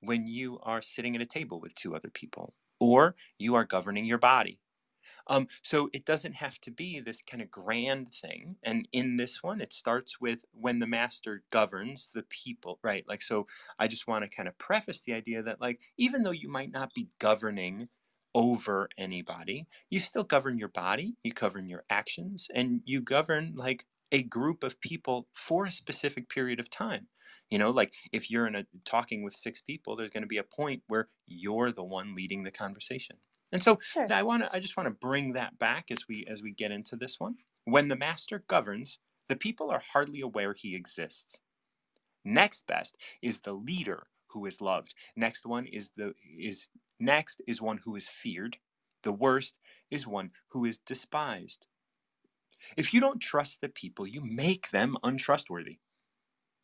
when 0.00 0.26
you 0.26 0.58
are 0.62 0.82
sitting 0.82 1.16
at 1.16 1.22
a 1.22 1.26
table 1.26 1.60
with 1.60 1.74
two 1.74 1.94
other 1.94 2.10
people 2.10 2.54
or 2.80 3.16
you 3.38 3.54
are 3.54 3.64
governing 3.64 4.04
your 4.04 4.18
body 4.18 4.60
um, 5.26 5.46
so 5.62 5.88
it 5.92 6.04
doesn't 6.04 6.34
have 6.34 6.58
to 6.60 6.70
be 6.70 7.00
this 7.00 7.22
kind 7.22 7.42
of 7.42 7.50
grand 7.50 8.12
thing. 8.12 8.56
And 8.62 8.88
in 8.92 9.16
this 9.16 9.42
one, 9.42 9.60
it 9.60 9.72
starts 9.72 10.20
with 10.20 10.44
when 10.52 10.78
the 10.78 10.86
master 10.86 11.44
governs 11.50 12.10
the 12.14 12.24
people, 12.24 12.78
right? 12.82 13.04
Like, 13.08 13.22
so 13.22 13.46
I 13.78 13.88
just 13.88 14.06
want 14.06 14.24
to 14.24 14.30
kind 14.30 14.48
of 14.48 14.58
preface 14.58 15.02
the 15.02 15.14
idea 15.14 15.42
that, 15.42 15.60
like, 15.60 15.80
even 15.96 16.22
though 16.22 16.30
you 16.30 16.48
might 16.48 16.72
not 16.72 16.94
be 16.94 17.08
governing 17.18 17.88
over 18.34 18.88
anybody, 18.98 19.66
you 19.90 19.98
still 19.98 20.24
govern 20.24 20.58
your 20.58 20.68
body, 20.68 21.14
you 21.24 21.32
govern 21.32 21.68
your 21.68 21.84
actions, 21.90 22.48
and 22.54 22.82
you 22.84 23.00
govern 23.00 23.54
like 23.56 23.86
a 24.10 24.22
group 24.22 24.64
of 24.64 24.80
people 24.80 25.28
for 25.32 25.64
a 25.66 25.70
specific 25.70 26.28
period 26.28 26.60
of 26.60 26.70
time. 26.70 27.08
You 27.50 27.58
know, 27.58 27.70
like 27.70 27.94
if 28.12 28.30
you're 28.30 28.46
in 28.46 28.54
a 28.54 28.66
talking 28.84 29.22
with 29.22 29.34
six 29.34 29.60
people, 29.60 29.96
there's 29.96 30.10
going 30.10 30.22
to 30.22 30.26
be 30.28 30.38
a 30.38 30.44
point 30.44 30.82
where 30.86 31.08
you're 31.26 31.70
the 31.70 31.84
one 31.84 32.14
leading 32.14 32.42
the 32.42 32.50
conversation. 32.50 33.18
And 33.52 33.62
so 33.62 33.78
Sure. 33.80 34.06
I 34.10 34.22
want 34.22 34.42
to 34.44 34.54
I 34.54 34.60
just 34.60 34.76
want 34.76 34.86
to 34.88 34.94
bring 34.94 35.32
that 35.32 35.58
back 35.58 35.90
as 35.90 36.06
we 36.08 36.26
as 36.28 36.42
we 36.42 36.52
get 36.52 36.72
into 36.72 36.96
this 36.96 37.18
one. 37.20 37.36
When 37.64 37.88
the 37.88 37.96
master 37.96 38.44
governs, 38.46 38.98
the 39.28 39.36
people 39.36 39.70
are 39.70 39.82
hardly 39.92 40.20
aware 40.20 40.54
he 40.54 40.74
exists. 40.74 41.40
Next 42.24 42.66
best 42.68 42.96
is 43.22 43.40
the 43.40 43.52
leader 43.54 44.08
who 44.28 44.46
is 44.46 44.60
loved. 44.60 44.94
Next 45.16 45.46
one 45.46 45.66
is 45.66 45.90
the 45.96 46.14
is 46.38 46.70
next 47.00 47.40
is 47.46 47.60
one 47.62 47.78
who 47.84 47.96
is 47.96 48.08
feared. 48.08 48.58
The 49.02 49.12
worst 49.12 49.58
is 49.90 50.06
one 50.06 50.30
who 50.48 50.64
is 50.64 50.78
despised. 50.78 51.66
If 52.76 52.92
you 52.94 53.00
don't 53.00 53.20
trust 53.20 53.60
the 53.60 53.68
people, 53.68 54.06
you 54.06 54.22
make 54.22 54.70
them 54.70 54.96
untrustworthy. 55.02 55.78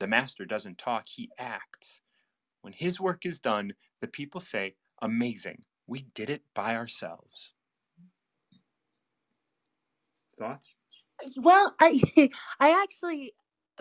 The 0.00 0.08
master 0.08 0.44
doesn't 0.44 0.78
talk, 0.78 1.06
he 1.08 1.30
acts. 1.38 2.00
When 2.62 2.72
his 2.72 3.00
work 3.00 3.26
is 3.26 3.40
done, 3.40 3.74
the 4.00 4.08
people 4.08 4.40
say, 4.40 4.76
Amazing, 5.02 5.60
we 5.86 6.02
did 6.14 6.30
it 6.30 6.42
by 6.54 6.76
ourselves. 6.76 7.52
Thoughts? 10.38 10.76
Well, 11.36 11.74
I 11.80 12.00
I 12.60 12.82
actually 12.82 13.34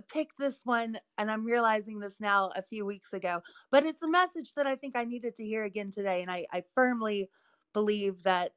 picked 0.10 0.38
this 0.40 0.60
one 0.64 0.98
and 1.18 1.32
I'm 1.32 1.46
realizing 1.46 2.00
this 2.00 2.16
now 2.20 2.52
a 2.56 2.62
few 2.64 2.86
weeks 2.86 3.14
ago, 3.14 3.42
but 3.72 3.86
it's 3.86 4.04
a 4.04 4.10
message 4.10 4.54
that 4.56 4.68
I 4.68 4.76
think 4.76 4.96
I 4.96 5.04
needed 5.06 5.36
to 5.36 5.46
hear 5.46 5.64
again 5.64 5.92
today. 5.92 6.22
And 6.22 6.32
I, 6.32 6.46
I 6.52 6.64
firmly 6.76 7.30
believe 7.74 8.24
that, 8.24 8.54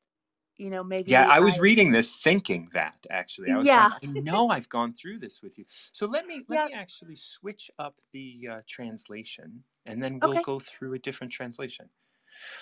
you 0.59 0.71
know, 0.71 0.83
maybe 0.83 1.05
Yeah, 1.11 1.29
I 1.31 1.40
was 1.40 1.59
I- 1.59 1.62
reading 1.62 1.92
this 1.92 2.14
thinking 2.14 2.69
that 2.73 3.07
actually. 3.11 3.51
I 3.51 3.59
was 3.59 3.66
Yeah. 3.66 3.88
like, 3.88 4.05
I 4.09 4.21
know 4.21 4.49
I've 4.49 4.69
gone 4.69 4.92
through 4.95 5.19
this 5.19 5.42
with 5.42 5.59
you. 5.59 5.64
So 5.69 6.07
let 6.07 6.27
me 6.27 6.45
let 6.49 6.57
Yeah. 6.59 6.66
me 6.69 6.73
actually 6.75 7.16
switch 7.16 7.71
up 7.79 8.01
the 8.12 8.49
uh, 8.51 8.62
translation 8.66 9.64
and 9.85 10.03
then 10.03 10.19
we'll 10.21 10.33
Okay. 10.33 10.42
go 10.42 10.59
through 10.59 10.95
a 10.95 10.99
different 10.99 11.33
translation. 11.33 11.90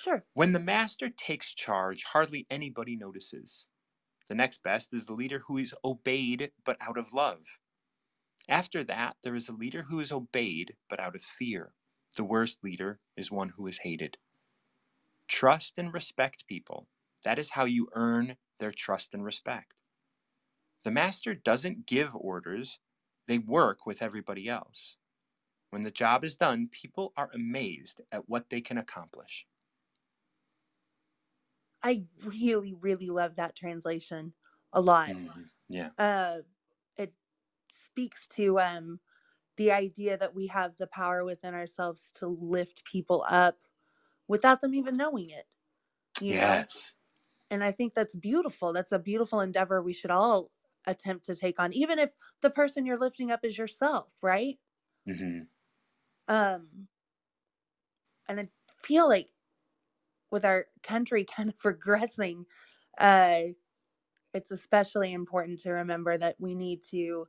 Sure. 0.02 0.24
When 0.35 0.52
the 0.52 0.61
master 0.61 1.09
takes 1.11 1.54
charge, 1.54 2.04
hardly 2.04 2.46
anybody 2.50 2.96
notices. 2.96 3.66
The 4.28 4.35
next 4.35 4.62
best 4.62 4.92
is 4.94 5.07
the 5.07 5.14
leader 5.14 5.40
who 5.40 5.59
is 5.59 5.74
obeyed 5.85 6.52
but 6.64 6.76
out 6.80 6.96
of 6.98 7.12
love. 7.12 7.61
After 8.48 8.85
that, 8.85 9.16
there 9.22 9.35
is 9.35 9.48
a 9.48 9.54
leader 9.54 9.83
who 9.83 10.00
is 10.00 10.12
obeyed 10.12 10.76
but 10.88 11.00
out 11.00 11.14
of 11.16 11.22
fear. 11.22 11.74
The 12.16 12.24
worst 12.24 12.62
leader 12.62 13.00
is 13.16 13.30
one 13.30 13.50
who 13.50 13.66
is 13.66 13.78
hated. 13.78 14.18
Trust 15.26 15.78
and 15.78 15.92
respect 15.92 16.46
people. 16.46 16.88
That 17.24 17.38
is 17.38 17.50
how 17.50 17.64
you 17.64 17.88
earn 17.94 18.37
their 18.58 18.72
trust 18.72 19.14
and 19.14 19.24
respect. 19.24 19.80
the 20.84 20.90
master 20.90 21.34
doesn't 21.34 21.87
give 21.87 22.14
orders, 22.14 22.78
they 23.26 23.38
work 23.38 23.87
with 23.87 24.02
everybody 24.02 24.48
else. 24.48 24.96
When 25.70 25.82
the 25.82 25.90
job 25.90 26.22
is 26.24 26.37
done, 26.37 26.68
people 26.70 27.12
are 27.16 27.30
amazed 27.34 28.02
at 28.12 28.28
what 28.28 28.50
they 28.50 28.60
can 28.60 28.78
accomplish. 28.78 29.46
I 31.82 32.04
really, 32.24 32.74
really 32.80 33.08
love 33.08 33.37
that 33.37 33.56
translation 33.56 34.34
a 34.72 34.80
lot. 34.80 35.08
Mm-hmm. 35.08 35.42
Yeah. 35.68 35.88
Uh, 35.98 36.38
it 36.96 37.12
speaks 37.70 38.26
to 38.28 38.60
um, 38.60 39.00
the 39.56 39.72
idea 39.72 40.16
that 40.16 40.34
we 40.34 40.46
have 40.48 40.72
the 40.78 40.87
power 40.87 41.24
within 41.24 41.54
ourselves 41.54 42.10
to 42.16 42.28
lift 42.28 42.84
people 42.84 43.24
up 43.28 43.56
without 44.28 44.60
them 44.60 44.74
even 44.74 44.96
knowing 44.96 45.30
it. 45.30 45.46
yes. 46.20 46.94
know? 46.96 47.03
And 47.54 47.62
I 47.62 47.70
think 47.70 47.94
that's 47.94 48.16
beautiful. 48.16 48.72
That's 48.72 48.90
a 48.90 48.98
beautiful 48.98 49.40
endeavor 49.40 49.80
we 49.80 49.92
should 49.92 50.10
all 50.10 50.50
attempt 50.88 51.24
to 51.26 51.36
take 51.36 51.60
on, 51.60 51.72
even 51.72 52.00
if 52.00 52.10
the 52.40 52.50
person 52.50 52.84
you're 52.84 52.98
lifting 52.98 53.30
up 53.30 53.44
is 53.44 53.56
yourself, 53.56 54.12
right? 54.22 54.58
hmm 55.06 55.46
Um, 56.28 56.88
and 58.28 58.40
I 58.40 58.48
feel 58.82 59.08
like 59.08 59.30
with 60.30 60.44
our 60.44 60.66
country 60.82 61.24
kind 61.36 61.48
of 61.48 61.56
regressing, 61.62 62.46
uh, 62.98 63.42
it's 64.34 64.50
especially 64.50 65.12
important 65.12 65.60
to 65.60 65.72
remember 65.72 66.18
that 66.18 66.36
we 66.40 66.54
need 66.54 66.82
to 66.90 67.28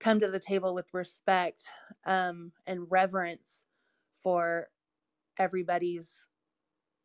come 0.00 0.20
to 0.20 0.30
the 0.30 0.40
table 0.40 0.74
with 0.74 0.94
respect 0.94 1.64
um, 2.06 2.52
and 2.66 2.90
reverence 2.90 3.66
for 4.22 4.68
everybody's 5.38 6.28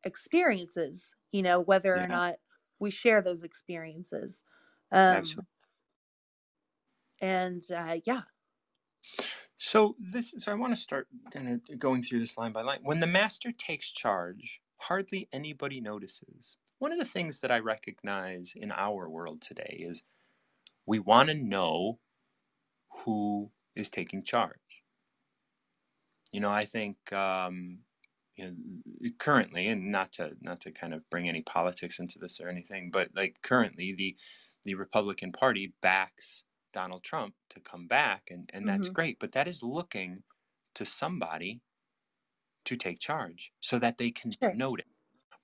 experiences, 0.03 1.15
you 1.31 1.43
know, 1.43 1.59
whether 1.59 2.01
or 2.01 2.07
not 2.07 2.37
we 2.79 2.91
share 2.91 3.21
those 3.21 3.43
experiences. 3.43 4.43
Um, 4.91 5.17
Absolutely. 5.17 5.45
and 7.21 7.63
uh, 7.71 7.97
yeah, 8.05 8.21
So 9.57 9.95
this 9.99 10.33
so 10.37 10.51
I 10.51 10.55
want 10.55 10.75
to 10.75 10.81
start 10.81 11.07
kind 11.31 11.49
of 11.49 11.79
going 11.79 12.03
through 12.03 12.19
this 12.19 12.37
line 12.37 12.51
by 12.51 12.61
line. 12.61 12.79
When 12.83 12.99
the 12.99 13.07
master 13.07 13.51
takes 13.51 13.91
charge, 13.91 14.61
hardly 14.77 15.27
anybody 15.31 15.81
notices. 15.81 16.57
One 16.77 16.91
of 16.91 16.99
the 16.99 17.05
things 17.05 17.41
that 17.41 17.51
I 17.51 17.59
recognize 17.59 18.53
in 18.55 18.71
our 18.71 19.09
world 19.09 19.41
today 19.41 19.77
is 19.79 20.03
we 20.85 20.99
want 20.99 21.29
to 21.29 21.35
know 21.35 21.99
who 23.05 23.51
is 23.75 23.89
taking 23.89 24.23
charge. 24.23 24.83
You 26.31 26.41
know, 26.41 26.51
I 26.51 26.65
think 26.65 27.11
um, 27.13 27.79
you 28.35 28.51
know, 28.51 29.09
currently, 29.19 29.67
and 29.67 29.91
not 29.91 30.13
to 30.13 30.35
not 30.41 30.61
to 30.61 30.71
kind 30.71 30.93
of 30.93 31.09
bring 31.09 31.27
any 31.29 31.41
politics 31.43 31.99
into 31.99 32.19
this 32.19 32.39
or 32.41 32.49
anything, 32.49 32.91
but 32.91 33.09
like 33.15 33.41
currently, 33.43 33.93
the 33.93 34.17
the 34.63 34.75
Republican 34.75 35.31
Party 35.31 35.73
backs 35.81 36.43
Donald 36.73 37.03
Trump 37.03 37.35
to 37.49 37.59
come 37.61 37.87
back, 37.87 38.27
and 38.31 38.49
and 38.53 38.67
that's 38.67 38.89
Mhm. 38.89 38.97
great. 38.97 39.19
But 39.19 39.33
that 39.33 39.47
is 39.47 39.63
looking 39.63 40.23
to 40.75 40.85
somebody 40.85 41.61
to 42.65 42.75
take 42.75 42.99
charge 42.99 43.53
so 43.59 43.79
that 43.79 43.97
they 43.97 44.11
can 44.11 44.37
Sure. 44.41 44.53
note 44.53 44.79
it. 44.79 44.87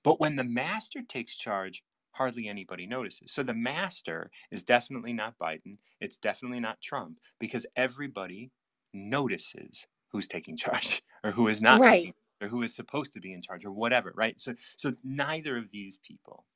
But 0.04 0.20
when 0.20 0.36
the 0.36 0.44
master 0.44 1.02
takes 1.02 1.36
charge, 1.36 1.84
hardly 2.12 2.48
anybody 2.48 2.86
notices. 2.86 3.32
So 3.32 3.42
the 3.42 3.54
master 3.54 4.30
is 4.50 4.64
definitely 4.64 5.12
not 5.12 5.38
Biden. 5.38 5.78
It's 6.00 6.18
definitely 6.18 6.60
not 6.60 6.82
Trump 6.82 7.20
because 7.40 7.66
everybody 7.76 8.52
notices 8.92 9.86
who's 10.10 10.28
taking 10.28 10.56
charge 10.58 11.02
or 11.24 11.32
who 11.32 11.48
is 11.48 11.62
not 11.62 11.84
Right. 11.84 12.14
Or 12.42 12.48
who 12.48 12.62
is 12.62 12.74
supposed 12.74 13.14
to 13.14 13.20
be 13.20 13.32
in 13.32 13.42
charge 13.42 13.64
or 13.64 13.72
whatever, 13.72 14.12
right? 14.16 14.40
So 14.40 14.54
so 14.56 14.92
neither 15.04 15.56
of 15.56 15.70
these 15.70 15.98
people 15.98 16.46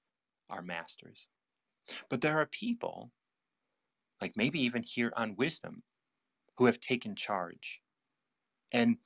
are 0.51 0.63
masters. 0.63 1.29
But 2.11 2.21
there 2.21 2.39
are 2.39 2.47
people 2.47 3.13
like 4.21 4.37
maybe 4.37 4.61
even 4.63 4.83
here 4.83 5.13
on 5.17 5.37
wisdom 5.37 5.83
who 6.57 6.67
have 6.67 6.81
taken 6.81 7.15
charge. 7.15 7.81
And 8.73 8.97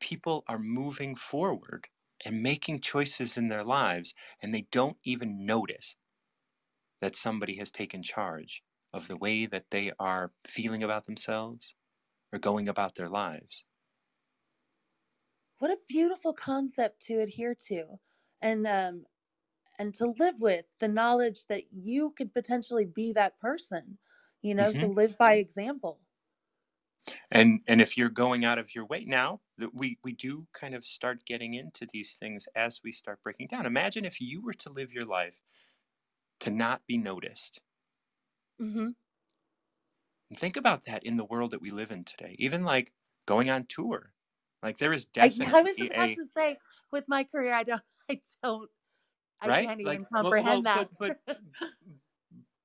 people 0.00 0.44
are 0.48 0.58
moving 0.58 1.14
forward 1.14 1.88
and 2.24 2.42
making 2.42 2.80
choices 2.80 3.36
in 3.36 3.48
their 3.48 3.64
lives 3.64 4.14
and 4.42 4.54
they 4.54 4.66
don't 4.72 4.96
even 5.04 5.46
notice 5.46 5.96
that 7.00 7.16
somebody 7.16 7.56
has 7.56 7.70
taken 7.70 8.02
charge 8.02 8.62
of 8.92 9.08
the 9.08 9.16
way 9.16 9.46
that 9.46 9.70
they 9.70 9.92
are 9.98 10.32
feeling 10.46 10.82
about 10.82 11.06
themselves 11.06 11.74
or 12.32 12.38
going 12.38 12.68
about 12.68 12.94
their 12.96 13.08
lives. 13.08 13.64
What 15.58 15.70
a 15.70 15.78
beautiful 15.88 16.32
concept 16.32 17.00
to 17.02 17.20
adhere 17.20 17.54
to 17.54 17.98
and 18.42 18.66
um 18.66 19.04
and 19.78 19.94
to 19.94 20.14
live 20.18 20.40
with 20.40 20.64
the 20.80 20.88
knowledge 20.88 21.46
that 21.48 21.64
you 21.72 22.12
could 22.16 22.32
potentially 22.34 22.84
be 22.84 23.12
that 23.12 23.38
person 23.40 23.98
you 24.42 24.54
know 24.54 24.72
so 24.72 24.86
live 24.86 25.16
by 25.18 25.34
example 25.34 26.00
And 27.30 27.60
and 27.66 27.80
if 27.80 27.96
you're 27.96 28.10
going 28.10 28.44
out 28.44 28.58
of 28.58 28.74
your 28.74 28.84
way 28.86 29.04
now, 29.04 29.40
that 29.56 29.74
we 29.74 29.98
we 30.04 30.12
do 30.12 30.46
kind 30.52 30.74
of 30.74 30.84
start 30.84 31.24
getting 31.24 31.54
into 31.54 31.86
these 31.86 32.16
things 32.16 32.46
as 32.54 32.80
we 32.84 32.92
start 32.92 33.22
breaking 33.22 33.46
down. 33.48 33.66
Imagine 33.66 34.04
if 34.04 34.20
you 34.20 34.42
were 34.42 34.52
to 34.54 34.72
live 34.72 34.92
your 34.92 35.04
life 35.04 35.40
to 36.40 36.50
not 36.50 36.86
be 36.86 36.98
noticed. 36.98 37.60
mm-hmm. 38.60 38.88
Think 40.34 40.56
about 40.56 40.84
that 40.86 41.04
in 41.04 41.16
the 41.16 41.24
world 41.26 41.50
that 41.50 41.60
we 41.60 41.70
live 41.70 41.90
in 41.90 42.02
today. 42.04 42.34
Even 42.38 42.64
like 42.64 42.92
going 43.26 43.50
on 43.50 43.66
tour. 43.66 44.14
Like 44.62 44.78
there 44.78 44.92
is 44.92 45.06
I, 45.18 45.24
I 45.24 45.26
was 45.26 45.40
about 45.40 45.66
a 45.68 46.14
to 46.16 46.24
say 46.36 46.58
with 46.90 47.04
my 47.08 47.24
career 47.24 47.52
i 47.54 47.62
don't 47.62 47.82
i 48.10 48.20
don't 48.42 48.70
i 49.40 49.48
right? 49.48 49.66
can't 49.66 49.80
even 49.80 50.04
well, 50.04 50.06
comprehend 50.12 50.44
well, 50.44 50.62
that. 50.66 50.88
but 50.98 51.16
but 51.26 51.38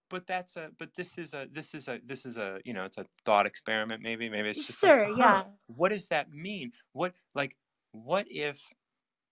but 0.10 0.27
that's 0.27 0.58
a 0.58 0.69
but 0.77 0.93
this 0.95 1.17
is 1.17 1.34
a 1.34 1.47
this 1.51 1.73
is 1.73 1.88
a 1.88 1.99
this 2.06 2.25
is 2.25 2.38
a 2.38 2.62
you 2.65 2.73
know 2.73 2.86
it's 2.86 2.97
a 2.97 3.06
thought 3.25 3.45
experiment 3.45 4.01
maybe 4.01 4.29
maybe 4.29 4.49
it's 4.49 4.65
just 4.65 4.82
sure 4.82 5.03
like 5.03 5.13
yeah. 5.17 5.41
huh, 5.41 5.43
what 5.67 5.89
does 5.89 6.08
that 6.10 6.32
mean? 6.32 6.71
What 6.93 7.13
like 7.36 7.58
what 7.91 8.27
if 8.29 8.69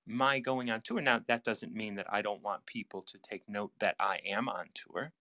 my 0.07 0.39
going 0.39 0.69
on 0.71 0.81
tour 0.81 1.01
now 1.01 1.19
that 1.27 1.43
doesn't 1.43 1.73
mean 1.73 1.95
that 1.95 2.07
i 2.13 2.21
don't 2.21 2.41
want 2.41 2.65
people 2.65 3.01
to 3.03 3.19
take 3.19 3.47
note 3.47 3.71
that 3.79 3.95
i 3.99 4.19
am 4.25 4.49
on 4.49 4.67
tour 4.73 5.13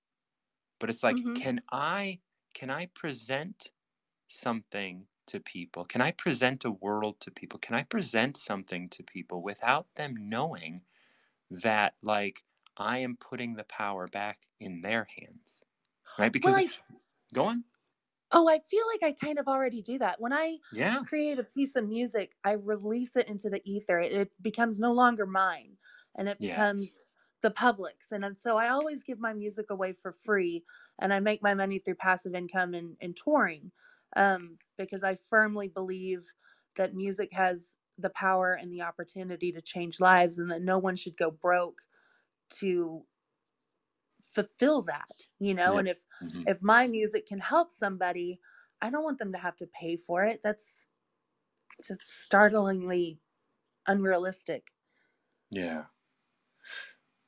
but 0.80 0.90
it's 0.90 1.02
like 1.02 1.16
hmm 1.16 1.34
can 1.34 1.60
i 1.72 2.20
can 2.54 2.70
i 2.70 2.86
present 2.94 3.72
something 4.28 5.06
to 5.28 5.40
people? 5.40 5.84
Can 5.84 6.00
i 6.00 6.10
present 6.10 6.64
a 6.64 6.70
world 6.70 7.20
to 7.20 7.30
people? 7.30 7.58
Can 7.58 7.74
i 7.74 7.82
present 7.82 8.36
something 8.36 8.88
to 8.90 9.02
people 9.02 9.42
without 9.42 9.86
them 9.96 10.14
knowing 10.18 10.82
that 11.50 11.94
like 12.02 12.44
i 12.76 12.98
am 12.98 13.16
putting 13.16 13.54
the 13.56 13.64
power 13.64 14.06
back 14.06 14.40
in 14.60 14.82
their 14.82 15.06
hands 15.18 15.64
right? 16.18 16.26
Well 16.26 16.30
because 16.30 16.54
i 16.56 16.66
go 17.34 17.46
on. 17.46 17.64
Oh 18.32 18.48
i 18.48 18.60
feel 18.60 18.84
like 18.92 19.02
i 19.02 19.24
kind 19.24 19.38
of 19.38 19.48
already 19.48 19.82
do 19.82 19.98
that. 19.98 20.20
When 20.20 20.32
i 20.32 20.58
yeah. 20.72 21.02
create 21.06 21.38
a 21.38 21.44
piece 21.44 21.76
of 21.76 21.88
music 21.88 22.32
i 22.44 22.52
release 22.52 23.16
it 23.16 23.28
into 23.28 23.50
the 23.50 23.60
ether. 23.64 23.98
It, 23.98 24.12
it 24.12 24.32
becomes 24.42 24.78
no 24.78 24.92
longer 24.92 25.26
mine 25.26 25.76
and 26.16 26.28
it 26.28 26.36
yes. 26.40 26.52
becomes 26.52 27.06
the 27.42 27.50
public's. 27.50 28.12
And, 28.12 28.24
and 28.24 28.38
so 28.38 28.56
i 28.56 28.68
always 28.68 29.02
give 29.02 29.18
my 29.18 29.32
music 29.32 29.70
away 29.70 29.92
for 29.92 30.12
free 30.12 30.62
and 31.00 31.12
i 31.12 31.20
make 31.20 31.42
my 31.42 31.54
money 31.54 31.78
through 31.78 31.96
passive 31.96 32.34
income 32.34 32.74
and, 32.74 32.96
and 33.00 33.16
touring 33.16 33.72
um, 34.16 34.58
because 34.78 35.04
i 35.04 35.14
firmly 35.14 35.68
believe 35.68 36.26
that 36.76 36.94
music 36.94 37.30
has 37.32 37.76
the 37.98 38.10
power 38.10 38.54
and 38.54 38.72
the 38.72 38.82
opportunity 38.82 39.52
to 39.52 39.60
change 39.60 40.00
lives 40.00 40.38
and 40.38 40.50
that 40.50 40.62
no 40.62 40.78
one 40.78 40.96
should 40.96 41.16
go 41.16 41.30
broke 41.30 41.82
to 42.50 43.04
fulfill 44.22 44.82
that 44.82 45.28
you 45.38 45.54
know? 45.54 45.74
Yeah. 45.74 45.78
And 45.78 45.88
if 45.88 45.98
hmm 46.20 46.44
if 46.46 46.62
my 46.62 46.86
music 46.86 47.26
can 47.26 47.40
help 47.40 47.72
somebody 47.72 48.40
i 48.82 48.90
don't 48.90 49.04
want 49.04 49.18
them 49.18 49.32
to 49.32 49.38
have 49.38 49.56
to 49.56 49.66
pay 49.66 49.96
for 49.96 50.24
it. 50.24 50.40
That's 50.42 50.86
it's 51.78 51.90
startlingly 52.00 53.20
unrealistic. 53.86 54.72
Yeah 55.50 55.86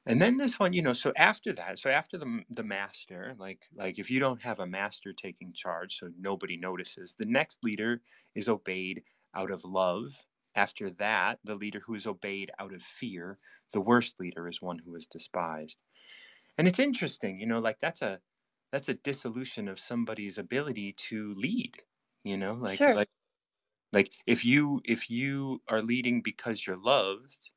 and 0.07 0.21
then 0.21 0.37
this 0.37 0.59
one 0.59 0.73
you 0.73 0.83
know 0.83 0.93
so 0.93 1.13
after 1.17 1.53
that 1.53 1.79
so 1.79 1.91
after 1.91 2.19
the 2.19 2.43
the 2.51 2.65
master 2.65 3.35
like 3.39 3.67
like 3.75 3.99
if 3.99 4.11
you 4.11 4.19
don't 4.19 4.43
have 4.43 4.59
a 4.59 4.67
master 4.67 5.13
taking 5.13 5.53
charge 5.53 5.97
so 5.99 6.11
nobody 6.19 6.57
notices 6.57 7.15
the 7.19 7.27
next 7.27 7.63
leader 7.63 8.01
is 8.35 8.49
obeyed 8.49 9.03
out 9.35 9.51
of 9.51 9.65
love. 9.65 10.27
After 10.55 10.91
that 10.91 11.39
the 11.45 11.55
leader 11.55 11.81
who 11.81 11.95
is 11.95 12.07
obeyed 12.07 12.51
out 12.59 12.75
of 12.75 12.83
fear 12.83 13.39
the 13.73 13.81
worst 13.81 14.21
leader 14.21 14.49
is 14.49 14.61
one 14.61 14.79
who 14.85 14.95
is 14.95 15.07
despised. 15.07 15.79
And 16.59 16.69
it's 16.69 16.79
interesting 16.79 17.41
you 17.41 17.47
know 17.47 17.59
like 17.59 17.79
that's 17.81 18.03
a 18.03 18.21
that's 18.71 18.89
a 18.89 18.95
dissolution 18.95 19.69
of 19.69 19.79
somebody's 19.79 20.37
ability 20.37 20.95
to 21.09 21.35
lead 21.35 21.79
you 22.25 22.37
know 22.37 22.55
like 22.55 22.79
sure. 22.79 22.95
like 22.95 23.09
like 23.93 24.13
if 24.27 24.45
you 24.45 24.83
if 24.85 25.09
you 25.09 25.63
are 25.69 25.81
leading 25.81 26.21
because 26.23 26.67
you're 26.67 26.77
loved 26.77 27.51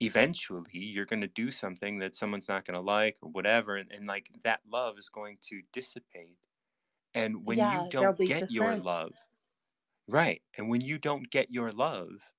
eventually 0.00 0.64
you're 0.78 1.06
going 1.06 1.20
to 1.22 1.28
do 1.28 1.50
something 1.50 1.98
that 1.98 2.16
someone's 2.16 2.48
not 2.48 2.64
going 2.64 2.76
to 2.76 2.80
like 2.82 3.16
or 3.22 3.30
whatever 3.30 3.76
and, 3.76 3.90
and 3.92 4.06
like 4.06 4.30
that 4.44 4.60
love 4.70 4.98
is 4.98 5.08
going 5.08 5.38
to 5.40 5.62
dissipate 5.72 6.38
and 7.14 7.46
when 7.46 7.64
you 7.64 7.80
yeah 7.80 7.90
there'll 7.98 8.14
don't 8.14 8.24
get 8.24 8.44
your 8.48 8.76
love 8.76 9.12
right 10.08 10.42
and 10.56 10.68
when 10.68 10.80
you 10.80 10.98
don't 10.98 11.30
get 11.30 11.50
your 11.50 11.70
love 11.72 12.32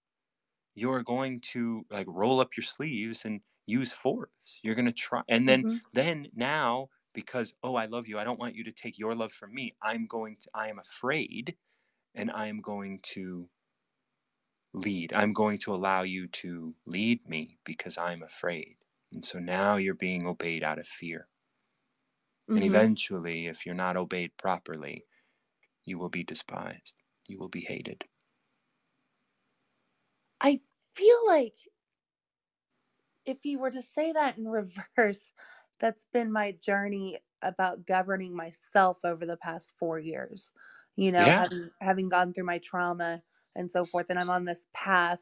you're 0.75 1.03
going 1.03 1.41
to 1.41 1.85
like 1.89 2.07
roll 2.09 2.39
up 2.39 2.55
your 2.57 2.63
sleeves 2.63 3.25
and 3.25 3.41
use 3.65 3.93
force 3.93 4.29
you're 4.63 4.75
going 4.75 4.85
to 4.85 4.91
try 4.91 5.21
and 5.29 5.47
then 5.49 5.65
hmm 5.65 5.77
then 5.93 6.27
now 6.33 6.87
because 7.13 7.53
oh 7.63 7.75
i 7.75 7.85
love 7.85 8.07
you 8.07 8.19
i 8.19 8.23
don't 8.23 8.39
want 8.39 8.55
you 8.55 8.63
to 8.63 8.71
take 8.71 8.97
your 8.97 9.15
love 9.15 9.31
from 9.31 9.53
me 9.53 9.75
i'm 9.81 10.07
going 10.07 10.37
to 10.37 10.49
i 10.53 10.67
am 10.67 10.79
afraid 10.79 11.57
and 12.15 12.31
i 12.31 12.47
am 12.47 12.61
going 12.61 12.99
to 13.03 13.49
lead 14.77 15.13
i'm 15.13 15.33
going 15.33 15.57
to 15.57 15.73
allow 15.73 16.01
you 16.01 16.27
to 16.27 16.75
lead 16.85 17.27
me 17.27 17.59
because 17.65 17.97
i'm 17.97 18.23
afraid 18.23 18.77
and 19.11 19.25
so 19.25 19.39
now 19.39 19.75
you're 19.75 19.95
being 19.95 20.25
obeyed 20.27 20.63
out 20.63 20.79
of 20.79 20.87
fear 20.87 21.27
and 22.53 22.61
Mhm. 22.61 22.65
eventually 22.65 23.45
if 23.45 23.65
you're 23.65 23.73
not 23.73 23.95
obeyed 23.95 24.35
properly 24.35 25.05
you 25.85 25.99
will 25.99 26.09
be 26.09 26.23
despised 26.23 27.03
you 27.27 27.39
will 27.39 27.49
be 27.49 27.61
hated 27.61 28.05
I 30.41 30.61
feel 30.95 31.25
like 31.27 31.57
if 33.25 33.45
you 33.45 33.59
were 33.59 33.71
to 33.71 33.81
say 33.81 34.11
that 34.11 34.37
in 34.37 34.47
reverse, 34.47 35.33
that's 35.79 36.05
been 36.05 36.31
my 36.31 36.51
journey 36.53 37.19
about 37.41 37.85
governing 37.85 38.35
myself 38.35 38.99
over 39.03 39.25
the 39.25 39.37
past 39.37 39.71
four 39.77 39.99
years. 39.99 40.51
You 40.95 41.11
know, 41.11 41.29
yeah 41.29 41.39
having 41.39 41.69
having 41.81 42.09
gone 42.09 42.33
through 42.33 42.45
my 42.45 42.57
trauma 42.57 43.21
and 43.57 43.69
so 43.69 43.85
forth, 43.85 44.05
and 44.09 44.19
I'm 44.19 44.29
on 44.29 44.45
this 44.45 44.67
path 44.73 45.19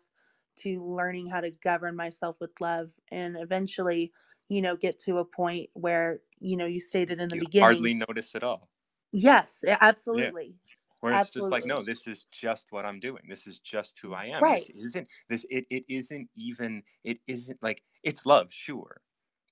to 0.57 0.83
learning 0.85 1.27
how 1.27 1.41
to 1.41 1.51
govern 1.51 1.95
myself 1.95 2.37
with 2.39 2.51
love, 2.59 2.91
and 3.11 3.35
eventually, 3.37 4.11
you 4.49 4.61
know, 4.61 4.75
get 4.75 4.99
to 4.99 5.17
a 5.17 5.25
point 5.25 5.69
where 5.73 6.19
you 6.39 6.57
know 6.57 6.65
you 6.65 6.79
stated 6.79 7.19
in 7.19 7.29
the 7.29 7.35
you 7.35 7.41
beginning. 7.41 7.65
hardly 7.67 7.93
notice 7.93 8.35
at 8.35 8.43
all. 8.43 8.69
Yes, 9.11 9.59
a- 9.65 9.71
yeah. 9.71 9.77
absolutely, 9.81 10.55
where 10.99 11.13
it's 11.13 11.31
just 11.31 11.51
like 11.51 11.65
no 11.65 11.81
this 11.81 12.07
is 12.07 12.25
just 12.31 12.71
what 12.71 12.85
i'm 12.85 12.99
doing. 12.99 13.23
This 13.27 13.47
is 13.47 13.59
just 13.59 13.99
who 13.99 14.13
i 14.13 14.25
am. 14.25 14.43
This 14.43 14.69
isn't 14.69 15.07
this 15.29 15.45
it, 15.49 15.65
it 15.69 15.83
isn't 15.89 16.29
even 16.35 16.83
it 17.03 17.19
isn't 17.27 17.61
like 17.63 17.81
it's 18.03 18.25
love 18.25 18.51
sure 18.53 19.01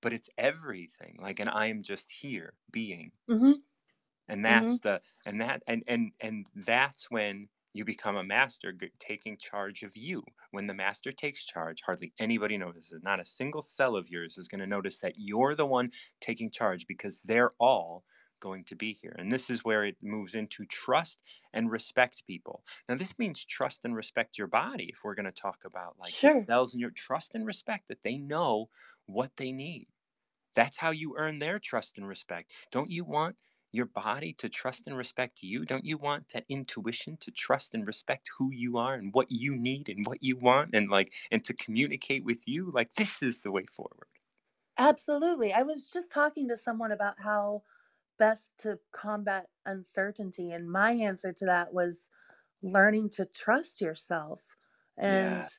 but 0.02 0.12
it's 0.12 0.28
everything. 0.36 1.18
Like 1.20 1.40
and 1.40 1.48
i 1.50 1.66
am 1.66 1.82
just 1.82 2.12
here 2.12 2.54
being. 2.70 3.12
Hmm 3.28 3.52
and 4.28 4.44
that's 4.44 4.78
the 4.80 5.00
and 5.26 5.40
that 5.40 5.62
and 5.66 5.82
and 5.86 6.12
and 6.20 6.46
that's 6.54 7.10
when 7.10 7.48
you 7.74 7.84
become 7.84 8.16
a 8.16 8.24
master 8.24 8.72
g- 8.72 8.90
taking 8.98 9.38
charge 9.38 9.82
of 9.82 9.96
you 9.96 10.24
when 10.52 10.68
the 10.68 10.74
master 10.74 11.12
takes 11.12 11.44
charge 11.46 11.82
hardly 11.86 12.14
anybody 12.18 12.58
notices 12.58 13.02
not 13.02 13.20
a 13.20 13.26
single 13.26 13.62
cell 13.62 13.96
of 13.96 14.08
yours 14.08 14.38
is 14.38 14.48
going 14.48 14.60
to 14.60 14.66
notice 14.68 14.98
that 15.00 15.14
you're 15.18 15.54
the 15.56 15.66
one 15.66 15.90
taking 16.20 16.50
charge 16.50 16.86
because 16.86 17.20
they're 17.24 17.52
all 17.60 18.04
going 18.40 18.64
to 18.64 18.76
be 18.76 18.92
here 18.92 19.14
and 19.18 19.32
this 19.32 19.50
is 19.50 19.64
where 19.64 19.84
it 19.84 19.96
moves 20.02 20.34
into 20.34 20.66
trust 20.66 21.22
and 21.52 21.70
respect 21.70 22.26
people 22.26 22.64
now 22.88 22.94
this 22.94 23.18
means 23.18 23.44
trust 23.44 23.82
and 23.84 23.96
respect 23.96 24.38
your 24.38 24.48
body 24.48 24.86
if 24.90 25.00
we're 25.04 25.14
going 25.14 25.24
to 25.24 25.32
talk 25.32 25.64
about 25.64 25.98
like 25.98 26.16
the 26.22 26.30
Sure. 26.30 26.46
cells 26.46 26.74
in 26.74 26.80
your 26.80 26.90
trust 26.90 27.34
and 27.34 27.46
respect 27.46 27.88
that 27.88 28.02
they 28.02 28.18
know 28.18 28.68
what 29.06 29.36
they 29.38 29.52
need 29.52 29.88
that's 30.54 30.76
how 30.78 30.90
you 30.90 31.14
earn 31.16 31.38
their 31.38 31.58
trust 31.58 31.98
and 31.98 32.06
respect. 32.08 32.52
Don't 32.70 32.90
you 32.90 33.04
want 33.04 33.36
your 33.74 33.86
body 33.86 34.32
to 34.34 34.48
trust 34.48 34.84
and 34.86 34.96
respect 34.96 35.42
you? 35.42 35.64
Don't 35.64 35.84
you 35.84 35.98
want 35.98 36.28
that 36.28 36.46
intuition 36.48 37.16
to 37.18 37.30
trust 37.32 37.74
and 37.74 37.86
respect 37.86 38.30
who 38.38 38.50
you 38.52 38.78
are 38.78 38.94
and 38.94 39.12
what 39.14 39.30
you 39.30 39.56
need 39.56 39.88
and 39.88 40.06
what 40.06 40.22
you 40.22 40.36
want 40.36 40.74
and 40.74 40.90
like 40.90 41.12
and 41.30 41.44
to 41.44 41.54
communicate 41.54 42.24
with 42.24 42.46
you? 42.48 42.70
Like 42.72 42.94
this 42.94 43.22
is 43.22 43.40
the 43.40 43.52
way 43.52 43.66
forward. 43.66 44.08
Absolutely. 44.76 45.52
I 45.52 45.62
was 45.62 45.90
just 45.90 46.10
talking 46.10 46.48
to 46.48 46.56
someone 46.56 46.90
about 46.92 47.20
how 47.20 47.62
best 48.18 48.52
to 48.58 48.80
combat 48.92 49.50
uncertainty, 49.66 50.52
and 50.52 50.70
my 50.70 50.92
answer 50.92 51.32
to 51.32 51.44
that 51.46 51.72
was 51.74 52.08
learning 52.62 53.10
to 53.10 53.26
trust 53.26 53.80
yourself 53.80 54.56
and 54.98 55.44
Yeah. 55.44 55.50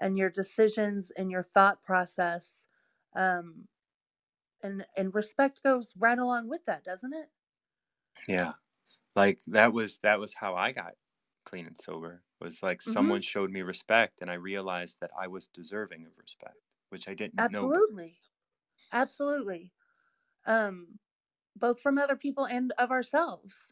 and 0.00 0.18
your 0.18 0.30
decisions 0.30 1.10
and 1.12 1.30
your 1.30 1.42
thought 1.44 1.82
process. 1.84 2.66
Um, 3.14 3.68
and 4.62 4.86
and 4.96 5.14
respect 5.14 5.62
goes 5.62 5.94
right 5.96 6.18
along 6.18 6.48
with 6.48 6.64
that, 6.66 6.84
doesn't 6.84 7.14
it? 7.14 7.30
Yeah. 8.28 8.54
Like 9.16 9.40
that 9.48 9.72
was 9.72 9.98
that 9.98 10.18
was 10.20 10.34
how 10.34 10.56
I 10.56 10.72
got 10.72 10.94
clean 11.46 11.66
and 11.66 11.78
sober. 11.78 12.24
Was 12.40 12.62
like 12.62 12.82
hmm 12.86 13.12
someone 13.12 13.22
showed 13.22 13.50
me 13.52 13.62
respect 13.62 14.20
and 14.22 14.30
I 14.30 14.34
realized 14.34 15.00
that 15.00 15.12
I 15.18 15.28
was 15.28 15.48
deserving 15.48 16.06
of 16.06 16.18
respect, 16.18 16.60
which 16.90 17.08
I 17.08 17.14
didn't 17.14 17.50
know. 17.50 17.76
Absolutely. 17.76 18.20
Absolutely. 18.92 19.72
Um, 20.46 21.00
both 21.56 21.80
from 21.80 21.98
other 21.98 22.16
people 22.16 22.46
and 22.46 22.72
of 22.78 22.90
ourselves, 22.92 23.70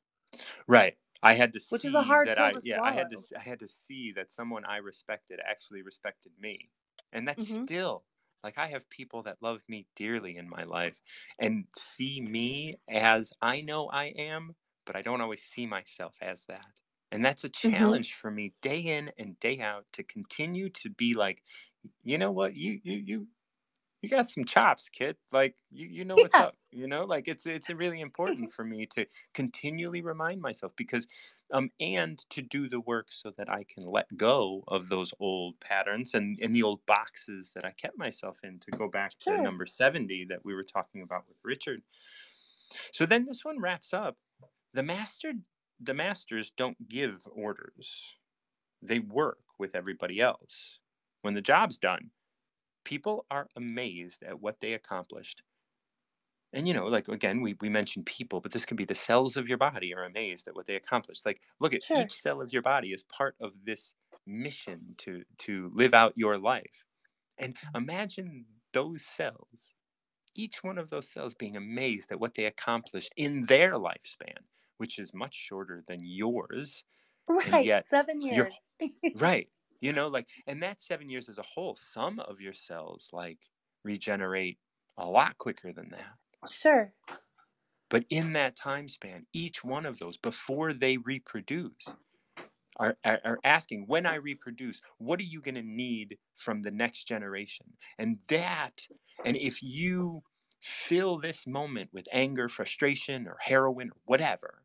Right. 0.66 0.96
I 1.22 1.34
had 1.34 1.52
to 1.52 1.60
which 1.70 1.86
is 1.86 1.94
a 1.94 2.02
see 2.02 2.02
hard 2.02 2.34
that 2.34 2.38
I 2.38 2.56
yeah, 2.62 2.80
I 2.82 2.92
had 2.92 3.10
to 3.10 3.18
swallow. 3.18 3.28
I 3.36 3.40
had 3.42 3.60
to 3.60 3.68
see 3.68 4.12
that 4.12 4.32
someone 4.32 4.64
I 4.64 4.78
respected 4.78 5.38
actually 5.44 5.82
respected 5.82 6.32
me. 6.38 6.70
And 7.12 7.28
that's 7.28 7.46
hmm 7.48 7.64
still 7.64 8.04
like 8.44 8.58
I 8.58 8.66
have 8.68 8.88
people 8.90 9.22
that 9.24 9.42
love 9.42 9.64
me 9.68 9.86
dearly 9.96 10.36
in 10.36 10.48
my 10.48 10.64
life 10.64 11.00
and 11.38 11.66
see 11.76 12.20
me 12.22 12.76
as 12.88 13.32
I 13.42 13.60
know 13.60 13.88
I 13.88 14.06
am, 14.06 14.54
but 14.86 14.96
I 14.96 15.02
don't 15.02 15.20
always 15.20 15.42
see 15.42 15.66
myself 15.66 16.16
as 16.20 16.46
that. 16.46 16.80
And 17.12 17.24
that's 17.24 17.44
a 17.44 17.48
hmm 17.64 18.00
challenge 18.00 18.14
for 18.14 18.30
me 18.30 18.54
day 18.62 18.80
in 18.80 19.12
and 19.18 19.38
day 19.40 19.60
out 19.60 19.86
to 19.94 20.04
continue 20.04 20.68
to 20.70 20.90
be 20.90 21.14
like, 21.14 21.42
you 22.04 22.18
know 22.18 22.32
what, 22.32 22.56
you 22.56 22.80
you 22.84 22.94
you 22.98 23.28
you 24.02 24.08
got 24.10 24.28
some 24.28 24.44
chops, 24.44 24.88
kid. 24.88 25.16
Like 25.32 25.58
you, 25.70 25.88
you 25.88 26.04
know 26.04 26.18
what's 26.18 26.38
Yeah. 26.38 26.40
up. 26.40 26.56
You 26.72 26.86
know, 26.86 27.04
like 27.04 27.26
it's 27.26 27.46
it's 27.46 27.68
really 27.68 28.00
important 28.00 28.52
for 28.52 28.64
me 28.64 28.86
to 28.86 29.06
continually 29.34 30.02
remind 30.02 30.40
myself 30.40 30.72
because, 30.76 31.08
um, 31.52 31.70
and 31.80 32.18
to 32.30 32.42
do 32.42 32.68
the 32.68 32.80
work 32.80 33.10
so 33.10 33.32
that 33.32 33.48
I 33.50 33.64
can 33.64 33.84
let 33.86 34.16
go 34.16 34.62
of 34.68 34.88
those 34.88 35.12
old 35.18 35.58
patterns 35.60 36.14
and 36.14 36.38
and 36.40 36.54
the 36.54 36.62
old 36.62 36.86
boxes 36.86 37.52
that 37.54 37.64
I 37.64 37.72
kept 37.72 37.98
myself 37.98 38.44
in. 38.44 38.60
To 38.60 38.70
go 38.70 38.88
back 38.88 39.18
to 39.20 39.36
Sure. 39.36 39.38
number 39.38 39.66
seventy 39.66 40.24
that 40.26 40.44
we 40.44 40.54
were 40.54 40.62
talking 40.62 41.02
about 41.02 41.26
with 41.28 41.38
Richard. 41.42 41.82
So 42.92 43.06
then 43.06 43.24
this 43.24 43.44
one 43.44 43.60
wraps 43.60 43.92
up. 43.92 44.18
The 44.72 44.82
master, 44.82 45.32
the 45.80 45.94
masters 45.94 46.50
don't 46.52 46.88
give 46.88 47.26
orders. 47.32 48.16
They 48.82 49.00
work 49.00 49.40
with 49.58 49.74
everybody 49.74 50.20
else. 50.20 50.80
When 51.22 51.34
the 51.34 51.42
job's 51.42 51.78
done, 51.78 52.12
people 52.84 53.26
are 53.30 53.48
amazed 53.56 54.22
at 54.22 54.40
what 54.40 54.60
they 54.60 54.74
accomplished. 54.74 55.42
And 56.52 56.66
you 56.66 56.74
know, 56.74 56.86
like 56.86 57.08
again, 57.08 57.40
we, 57.42 57.56
we 57.60 57.68
mentioned 57.68 58.06
people, 58.06 58.40
but 58.40 58.52
this 58.52 58.64
can 58.66 58.76
be 58.76 58.84
the 58.84 58.94
cells 58.94 59.36
of 59.36 59.48
your 59.48 59.58
body 59.58 59.94
are 59.94 60.04
amazed 60.04 60.48
at 60.48 60.54
what 60.56 60.66
they 60.66 60.76
accomplished. 60.76 61.24
Like, 61.26 61.42
look 61.60 61.74
at 61.74 61.82
Sure. 61.82 61.94
each 61.94 62.14
cell 62.20 62.40
of 62.40 62.52
your 62.52 62.62
body 62.62 62.92
is 62.92 63.04
part 63.04 63.36
of 63.40 63.64
this 63.64 63.94
mission 64.26 64.94
to 64.98 65.24
to 65.38 65.70
live 65.74 65.94
out 65.94 66.12
your 66.16 66.38
life. 66.38 66.84
And 67.38 67.56
imagine 67.74 68.46
those 68.72 69.04
cells, 69.04 69.74
each 70.36 70.64
one 70.64 70.78
of 70.78 70.90
those 70.90 71.10
cells 71.10 71.34
being 71.34 71.56
amazed 71.56 72.12
at 72.12 72.20
what 72.20 72.34
they 72.34 72.46
accomplished 72.46 73.12
in 73.16 73.46
their 73.46 73.74
lifespan, 73.74 74.38
which 74.78 74.98
is 74.98 75.14
much 75.14 75.34
shorter 75.34 75.84
than 75.86 76.00
yours. 76.04 76.84
Right. 77.28 77.62
yet 77.64 77.86
Seven 77.88 78.20
years. 78.20 78.54
Right. 79.14 79.48
You 79.80 79.92
know, 79.92 80.08
like, 80.08 80.28
and 80.46 80.62
that 80.62 80.80
seven 80.80 81.08
years 81.08 81.28
as 81.28 81.38
a 81.38 81.42
whole. 81.42 81.74
Some 81.74 82.20
of 82.20 82.40
your 82.40 82.52
cells 82.52 83.10
like 83.12 83.50
regenerate 83.84 84.58
a 84.96 85.08
lot 85.08 85.38
quicker 85.38 85.72
than 85.72 85.90
that. 85.90 86.16
Sure. 86.48 86.92
But 87.88 88.04
in 88.08 88.32
that 88.32 88.56
time 88.56 88.88
span, 88.88 89.26
each 89.32 89.64
one 89.64 89.84
of 89.84 89.98
those, 89.98 90.16
before 90.16 90.72
they 90.72 90.96
reproduce, 90.96 91.88
are, 92.76 92.96
are, 93.04 93.20
are 93.24 93.38
asking, 93.44 93.84
when 93.88 94.06
I 94.06 94.14
reproduce, 94.14 94.80
what 94.98 95.18
are 95.20 95.24
you 95.24 95.40
going 95.40 95.56
to 95.56 95.62
need 95.62 96.16
from 96.34 96.62
the 96.62 96.70
next 96.70 97.04
generation? 97.04 97.66
And 97.98 98.18
that, 98.28 98.86
and 99.24 99.36
if 99.36 99.62
you 99.62 100.22
fill 100.62 101.18
this 101.18 101.46
moment 101.46 101.90
with 101.92 102.06
anger, 102.12 102.48
frustration, 102.48 103.26
or 103.26 103.36
heroin, 103.40 103.90
or 103.90 104.00
whatever, 104.04 104.62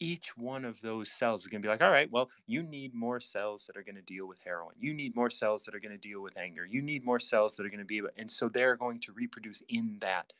each 0.00 0.36
one 0.36 0.64
of 0.64 0.80
those 0.82 1.10
cells 1.10 1.42
is 1.42 1.48
going 1.48 1.62
to 1.62 1.66
be 1.66 1.70
like, 1.70 1.82
all 1.82 1.90
right, 1.90 2.10
well, 2.10 2.28
you 2.46 2.62
need 2.62 2.94
more 2.94 3.20
cells 3.20 3.66
that 3.66 3.76
are 3.76 3.82
going 3.82 3.94
to 3.96 4.02
deal 4.02 4.26
with 4.26 4.38
heroin. 4.44 4.74
You 4.78 4.94
need 4.94 5.16
more 5.16 5.30
cells 5.30 5.64
that 5.64 5.74
are 5.74 5.80
going 5.80 5.92
to 5.92 6.08
deal 6.08 6.22
with 6.22 6.36
anger. 6.36 6.64
You 6.64 6.82
need 6.82 7.04
more 7.04 7.18
cells 7.20 7.56
that 7.56 7.66
are 7.66 7.70
going 7.70 7.78
to 7.80 7.84
be, 7.84 7.98
able, 7.98 8.10
and 8.18 8.30
so 8.30 8.48
they're 8.48 8.76
going 8.76 9.00
to 9.00 9.12
reproduce 9.12 9.62
in 9.68 9.98
that 10.00 10.32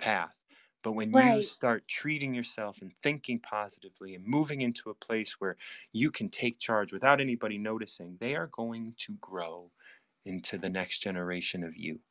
path. 0.00 0.44
But 0.82 0.92
when 0.94 1.14
you 1.14 1.42
start 1.42 1.88
treating 1.88 2.34
yourself 2.34 2.82
and 2.82 2.94
thinking 3.02 3.40
positively 3.40 4.14
and 4.16 4.24
moving 4.26 4.62
into 4.62 4.90
a 4.90 4.94
place 4.96 5.40
where 5.40 5.56
you 5.92 6.10
can 6.10 6.30
take 6.30 6.58
charge 6.58 6.92
without 6.92 7.20
anybody 7.20 7.58
noticing, 7.58 8.18
they 8.18 8.36
are 8.36 8.48
going 8.48 8.94
to 8.98 9.16
grow 9.18 9.72
into 10.24 10.58
the 10.58 10.70
next 10.70 11.00
generation 11.00 11.64
of 11.64 11.76
you. 11.76 12.02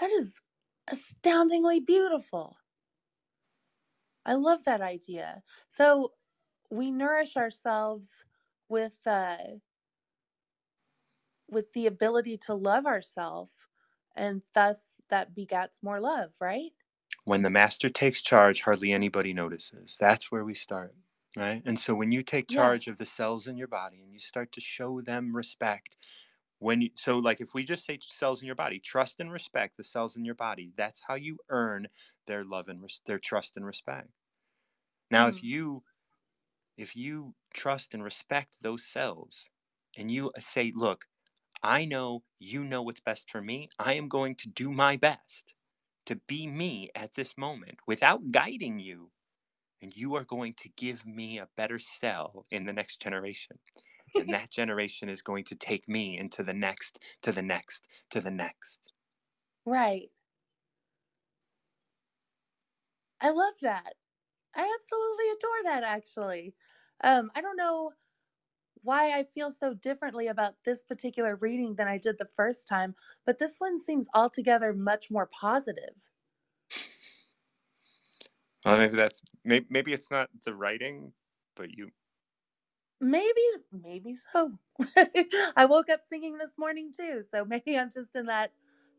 That 0.00 0.10
is 0.10 0.40
astoundingly 0.88 1.80
beautiful. 1.80 2.56
I 4.24 4.34
love 4.34 4.64
that 4.64 4.80
idea. 4.80 5.42
So 5.68 6.14
we 6.70 6.90
nourish 6.90 7.36
ourselves 7.36 8.24
with 8.68 9.06
uh 9.06 9.38
with 11.48 11.72
the 11.72 11.86
ability 11.86 12.36
to 12.38 12.54
love 12.54 12.86
ourselves 12.86 13.52
and 14.14 14.42
thus 14.54 14.87
that 15.10 15.34
begats 15.34 15.82
more 15.82 16.00
love, 16.00 16.34
right? 16.40 16.72
When 17.24 17.42
the 17.42 17.50
master 17.50 17.90
takes 17.90 18.22
charge, 18.22 18.62
hardly 18.62 18.90
anybody 18.92 19.32
notices. 19.32 19.96
That's 20.00 20.32
where 20.32 20.44
we 20.44 20.54
start, 20.54 20.94
right? 21.36 21.62
And 21.64 21.78
so 21.78 21.94
when 21.94 22.10
you 22.12 22.22
take 22.22 22.48
Yeah. 22.48 22.48
charge 22.48 22.88
of 22.88 22.98
the 22.98 23.06
cells 23.06 23.46
in 23.46 23.56
your 23.56 23.68
body 23.68 24.02
and 24.02 24.12
you 24.12 24.18
start 24.18 24.50
to 24.52 24.60
show 24.60 25.00
them 25.00 25.34
respect, 25.36 25.96
when 26.60 26.82
you 26.82 26.90
so 26.96 27.18
like 27.18 27.40
if 27.40 27.54
we 27.54 27.64
just 27.64 27.84
say 27.86 27.98
cells 28.02 28.42
in 28.42 28.46
your 28.46 28.54
body 28.56 28.80
trust 28.80 29.20
and 29.20 29.32
respect 29.32 29.76
the 29.76 29.84
cells 29.84 30.16
in 30.16 30.24
your 30.24 30.34
body 30.36 30.72
that's 30.76 31.02
how 31.06 31.14
you 31.14 31.38
earn 31.50 31.86
their 32.26 32.44
love 32.44 32.68
and 32.68 32.82
res- 32.82 33.02
their 33.06 33.18
trust 33.18 33.56
and 33.56 33.66
respect 33.66 34.10
now 35.10 35.28
if 35.28 35.42
Mhm. 35.42 35.42
you 35.42 35.82
if 36.76 36.96
you 36.96 37.34
trust 37.54 37.94
and 37.94 38.02
respect 38.04 38.58
those 38.62 38.84
cells 38.84 39.48
and 39.96 40.10
you 40.10 40.30
uh, 40.30 40.40
say 40.40 40.72
look 40.74 41.06
i 41.62 41.84
know 41.84 42.24
you 42.38 42.64
know 42.64 42.82
what's 42.82 43.00
best 43.00 43.30
for 43.30 43.40
me 43.42 43.68
i 43.78 43.94
am 43.94 44.08
going 44.08 44.34
to 44.34 44.48
do 44.48 44.70
my 44.72 44.96
best 44.96 45.54
to 46.06 46.16
be 46.28 46.46
me 46.48 46.90
at 46.94 47.14
this 47.14 47.38
moment 47.38 47.78
without 47.86 48.32
guiding 48.32 48.78
you 48.80 49.12
and 49.82 49.96
you 49.96 50.14
are 50.14 50.24
going 50.24 50.54
to 50.54 50.70
give 50.70 51.06
me 51.06 51.38
a 51.38 51.48
better 51.56 51.78
cell 51.78 52.44
in 52.50 52.64
the 52.66 52.72
next 52.74 53.02
generation 53.02 53.58
and 54.18 54.32
that 54.34 54.50
generation 54.50 55.08
is 55.08 55.22
going 55.22 55.44
to 55.44 55.56
take 55.56 55.88
me 55.88 56.18
into 56.18 56.42
the 56.44 56.54
next 56.54 57.00
to 57.22 57.32
the 57.32 57.42
next 57.42 58.06
to 58.10 58.20
the 58.20 58.30
next 58.32 58.92
Right. 59.64 60.10
I 63.20 63.30
love 63.30 63.54
that. 63.62 63.94
I 64.54 64.62
absolutely 64.74 65.30
adore 65.30 65.64
that 65.64 65.84
actually. 65.84 66.56
Um, 67.02 67.30
I 67.34 67.42
don't 67.42 67.56
know 67.56 67.92
why 68.82 69.12
I 69.18 69.24
feel 69.24 69.50
so 69.50 69.74
differently 69.74 70.26
about 70.28 70.64
this 70.64 70.84
particular 70.84 71.36
reading 71.36 71.74
than 71.76 71.88
I 71.88 71.98
did 71.98 72.18
the 72.18 72.30
first 72.36 72.68
time, 72.68 72.94
but 73.24 73.38
this 73.38 73.58
one 73.58 73.80
seems 73.80 74.08
altogether 74.14 74.72
much 74.74 75.10
more 75.10 75.26
positive. 75.26 75.94
well 78.64 78.78
maybe 78.78 78.96
that's 78.96 79.22
maybe, 79.44 79.66
maybe 79.70 79.92
it's 79.92 80.10
not 80.10 80.30
the 80.44 80.54
writing 80.54 81.12
but 81.56 81.70
you 81.70 81.90
Maybe, 83.00 83.40
maybe 83.70 84.14
so. 84.16 84.50
I 85.56 85.66
woke 85.66 85.88
up 85.88 86.00
singing 86.08 86.38
this 86.38 86.58
morning 86.58 86.92
too, 86.92 87.22
so 87.30 87.44
maybe 87.44 87.78
I'm 87.78 87.90
just 87.90 88.16
in 88.16 88.26
that 88.26 88.52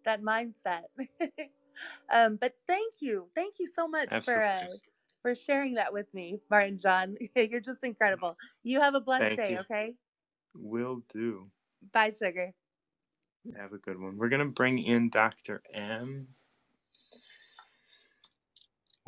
that 0.05 0.21
mindset. 0.21 0.83
um, 2.11 2.37
but 2.37 2.55
thank 2.67 3.01
you, 3.01 3.29
thank 3.35 3.59
you 3.59 3.67
so 3.67 3.87
much 3.87 4.21
for 4.23 4.43
uh, 4.43 4.65
absolutely 4.65 4.81
for 5.21 5.35
sharing 5.35 5.75
that 5.75 5.93
with 5.93 6.13
me, 6.13 6.39
Martin 6.49 6.79
John. 6.79 7.17
You're 7.35 7.59
just 7.61 7.83
incredible. 7.83 8.37
You 8.63 8.81
have 8.81 8.95
a 8.95 9.01
blessed 9.01 9.23
thank 9.23 9.37
day, 9.37 9.53
you 9.53 9.59
okay? 9.59 9.95
will 10.55 11.03
do 11.13 11.49
Bye, 11.93 12.11
sugar. 12.11 12.53
have 13.57 13.73
a 13.73 13.77
good 13.77 13.99
one 13.99 14.17
we're 14.17 14.29
gonna 14.29 14.45
bring 14.45 14.79
in 14.79 15.09
dr 15.09 15.61
m 15.73 16.27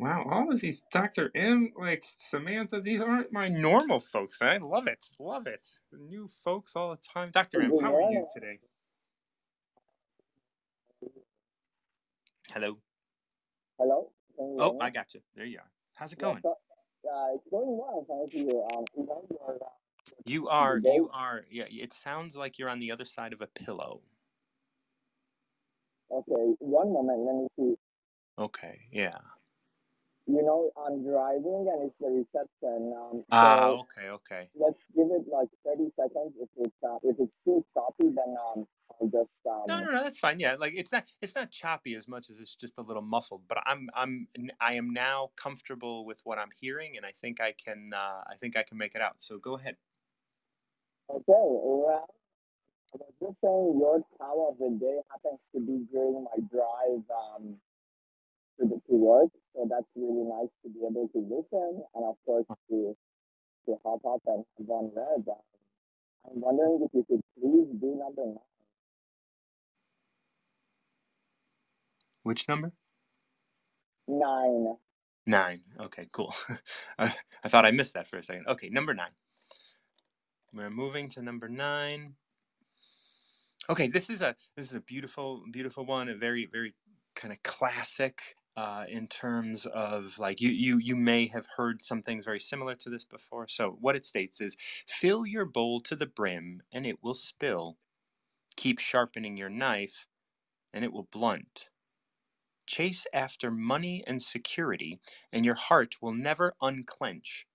Wow, 0.00 0.26
all 0.28 0.52
of 0.52 0.60
these 0.60 0.82
Dr. 0.90 1.30
M, 1.34 1.72
like 1.76 2.02
Samantha, 2.16 2.80
these 2.80 3.00
aren't 3.00 3.32
my 3.32 3.48
normal 3.48 4.00
folks. 4.00 4.42
I 4.42 4.56
love 4.56 4.88
it. 4.88 5.06
Love 5.20 5.46
it. 5.46 5.60
The 5.92 5.98
new 5.98 6.26
folks 6.28 6.74
all 6.74 6.90
the 6.90 6.96
time. 6.96 7.28
Dr. 7.32 7.62
M, 7.62 7.78
how 7.80 7.94
are 7.94 8.02
you 8.12 8.26
today? 8.34 8.58
Hello. 12.52 12.78
Hello? 13.78 14.10
Can 14.36 14.46
you 14.56 14.64
hear 14.64 14.72
Oh. 14.72 14.78
I 14.80 14.90
got 14.90 15.14
you. 15.14 15.22
There 15.36 15.46
you 15.46 15.60
are. 15.60 15.71
How's 16.02 16.12
it 16.12 16.18
Yeah, 16.18 16.32
going? 16.32 16.42
so, 16.42 16.50
uh, 16.50 17.28
it's 17.32 17.46
going 17.48 17.78
well, 17.78 18.04
thank 18.08 18.34
you. 18.34 18.66
Um, 18.74 18.84
you 18.96 19.06
know, 19.06 19.24
your, 19.30 19.54
uh, 19.62 19.68
You 20.26 20.48
are, 20.48 20.80
you 20.80 21.08
are, 21.12 21.44
yeah, 21.48 21.66
it 21.70 21.92
sounds 21.92 22.36
like 22.36 22.58
you're 22.58 22.68
on 22.68 22.80
the 22.80 22.90
other 22.90 23.04
side 23.04 23.32
of 23.32 23.40
a 23.40 23.46
pillow. 23.46 24.00
okay, 26.10 26.56
one 26.58 26.92
moment, 26.92 27.20
let 27.20 27.36
me 27.36 27.46
see. 27.54 27.76
Okay, 28.36 28.88
yeah. 28.90 29.12
You 30.26 30.42
know, 30.42 30.70
I'm 30.76 31.02
driving 31.04 31.68
and 31.72 31.82
it's 31.90 31.98
the 31.98 32.08
reception. 32.08 32.94
Um, 32.96 33.24
Ah, 33.30 33.66
so 33.66 33.86
okay, 33.98 34.08
okay. 34.08 34.48
let's 34.54 34.82
give 34.94 35.08
it 35.10 35.26
like 35.30 35.48
30 35.66 35.90
seconds. 35.96 36.34
If 36.40 36.48
it's, 36.58 36.76
uh, 36.84 36.98
if 37.02 37.16
it's 37.18 37.38
too 37.44 37.64
choppy, 37.74 38.10
then 38.14 38.36
um, 38.54 38.66
I'll 39.00 39.08
just, 39.08 39.40
No, 39.66 39.78
um, 39.78 39.84
no, 39.84 39.90
no, 39.92 40.02
that's 40.02 40.18
fine. 40.18 40.38
Yeah, 40.38 40.54
like 40.58 40.74
it's 40.76 40.92
not 40.92 41.04
it's 41.20 41.34
not 41.34 41.50
choppy 41.50 41.94
as 41.94 42.08
much 42.08 42.30
as 42.30 42.40
it's 42.40 42.54
just 42.54 42.78
a 42.78 42.82
little 42.82 43.02
muffled. 43.02 43.42
But 43.48 43.58
I'm 43.66 43.88
I'm 43.94 44.28
I 44.60 44.74
am 44.74 44.90
now 44.92 45.30
comfortable 45.36 46.04
with 46.04 46.20
what 46.24 46.38
I'm 46.38 46.50
hearing, 46.60 46.96
and 46.96 47.04
I 47.06 47.10
think 47.10 47.40
I 47.40 47.52
can 47.52 47.92
uh, 47.94 48.22
I 48.30 48.34
think 48.40 48.56
I 48.56 48.62
can 48.62 48.78
make 48.78 48.94
it 48.94 49.00
out. 49.02 49.20
So 49.20 49.38
go 49.38 49.54
ahead. 49.58 49.76
okay, 51.10 51.22
well, 51.28 52.06
I 52.94 52.96
was 52.98 53.14
just 53.20 53.40
saying 53.40 53.78
your 53.78 54.02
Tao 54.18 54.48
of 54.50 54.58
the 54.58 54.76
day 54.78 55.00
happens 55.10 55.40
to 55.54 55.60
be 55.60 55.84
during 55.92 56.24
my 56.24 56.36
drive 56.50 57.04
um, 57.10 57.56
to, 58.60 58.66
the, 58.66 58.80
to 58.88 58.94
work. 58.94 59.30
So 59.54 59.68
that's 59.68 59.90
really 59.96 60.24
nice 60.24 60.50
to 60.62 60.70
be 60.70 60.80
able 60.80 61.08
to 61.12 61.18
listen 61.18 61.82
and, 61.94 62.04
of 62.04 62.16
course, 62.24 62.46
to, 62.70 62.96
to 63.66 63.76
hop 63.84 64.00
up 64.06 64.22
and 64.26 64.44
have 64.58 64.66
one 64.66 64.90
read. 64.94 65.24
Um, 65.28 65.36
I'm 66.30 66.40
wondering 66.40 66.80
if 66.82 66.94
you 66.94 67.04
could 67.08 67.20
please 67.38 67.68
do 67.80 67.96
number 67.98 68.24
nine. 68.24 68.38
Which 72.22 72.48
number? 72.48 72.72
Nine. 74.06 74.76
Nine. 75.26 75.60
Okay, 75.80 76.08
cool. 76.12 76.32
I, 76.98 77.12
I 77.44 77.48
thought 77.48 77.66
I 77.66 77.70
missed 77.70 77.94
that 77.94 78.08
for 78.08 78.16
a 78.16 78.22
second. 78.22 78.46
Okay, 78.48 78.68
number 78.68 78.94
nine. 78.94 79.10
We're 80.54 80.70
moving 80.70 81.08
to 81.10 81.22
number 81.22 81.48
nine. 81.48 82.14
Okay, 83.70 83.86
this 83.86 84.10
is 84.10 84.22
a 84.22 84.34
this 84.56 84.68
is 84.68 84.74
a 84.74 84.80
beautiful 84.80 85.42
beautiful 85.50 85.86
one. 85.86 86.08
A 86.08 86.14
very 86.14 86.46
very 86.46 86.74
kind 87.14 87.32
of 87.32 87.42
classic 87.42 88.20
uh, 88.56 88.84
in 88.88 89.06
terms 89.08 89.66
of 89.66 90.18
like 90.18 90.40
you 90.40 90.50
you 90.50 90.78
you 90.78 90.96
may 90.96 91.26
have 91.28 91.46
heard 91.56 91.82
some 91.82 92.02
things 92.02 92.24
very 92.24 92.40
similar 92.40 92.74
to 92.76 92.90
this 92.90 93.04
before. 93.04 93.48
So 93.48 93.76
what 93.80 93.96
it 93.96 94.06
states 94.06 94.40
is, 94.40 94.56
fill 94.86 95.26
your 95.26 95.44
bowl 95.44 95.80
to 95.80 95.96
the 95.96 96.06
brim 96.06 96.62
and 96.72 96.86
it 96.86 97.02
will 97.02 97.14
spill. 97.14 97.78
Keep 98.56 98.78
sharpening 98.78 99.36
your 99.36 99.50
knife 99.50 100.06
and 100.72 100.84
it 100.84 100.92
will 100.92 101.08
blunt. 101.10 101.68
Chase 102.66 103.06
after 103.12 103.50
money 103.50 104.04
and 104.06 104.22
security, 104.22 105.00
and 105.32 105.44
your 105.44 105.56
heart 105.56 105.96
will 106.00 106.12
never 106.14 106.54
unclench. 106.62 107.46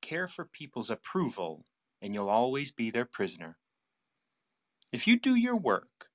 Care 0.00 0.28
for 0.28 0.44
people's 0.44 0.90
approval, 0.90 1.64
and 2.00 2.14
you'll 2.14 2.28
always 2.28 2.70
be 2.70 2.90
their 2.90 3.06
prisoner. 3.06 3.56
If 4.92 5.06
you 5.08 5.18
do 5.18 5.34
your 5.34 5.56
work, 5.56 6.10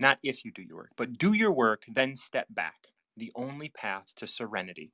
not 0.00 0.18
if 0.22 0.44
you 0.44 0.52
do 0.52 0.62
your 0.62 0.78
work, 0.78 0.92
but 0.96 1.18
do 1.18 1.32
your 1.34 1.52
work, 1.52 1.84
then 1.88 2.16
step 2.16 2.46
back. 2.50 2.88
The 3.16 3.32
only 3.36 3.68
path 3.68 4.14
to 4.16 4.26
serenity. 4.26 4.92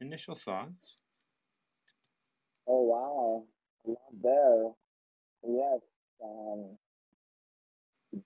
Initial 0.00 0.34
thoughts? 0.34 0.98
Oh, 2.68 2.82
wow. 2.82 3.44
A 3.86 3.90
lot 3.90 4.22
there. 4.22 4.72
Yes. 5.44 5.80
Um, 6.24 6.78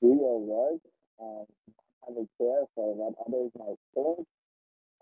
do 0.03 0.09
your 0.09 0.41
work 0.41 0.81
and 1.21 1.47
have 2.07 2.17
a 2.17 2.27
care 2.39 2.65
for 2.75 2.95
what 2.95 3.15
others 3.27 3.53
might 3.59 3.79
think. 3.95 4.27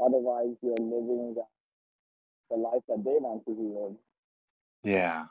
Otherwise, 0.01 0.57
you're 0.63 0.75
living 0.79 1.35
the, 1.37 1.45
the 2.51 2.57
life 2.57 2.83
that 2.89 3.05
they 3.05 3.19
want 3.21 3.45
to 3.47 3.53
live. 3.53 3.97
Yeah. 4.85 5.27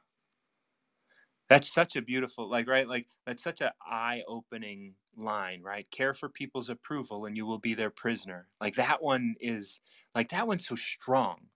That's 1.50 1.72
such 1.72 1.96
a 1.96 2.02
beautiful, 2.02 2.48
like, 2.50 2.68
right? 2.68 2.88
Like, 2.88 3.08
that's 3.26 3.44
such 3.44 3.62
a 3.62 3.74
eye-opening 3.86 4.96
line, 5.16 5.62
right? 5.62 5.90
Care 5.92 6.14
for 6.14 6.30
people's 6.30 6.70
approval, 6.70 7.26
and 7.26 7.38
you 7.38 7.46
will 7.46 7.60
be 7.60 7.74
their 7.74 7.90
prisoner. 7.92 8.48
Like 8.62 8.76
that 8.76 9.02
one 9.04 9.36
is, 9.40 9.82
like 10.16 10.30
that 10.30 10.48
one's 10.48 10.66
so 10.68 10.76
strong, 10.76 11.50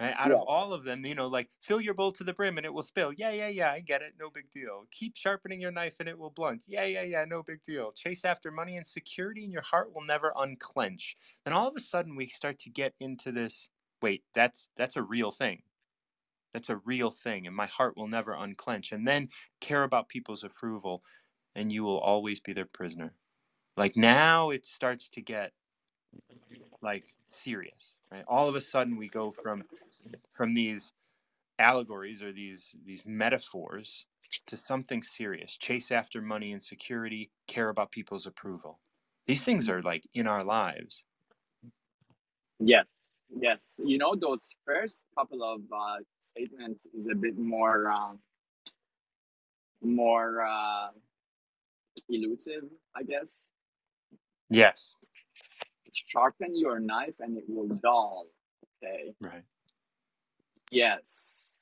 right? 0.00 0.14
Out 0.18 0.32
of 0.32 0.40
all 0.46 0.72
of 0.72 0.84
them, 0.84 1.04
you 1.04 1.14
know, 1.14 1.26
like 1.26 1.48
fill 1.60 1.80
your 1.80 1.94
bowl 1.94 2.12
to 2.12 2.24
the 2.24 2.32
brim 2.32 2.56
and 2.56 2.66
it 2.66 2.72
will 2.74 2.82
spill. 2.82 3.12
Yeah, 3.16 3.30
yeah, 3.30 3.48
yeah. 3.48 3.70
I 3.72 3.80
get 3.80 4.02
it. 4.02 4.14
No 4.18 4.30
big 4.30 4.50
deal. 4.50 4.86
Keep 4.90 5.16
sharpening 5.16 5.60
your 5.60 5.70
knife 5.70 5.96
and 6.00 6.08
it 6.08 6.18
will 6.18 6.30
blunt. 6.30 6.64
Yeah, 6.66 6.84
yeah, 6.84 7.02
yeah. 7.02 7.24
No 7.24 7.42
big 7.42 7.62
deal. 7.62 7.92
Chase 7.92 8.24
after 8.24 8.50
money 8.50 8.76
and 8.76 8.86
security, 8.86 9.44
and 9.44 9.52
your 9.52 9.62
heart 9.62 9.94
will 9.94 10.04
never 10.04 10.32
unclench. 10.36 11.16
Then 11.44 11.54
all 11.54 11.68
of 11.68 11.76
a 11.76 11.80
sudden, 11.80 12.16
we 12.16 12.26
start 12.26 12.58
to 12.60 12.70
get 12.70 12.94
into 13.00 13.32
this. 13.32 13.68
Wait, 14.02 14.24
that's 14.34 14.70
that's 14.76 14.96
a 14.96 15.02
real 15.02 15.30
thing. 15.30 15.62
That's 16.52 16.70
a 16.70 16.80
real 16.84 17.10
thing, 17.10 17.46
and 17.46 17.56
my 17.56 17.66
heart 17.66 17.96
will 17.96 18.08
never 18.08 18.32
unclench. 18.32 18.92
And 18.92 19.06
then 19.06 19.28
care 19.60 19.84
about 19.84 20.08
people's 20.08 20.44
approval, 20.44 21.02
and 21.54 21.72
you 21.72 21.82
will 21.84 21.98
always 21.98 22.40
be 22.40 22.52
their 22.52 22.66
prisoner. 22.66 23.14
Like 23.76 23.96
now, 23.96 24.50
it 24.50 24.66
starts 24.66 25.08
to 25.10 25.22
get 25.22 25.52
like 26.82 27.06
serious, 27.24 27.96
right? 28.10 28.24
All 28.28 28.48
of 28.48 28.54
a 28.54 28.60
sudden, 28.60 28.96
we 28.96 29.08
go 29.08 29.30
from 29.30 29.64
from 30.32 30.54
these 30.54 30.92
allegories 31.58 32.22
or 32.22 32.32
these 32.32 32.74
these 32.84 33.04
metaphors 33.06 34.06
to 34.46 34.56
something 34.56 35.02
serious. 35.02 35.56
Chase 35.56 35.90
after 35.90 36.20
money 36.20 36.52
and 36.52 36.62
security, 36.62 37.30
care 37.46 37.68
about 37.68 37.92
people's 37.92 38.26
approval. 38.26 38.80
These 39.26 39.44
things 39.44 39.68
mm. 39.68 39.74
are 39.74 39.82
like 39.82 40.06
in 40.14 40.26
our 40.26 40.42
lives. 40.42 41.04
Yes, 42.64 43.20
yes. 43.40 43.80
You 43.84 43.98
know, 43.98 44.14
those 44.14 44.54
first 44.64 45.04
couple 45.18 45.42
of 45.42 45.60
uh, 45.74 45.96
statements 46.20 46.86
is 46.94 47.08
a 47.10 47.14
bit 47.14 47.36
more, 47.36 47.90
um, 47.90 48.20
more 49.82 50.42
uh, 50.42 50.88
elusive, 52.08 52.64
I 52.94 53.02
guess. 53.02 53.52
Yes, 54.48 54.94
Sharpen 55.92 56.52
your 56.54 56.80
knife 56.80 57.14
and 57.20 57.36
it 57.36 57.44
will 57.48 57.68
dull. 57.68 58.26
Okay. 58.82 59.14
right. 59.20 59.42
Yes. 60.70 61.54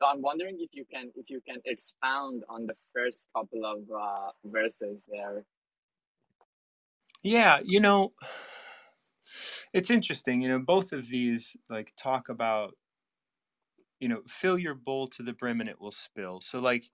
So 0.00 0.08
I'm 0.08 0.22
wondering 0.22 0.56
if 0.58 0.70
you 0.72 0.84
can 0.90 1.12
if 1.14 1.30
you 1.30 1.40
can 1.46 1.60
expound 1.64 2.44
on 2.48 2.66
the 2.66 2.74
first 2.94 3.28
couple 3.36 3.64
of 3.64 3.78
uh, 3.94 4.30
verses 4.44 5.06
there. 5.10 5.44
Yeah, 7.22 7.60
you 7.64 7.78
know, 7.78 8.12
it's 9.72 9.90
interesting. 9.90 10.42
You 10.42 10.48
know, 10.48 10.60
both 10.60 10.92
of 10.92 11.08
these 11.08 11.56
like 11.68 11.92
talk 11.96 12.28
about 12.28 12.74
you 14.00 14.08
know 14.08 14.22
fill 14.26 14.58
your 14.58 14.74
bowl 14.74 15.06
to 15.08 15.22
the 15.22 15.32
brim 15.32 15.60
and 15.60 15.68
it 15.68 15.80
will 15.80 15.92
spill. 15.92 16.40
So 16.40 16.60
like 16.60 16.84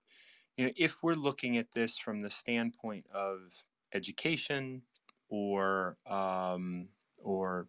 you 0.57 0.67
know 0.67 0.73
if 0.77 1.03
we're 1.03 1.13
looking 1.15 1.57
at 1.57 1.71
this 1.73 1.97
from 1.99 2.21
the 2.21 2.29
standpoint 2.29 3.07
of 3.13 3.65
education 3.93 4.83
or 5.29 5.97
um, 6.07 6.89
or 7.23 7.67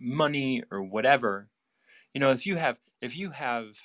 money 0.00 0.62
or 0.70 0.82
whatever 0.82 1.50
you 2.14 2.20
know 2.20 2.30
if 2.30 2.46
you 2.46 2.56
have 2.56 2.78
if 3.00 3.16
you 3.16 3.30
have 3.30 3.76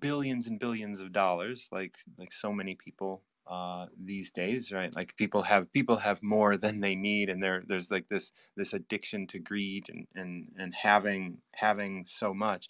billions 0.00 0.46
and 0.48 0.60
billions 0.60 1.00
of 1.00 1.12
dollars 1.12 1.68
like 1.72 1.96
like 2.18 2.32
so 2.32 2.52
many 2.52 2.74
people 2.74 3.24
uh, 3.48 3.86
these 3.98 4.30
days 4.30 4.72
right? 4.72 4.94
Like 4.94 5.16
people 5.16 5.42
have 5.42 5.72
people 5.72 5.96
have 5.96 6.22
more 6.22 6.56
than 6.64 6.80
they 6.80 6.94
need 6.94 7.28
and 7.30 7.42
there 7.42 7.62
there's 7.66 7.90
like 7.90 8.08
this 8.08 8.32
this 8.56 8.72
addiction 8.72 9.26
to 9.28 9.38
greed 9.38 9.84
and 9.88 10.06
and 10.14 10.48
and 10.58 10.74
having 10.74 11.38
having 11.54 12.04
so 12.06 12.34
much. 12.34 12.68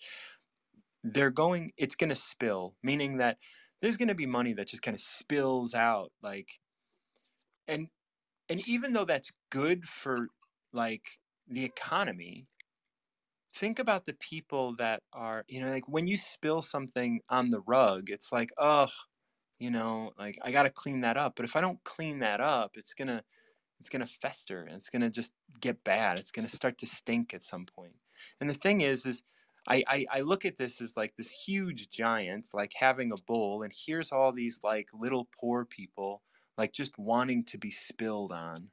They're 1.04 1.30
going 1.30 1.72
it's 1.76 1.94
going 1.94 2.10
to 2.10 2.16
spill 2.16 2.74
meaning 2.82 3.18
that 3.18 3.38
there's 3.80 3.96
going 3.96 4.08
to 4.08 4.14
be 4.14 4.26
money 4.26 4.52
that 4.54 4.68
just 4.68 4.82
kind 4.82 4.94
of 4.94 5.00
spills 5.00 5.74
out 5.74 6.10
like 6.22 6.48
and 7.66 7.88
and 8.48 8.66
even 8.66 8.92
though 8.92 9.04
that's 9.04 9.32
good 9.50 9.84
for 9.84 10.28
like 10.72 11.02
the 11.46 11.64
economy 11.64 12.46
think 13.54 13.78
about 13.78 14.04
the 14.04 14.16
people 14.20 14.74
that 14.76 15.02
are 15.12 15.44
you 15.48 15.60
know 15.60 15.70
like 15.70 15.88
when 15.88 16.06
you 16.06 16.16
spill 16.16 16.62
something 16.62 17.20
on 17.28 17.50
the 17.50 17.62
rug 17.66 18.04
it's 18.08 18.32
like 18.32 18.50
oh 18.58 18.88
you 19.58 19.70
know 19.70 20.12
like 20.18 20.38
i 20.42 20.52
got 20.52 20.64
to 20.64 20.70
clean 20.70 21.00
that 21.00 21.16
up 21.16 21.34
but 21.36 21.44
if 21.44 21.56
i 21.56 21.60
don't 21.60 21.82
clean 21.84 22.20
that 22.20 22.40
up 22.40 22.76
it's 22.76 22.94
going 22.94 23.08
to 23.08 23.22
it's 23.80 23.88
going 23.88 24.04
to 24.04 24.12
fester 24.20 24.62
and 24.62 24.74
it's 24.74 24.90
going 24.90 25.02
to 25.02 25.10
just 25.10 25.32
get 25.60 25.82
bad 25.84 26.18
it's 26.18 26.32
going 26.32 26.46
to 26.46 26.54
start 26.54 26.78
to 26.78 26.86
stink 26.86 27.32
at 27.32 27.42
some 27.42 27.64
point. 27.64 27.94
And 28.40 28.50
the 28.50 28.54
thing 28.54 28.80
is 28.80 29.06
is 29.06 29.22
I, 29.68 29.84
I 29.86 30.06
i 30.14 30.20
look 30.20 30.44
at 30.44 30.56
this 30.56 30.80
as 30.80 30.96
like 30.96 31.14
this 31.16 31.30
huge 31.30 31.90
giant 31.90 32.46
like 32.54 32.72
having 32.74 33.12
a 33.12 33.22
bowl 33.26 33.62
and 33.62 33.72
here's 33.86 34.12
all 34.12 34.32
these 34.32 34.60
like 34.62 34.88
little 34.92 35.28
poor 35.40 35.64
people 35.64 36.22
like 36.56 36.72
just 36.72 36.98
wanting 36.98 37.44
to 37.44 37.58
be 37.58 37.70
spilled 37.70 38.32
on. 38.32 38.68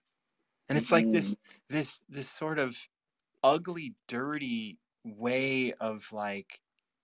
And 0.67 0.77
it's 0.77 0.91
like 0.91 1.11
this 1.11 1.35
mm-hmm. 1.35 1.75
this 1.75 2.01
this 2.09 2.27
sort 2.27 2.57
of 2.57 2.75
ugly 3.43 3.93
dirty 4.07 4.79
way 5.03 5.73
of 5.73 6.11
like 6.11 6.61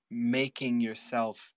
making 0.09 0.81
yourself 0.81 1.53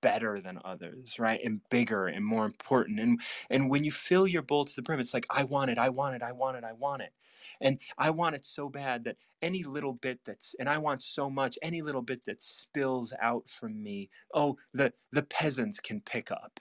better 0.00 0.40
than 0.40 0.60
others 0.64 1.18
right 1.18 1.40
and 1.44 1.60
bigger 1.70 2.06
and 2.06 2.24
more 2.24 2.46
important 2.46 3.00
and 3.00 3.20
and 3.50 3.70
when 3.70 3.84
you 3.84 3.90
fill 3.90 4.26
your 4.26 4.42
bowl 4.42 4.64
to 4.64 4.74
the 4.76 4.82
brim 4.82 5.00
it's 5.00 5.14
like 5.14 5.26
i 5.30 5.42
want 5.44 5.70
it 5.70 5.78
i 5.78 5.88
want 5.88 6.14
it 6.14 6.22
i 6.22 6.32
want 6.32 6.56
it 6.56 6.64
i 6.64 6.72
want 6.72 7.02
it 7.02 7.12
and 7.60 7.80
i 7.98 8.08
want 8.10 8.36
it 8.36 8.44
so 8.44 8.68
bad 8.68 9.04
that 9.04 9.16
any 9.42 9.64
little 9.64 9.92
bit 9.94 10.20
that's 10.24 10.54
and 10.60 10.68
i 10.68 10.78
want 10.78 11.02
so 11.02 11.28
much 11.28 11.58
any 11.62 11.82
little 11.82 12.02
bit 12.02 12.24
that 12.24 12.40
spills 12.40 13.12
out 13.20 13.48
from 13.48 13.82
me 13.82 14.08
oh 14.34 14.56
the 14.72 14.92
the 15.12 15.22
peasants 15.24 15.80
can 15.80 16.00
pick 16.00 16.30
up 16.30 16.60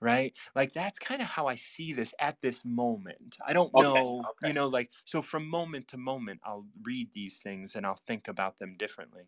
right? 0.00 0.36
Like 0.54 0.72
that's 0.72 0.98
kind 0.98 1.22
of 1.22 1.28
how 1.28 1.46
i 1.46 1.54
see 1.54 1.92
this 1.92 2.14
at 2.20 2.40
this 2.40 2.64
moment. 2.64 3.36
I 3.46 3.52
don't 3.52 3.74
okay, 3.74 4.06
know 4.14 4.28
you 4.40 4.52
know 4.52 4.68
like 4.68 4.90
so 5.04 5.22
from 5.22 5.48
moment 5.48 5.88
to 5.88 5.96
moment 5.98 6.40
i'll 6.44 6.66
read 6.82 7.12
these 7.12 7.38
things 7.38 7.74
and 7.76 7.86
i'll 7.86 7.94
think 8.06 8.28
about 8.28 8.58
them 8.58 8.76
differently. 8.76 9.24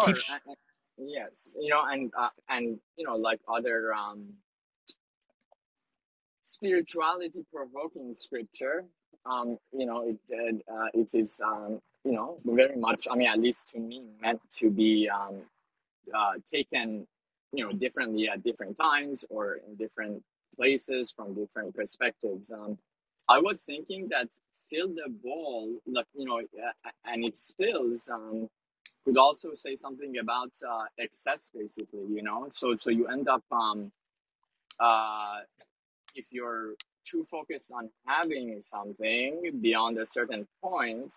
Keep 0.00 0.16
sure. 0.16 0.18
a- 0.18 0.56
yes, 0.98 1.56
you 1.60 1.70
know, 1.70 1.84
and 1.84 2.12
uh, 2.18 2.30
and 2.48 2.78
you 2.96 3.06
know, 3.06 3.14
like 3.16 3.40
other 3.48 3.92
um, 3.94 4.34
spirituality 6.42 7.44
provoking 7.52 8.14
scripture. 8.14 8.84
Um, 9.26 9.58
you 9.72 9.86
know, 9.86 10.08
it 10.08 10.64
uh, 10.72 10.88
it 10.94 11.14
is 11.14 11.40
um, 11.44 11.80
you 12.04 12.12
know 12.12 12.38
very 12.44 12.76
much. 12.76 13.06
I 13.10 13.16
mean, 13.16 13.28
at 13.28 13.38
least 13.40 13.68
to 13.68 13.80
me, 13.80 14.04
meant 14.20 14.40
to 14.58 14.70
be 14.70 15.08
um, 15.08 15.42
uh, 16.14 16.34
taken 16.50 17.06
you 17.52 17.64
know 17.64 17.72
differently 17.72 18.28
at 18.28 18.42
different 18.42 18.76
times 18.78 19.24
or 19.30 19.58
in 19.66 19.76
different 19.76 20.22
places 20.56 21.10
from 21.10 21.34
different 21.34 21.74
perspectives. 21.74 22.52
Um, 22.52 22.78
I 23.28 23.38
was 23.40 23.64
thinking 23.64 24.08
that 24.10 24.28
fill 24.70 24.88
the 24.88 25.08
bowl, 25.22 25.78
like 25.86 26.06
you 26.14 26.24
know, 26.24 26.38
uh, 26.40 26.90
and 27.04 27.24
it 27.24 27.36
spills. 27.36 28.08
Um, 28.12 28.48
could 29.08 29.18
also 29.18 29.54
say 29.54 29.76
something 29.76 30.18
about 30.18 30.52
uh, 30.68 30.84
excess, 30.98 31.50
basically. 31.54 32.06
You 32.10 32.22
know, 32.22 32.48
so 32.50 32.76
so 32.76 32.90
you 32.90 33.08
end 33.08 33.28
up 33.28 33.44
um, 33.52 33.92
uh, 34.80 35.38
if 36.14 36.26
you're 36.32 36.74
too 37.06 37.24
focused 37.24 37.72
on 37.72 37.90
having 38.06 38.60
something 38.60 39.60
beyond 39.62 39.98
a 39.98 40.06
certain 40.06 40.46
point, 40.62 41.14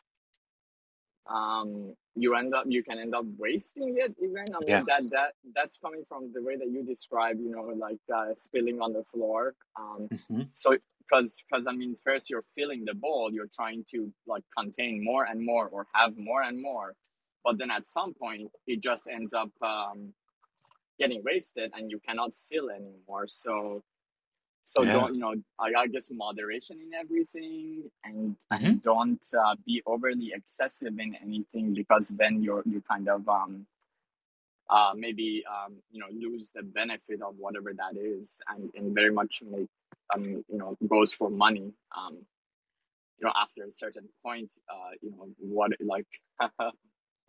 um, 1.30 1.96
you 2.16 2.36
end 2.36 2.54
up 2.54 2.66
you 2.68 2.84
can 2.84 3.00
end 3.00 3.16
up 3.16 3.26
wasting 3.38 3.98
it. 3.98 4.16
Even 4.24 4.46
I 4.56 4.60
yeah 4.68 4.84
mean 4.84 4.86
that 4.86 5.10
that 5.12 5.34
that's 5.56 5.78
coming 5.78 6.04
from 6.08 6.32
the 6.34 6.44
way 6.44 6.58
that 6.58 6.70
you 6.70 6.84
describe, 6.84 7.40
you 7.40 7.52
know, 7.52 7.64
like 7.78 8.00
uh, 8.14 8.34
spilling 8.36 8.82
on 8.82 8.94
the 8.94 9.04
floor. 9.04 9.56
Um, 9.80 10.10
hmm 10.30 10.44
so 10.54 10.78
because 11.00 11.44
because 11.50 11.68
I 11.68 11.74
mean, 11.74 11.96
first 11.96 12.30
you're 12.30 12.46
filling 12.56 12.86
the 12.86 12.96
bowl, 12.96 13.32
you're 13.32 13.50
trying 13.54 13.86
to 13.92 14.12
like 14.28 14.44
contain 14.58 15.04
more 15.04 15.26
and 15.26 15.46
more 15.46 15.70
or 15.70 15.88
have 15.94 16.18
more 16.18 16.44
and 16.44 16.62
more, 16.62 16.96
but 17.44 17.58
then 17.58 17.72
at 17.72 17.86
some 17.88 18.14
point 18.14 18.52
it 18.68 18.82
just 18.82 19.08
ends 19.08 19.34
up 19.34 19.50
um, 19.62 20.14
getting 21.00 21.24
wasted 21.24 21.72
and 21.76 21.90
you 21.90 22.00
cannot 22.08 22.34
fill 22.34 22.70
anymore. 22.70 23.28
So 23.28 23.84
so 24.64 24.84
yeah 24.84 24.94
don't 24.94 25.16
you 25.16 25.20
know 25.20 25.36
I, 25.60 25.88
guess 25.88 26.10
moderation 26.12 26.80
in 26.82 26.94
everything 26.94 27.90
and 28.04 28.36
hmm 28.52 28.66
and 28.66 28.82
don't 28.82 29.28
uh, 29.38 29.56
be 29.66 29.82
overly 29.86 30.32
excessive 30.34 31.00
in 31.00 31.16
anything 31.16 31.74
because 31.74 32.10
then 32.10 32.44
you're 32.44 32.64
you 32.66 32.82
kind 32.90 33.10
of 33.10 33.28
um 33.28 33.66
uh 34.70 34.94
maybe 34.96 35.44
um 35.50 35.78
you 35.92 36.00
know 36.00 36.08
lose 36.12 36.52
the 36.54 36.64
benefit 36.64 37.22
of 37.22 37.36
whatever 37.38 37.74
that 37.74 38.00
is 38.00 38.40
and 38.50 38.70
and 38.76 38.94
very 38.94 39.12
much 39.12 39.42
make 39.50 39.68
um 40.14 40.44
you 40.48 40.58
know 40.58 40.78
goes 40.88 41.12
for 41.12 41.30
money 41.30 41.74
um 41.98 42.18
you 43.20 43.26
know 43.26 43.34
after 43.36 43.64
a 43.64 43.72
certain 43.72 44.08
point 44.24 44.54
uh 44.70 44.92
you 45.02 45.12
know 45.12 45.28
what 45.40 45.72
like 45.82 46.08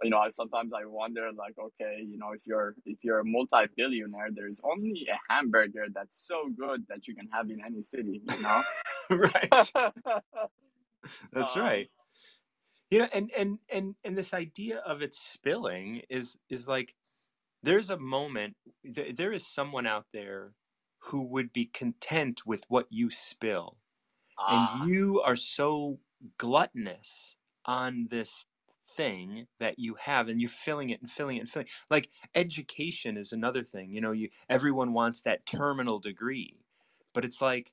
you 0.03 0.11
know 0.11 0.19
I 0.19 0.31
sometimes 0.31 0.73
I 0.73 0.85
wonder 0.85 1.31
like 1.37 1.55
okay 1.59 2.05
you 2.07 2.19
know 2.19 2.33
if 2.33 2.47
you're 2.47 2.75
if 2.85 3.05
you're 3.05 3.21
a 3.21 3.25
multi-billionaire 3.25 4.31
there's 4.33 4.61
only 4.65 5.09
a 5.13 5.19
hamburger 5.33 5.87
that's 5.93 6.27
so 6.27 6.49
good 6.57 6.85
that 6.89 7.07
you 7.07 7.15
can 7.15 7.29
have 7.33 7.51
in 7.51 7.61
any 7.65 7.83
city 7.83 8.23
you 8.29 8.43
know? 8.43 8.63
Right. 9.11 9.51
That's 11.33 11.57
um 11.57 11.63
right. 11.63 11.91
You 12.91 13.01
know 13.01 13.09
and 13.13 13.31
and 13.37 13.59
and 13.71 13.95
and 14.05 14.17
this 14.17 14.33
idea 14.33 14.79
of 14.79 15.03
it 15.03 15.13
spilling 15.13 16.03
is 16.09 16.39
is 16.49 16.69
like 16.69 16.95
there's 17.63 17.91
a 17.91 17.99
moment 17.99 18.57
th- 18.95 19.17
there 19.17 19.33
is 19.33 19.47
someone 19.47 19.87
out 19.87 20.07
there 20.13 20.55
who 21.07 21.23
would 21.23 21.53
be 21.53 21.67
content 21.67 22.43
with 22.47 22.65
what 22.69 22.87
you 22.91 23.11
spill. 23.11 23.77
And 24.39 24.69
ah. 24.71 24.85
you 24.87 25.21
are 25.25 25.37
so 25.37 25.99
gluttonous 26.39 27.37
on 27.65 28.09
this 28.11 28.47
thing 28.85 29.47
that 29.61 29.79
you 29.79 29.95
have 29.95 30.29
and 30.29 30.41
you're 30.41 30.51
filling 30.51 30.91
it 30.91 31.01
and 31.01 31.11
filling 31.11 31.37
it 31.37 31.41
and 31.41 31.49
filling 31.49 31.69
like 31.89 32.11
education 32.35 33.17
is 33.17 33.33
another 33.33 33.63
thing 33.63 33.93
you 33.93 34.01
know 34.01 34.13
you 34.13 34.29
everyone 34.49 34.93
wants 34.93 35.23
that 35.23 35.47
terminal 35.47 35.99
degree 35.99 36.57
but 37.15 37.25
it's 37.25 37.41
like 37.41 37.71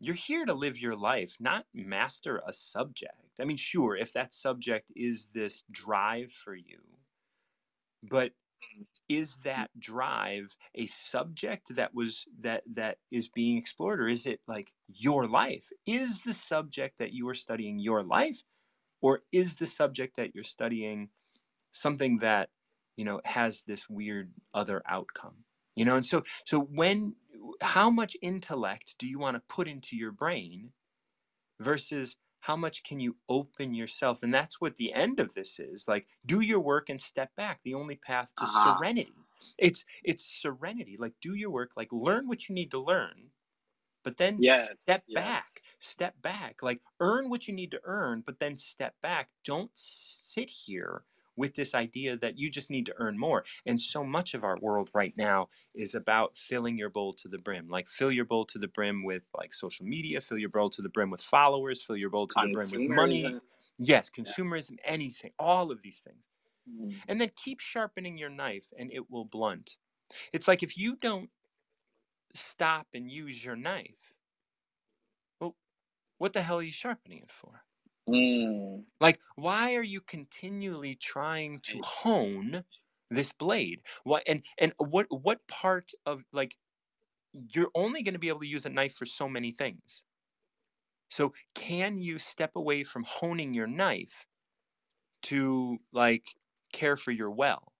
you're 0.00 0.14
here 0.14 0.44
to 0.44 0.54
live 0.54 0.80
your 0.80 0.96
life 0.96 1.36
not 1.40 1.64
master 1.72 2.42
a 2.46 2.52
subject. 2.52 3.12
I 3.40 3.44
mean 3.44 3.56
sure 3.56 3.96
if 3.96 4.12
that 4.12 4.32
subject 4.32 4.90
is 4.94 5.28
this 5.34 5.64
drive 5.70 6.32
for 6.32 6.54
you 6.54 6.78
but 8.02 8.32
is 9.08 9.36
mm-hmm. 9.36 9.48
that 9.48 9.70
drive 9.78 10.56
a 10.74 10.86
subject 10.86 11.74
that 11.76 11.94
was 11.94 12.26
that 12.40 12.62
that 12.74 12.98
is 13.10 13.28
being 13.28 13.56
explored 13.56 14.00
or 14.00 14.08
is 14.08 14.26
it 14.26 14.40
like 14.46 14.72
your 14.88 15.26
life? 15.26 15.70
Is 15.86 16.20
the 16.20 16.32
subject 16.32 16.98
that 16.98 17.12
you 17.12 17.28
are 17.28 17.34
studying 17.34 17.78
your 17.78 18.02
life 18.02 18.42
or 19.00 19.22
is 19.32 19.56
the 19.56 19.66
subject 19.66 20.16
that 20.16 20.34
you're 20.34 20.44
studying 20.44 21.10
something 21.72 22.18
that 22.18 22.50
you 22.96 23.04
know 23.04 23.20
has 23.24 23.62
this 23.62 23.88
weird 23.88 24.32
other 24.54 24.82
outcome? 24.86 25.44
You 25.74 25.84
know 25.84 25.96
and 25.96 26.06
so 26.06 26.22
so 26.44 26.60
when 26.60 27.16
how 27.62 27.90
much 27.90 28.16
intellect 28.22 28.96
do 28.98 29.08
you 29.08 29.18
want 29.18 29.36
to 29.36 29.54
put 29.54 29.68
into 29.68 29.96
your 29.96 30.12
brain 30.12 30.70
versus 31.60 32.16
how 32.40 32.56
much 32.56 32.84
can 32.84 33.00
you 33.00 33.16
open 33.28 33.74
yourself? 33.74 34.22
And 34.22 34.32
that's 34.32 34.60
what 34.60 34.76
the 34.76 34.92
end 34.92 35.20
of 35.20 35.34
this 35.34 35.58
is 35.58 35.86
like 35.88 36.06
do 36.24 36.40
your 36.40 36.60
work 36.60 36.88
and 36.88 37.00
step 37.00 37.30
back. 37.36 37.62
The 37.62 37.74
only 37.74 37.96
path 37.96 38.34
to 38.36 38.44
uh-huh 38.44 38.76
serenity. 38.78 39.14
It's 39.58 39.84
it's 40.02 40.24
serenity. 40.24 40.96
Like 40.98 41.14
do 41.20 41.34
your 41.34 41.50
work 41.50 41.72
like 41.76 41.92
learn 41.92 42.28
what 42.28 42.48
you 42.48 42.54
need 42.54 42.70
to 42.70 42.78
learn 42.78 43.30
but 44.06 44.18
then 44.18 44.38
step 44.76 45.02
yes. 45.08 45.24
back. 45.24 45.44
yes 45.56 45.65
step 45.86 46.14
back 46.22 46.62
like 46.62 46.80
earn 47.00 47.30
what 47.30 47.46
you 47.46 47.54
need 47.54 47.70
to 47.70 47.80
earn 47.84 48.22
but 48.24 48.38
then 48.38 48.56
step 48.56 48.94
back 49.00 49.28
don't 49.44 49.70
sit 49.72 50.50
here 50.50 51.04
with 51.36 51.54
this 51.54 51.74
idea 51.74 52.16
that 52.16 52.38
you 52.38 52.50
just 52.50 52.70
need 52.70 52.86
to 52.86 52.94
earn 52.96 53.18
more. 53.18 53.44
And 53.66 53.80
so 53.80 54.02
much 54.02 54.34
of 54.34 54.42
our 54.42 54.58
world 54.60 54.90
right 54.94 55.14
now 55.16 55.48
is 55.74 55.94
about 55.94 56.36
filling 56.36 56.78
your 56.78 56.90
bowl 56.90 57.12
to 57.14 57.28
the 57.28 57.38
brim. 57.38 57.68
Like 57.68 57.88
fill 57.88 58.10
your 58.10 58.24
bowl 58.24 58.46
to 58.46 58.58
the 58.58 58.68
brim 58.68 59.04
with 59.04 59.22
like 59.36 59.52
social 59.52 59.86
media, 59.86 60.20
fill 60.20 60.38
your 60.38 60.48
bowl 60.48 60.70
to 60.70 60.82
the 60.82 60.88
brim 60.88 61.10
with 61.10 61.20
followers, 61.20 61.82
fill 61.82 61.96
your 61.96 62.10
bowl 62.10 62.26
to 62.26 62.34
the 62.34 62.52
brim 62.52 62.68
with 62.72 62.96
money. 62.96 63.38
Yes, 63.78 64.10
consumerism, 64.10 64.76
yeah. 64.78 64.92
anything, 64.92 65.32
all 65.38 65.70
of 65.70 65.82
these 65.82 66.00
things. 66.00 66.24
Mm. 66.68 67.04
And 67.08 67.20
then 67.20 67.30
keep 67.36 67.60
sharpening 67.60 68.16
your 68.16 68.30
knife 68.30 68.66
and 68.78 68.90
it 68.90 69.10
will 69.10 69.26
blunt. 69.26 69.76
It's 70.32 70.48
like 70.48 70.62
if 70.62 70.78
you 70.78 70.96
don't 70.96 71.28
stop 72.32 72.86
and 72.94 73.10
use 73.10 73.44
your 73.44 73.56
knife, 73.56 74.14
what 76.18 76.32
the 76.32 76.42
hell 76.42 76.58
are 76.58 76.62
you 76.62 76.72
sharpening 76.72 77.20
it 77.22 77.32
for? 77.32 77.62
Mm. 78.08 78.84
Like, 79.00 79.20
why 79.36 79.74
are 79.74 79.82
you 79.82 80.00
continually 80.00 80.94
trying 80.96 81.60
to 81.60 81.80
hone 81.82 82.64
this 83.10 83.32
blade? 83.32 83.80
What 84.04 84.22
and 84.26 84.44
and 84.58 84.72
what 84.78 85.06
what 85.10 85.46
part 85.48 85.92
of 86.06 86.24
like 86.32 86.56
you're 87.54 87.70
only 87.74 88.02
going 88.02 88.14
to 88.14 88.20
be 88.20 88.28
able 88.28 88.40
to 88.40 88.46
use 88.48 88.66
a 88.66 88.70
knife 88.70 88.94
for 88.94 89.06
so 89.06 89.28
many 89.28 89.52
things. 89.52 90.04
So, 91.08 91.34
can 91.54 91.96
you 91.98 92.18
step 92.18 92.54
away 92.54 92.84
from 92.84 93.02
honing 93.04 93.54
your 93.54 93.66
knife 93.66 94.26
to 95.22 95.78
like 95.92 96.24
care 96.72 96.96
for 96.96 97.10
your 97.12 97.30
well? 97.30 97.72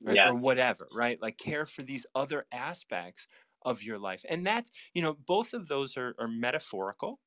Right? 0.00 0.16
Yes. 0.16 0.28
Or 0.28 0.36
whatever, 0.40 0.86
right? 0.92 1.20
Like 1.20 1.38
care 1.38 1.66
for 1.66 1.82
these 1.82 2.06
other 2.14 2.44
aspects 2.52 3.26
of 3.62 3.82
your 3.82 3.98
life. 3.98 4.24
And 4.28 4.44
that's, 4.44 4.70
you 4.94 5.02
know, 5.02 5.16
both 5.26 5.54
of 5.54 5.68
those 5.68 5.96
are, 5.96 6.14
are 6.18 6.28
metaphorical. 6.28 7.18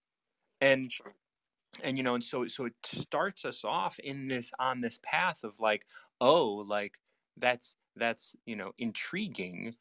And 0.60 0.92
sure 0.92 1.16
and 1.84 1.98
you 1.98 2.04
know 2.04 2.16
and 2.16 2.24
so 2.24 2.48
so 2.48 2.66
it 2.66 2.74
starts 2.84 3.46
us 3.46 3.64
off 3.64 3.98
in 4.00 4.28
this 4.28 4.52
on 4.60 4.82
this 4.82 5.00
path 5.04 5.44
of 5.44 5.54
like 5.60 5.86
oh 6.20 6.66
like 6.68 6.98
that's 7.38 7.76
that's 7.96 8.36
you 8.46 8.56
know 8.56 8.72
intriguing 8.78 9.74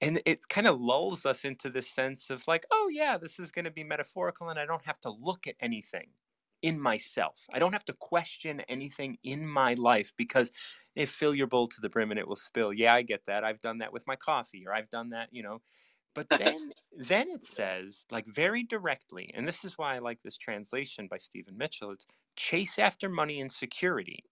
and 0.00 0.20
it 0.26 0.48
kind 0.48 0.66
of 0.66 0.80
lulls 0.80 1.24
us 1.24 1.44
into 1.44 1.70
this 1.70 1.88
sense 1.88 2.30
of 2.30 2.46
like 2.46 2.64
oh 2.70 2.90
yeah 2.92 3.16
this 3.16 3.38
is 3.38 3.52
going 3.52 3.64
to 3.64 3.70
be 3.70 3.84
metaphorical 3.84 4.48
and 4.48 4.58
i 4.58 4.66
don't 4.66 4.84
have 4.84 5.00
to 5.00 5.10
look 5.10 5.46
at 5.46 5.54
anything 5.60 6.08
in 6.62 6.80
myself. 6.80 7.44
I 7.52 7.58
don't 7.58 7.72
have 7.72 7.84
to 7.86 7.92
question 7.92 8.60
anything 8.68 9.18
in 9.24 9.46
my 9.46 9.74
life 9.74 10.12
because 10.16 10.52
if 10.94 11.10
fill 11.10 11.34
your 11.34 11.48
bowl 11.48 11.66
to 11.66 11.80
the 11.80 11.88
brim 11.88 12.10
and 12.10 12.18
it 12.18 12.28
will 12.28 12.36
spill 12.36 12.72
yeah 12.72 12.94
i 12.94 13.02
get 13.02 13.24
that 13.26 13.44
i've 13.44 13.60
done 13.60 13.78
that 13.78 13.92
with 13.92 14.06
my 14.06 14.16
coffee 14.16 14.64
or 14.66 14.74
i've 14.74 14.90
done 14.90 15.10
that 15.10 15.28
you 15.32 15.42
know. 15.42 15.60
But 16.14 16.28
then 16.38 16.72
then 16.96 17.30
it 17.30 17.42
says 17.42 18.06
like 18.10 18.26
very 18.26 18.62
directly 18.62 19.30
and 19.34 19.46
this 19.46 19.64
is 19.64 19.78
why 19.78 19.96
i 19.96 19.98
like 19.98 20.22
this 20.22 20.36
translation 20.36 21.08
by 21.08 21.16
stephen 21.16 21.56
mitchell 21.56 21.90
it's 21.90 22.06
chase 22.36 22.78
after 22.78 23.08
money 23.08 23.40
and 23.40 23.50
security. 23.52 24.24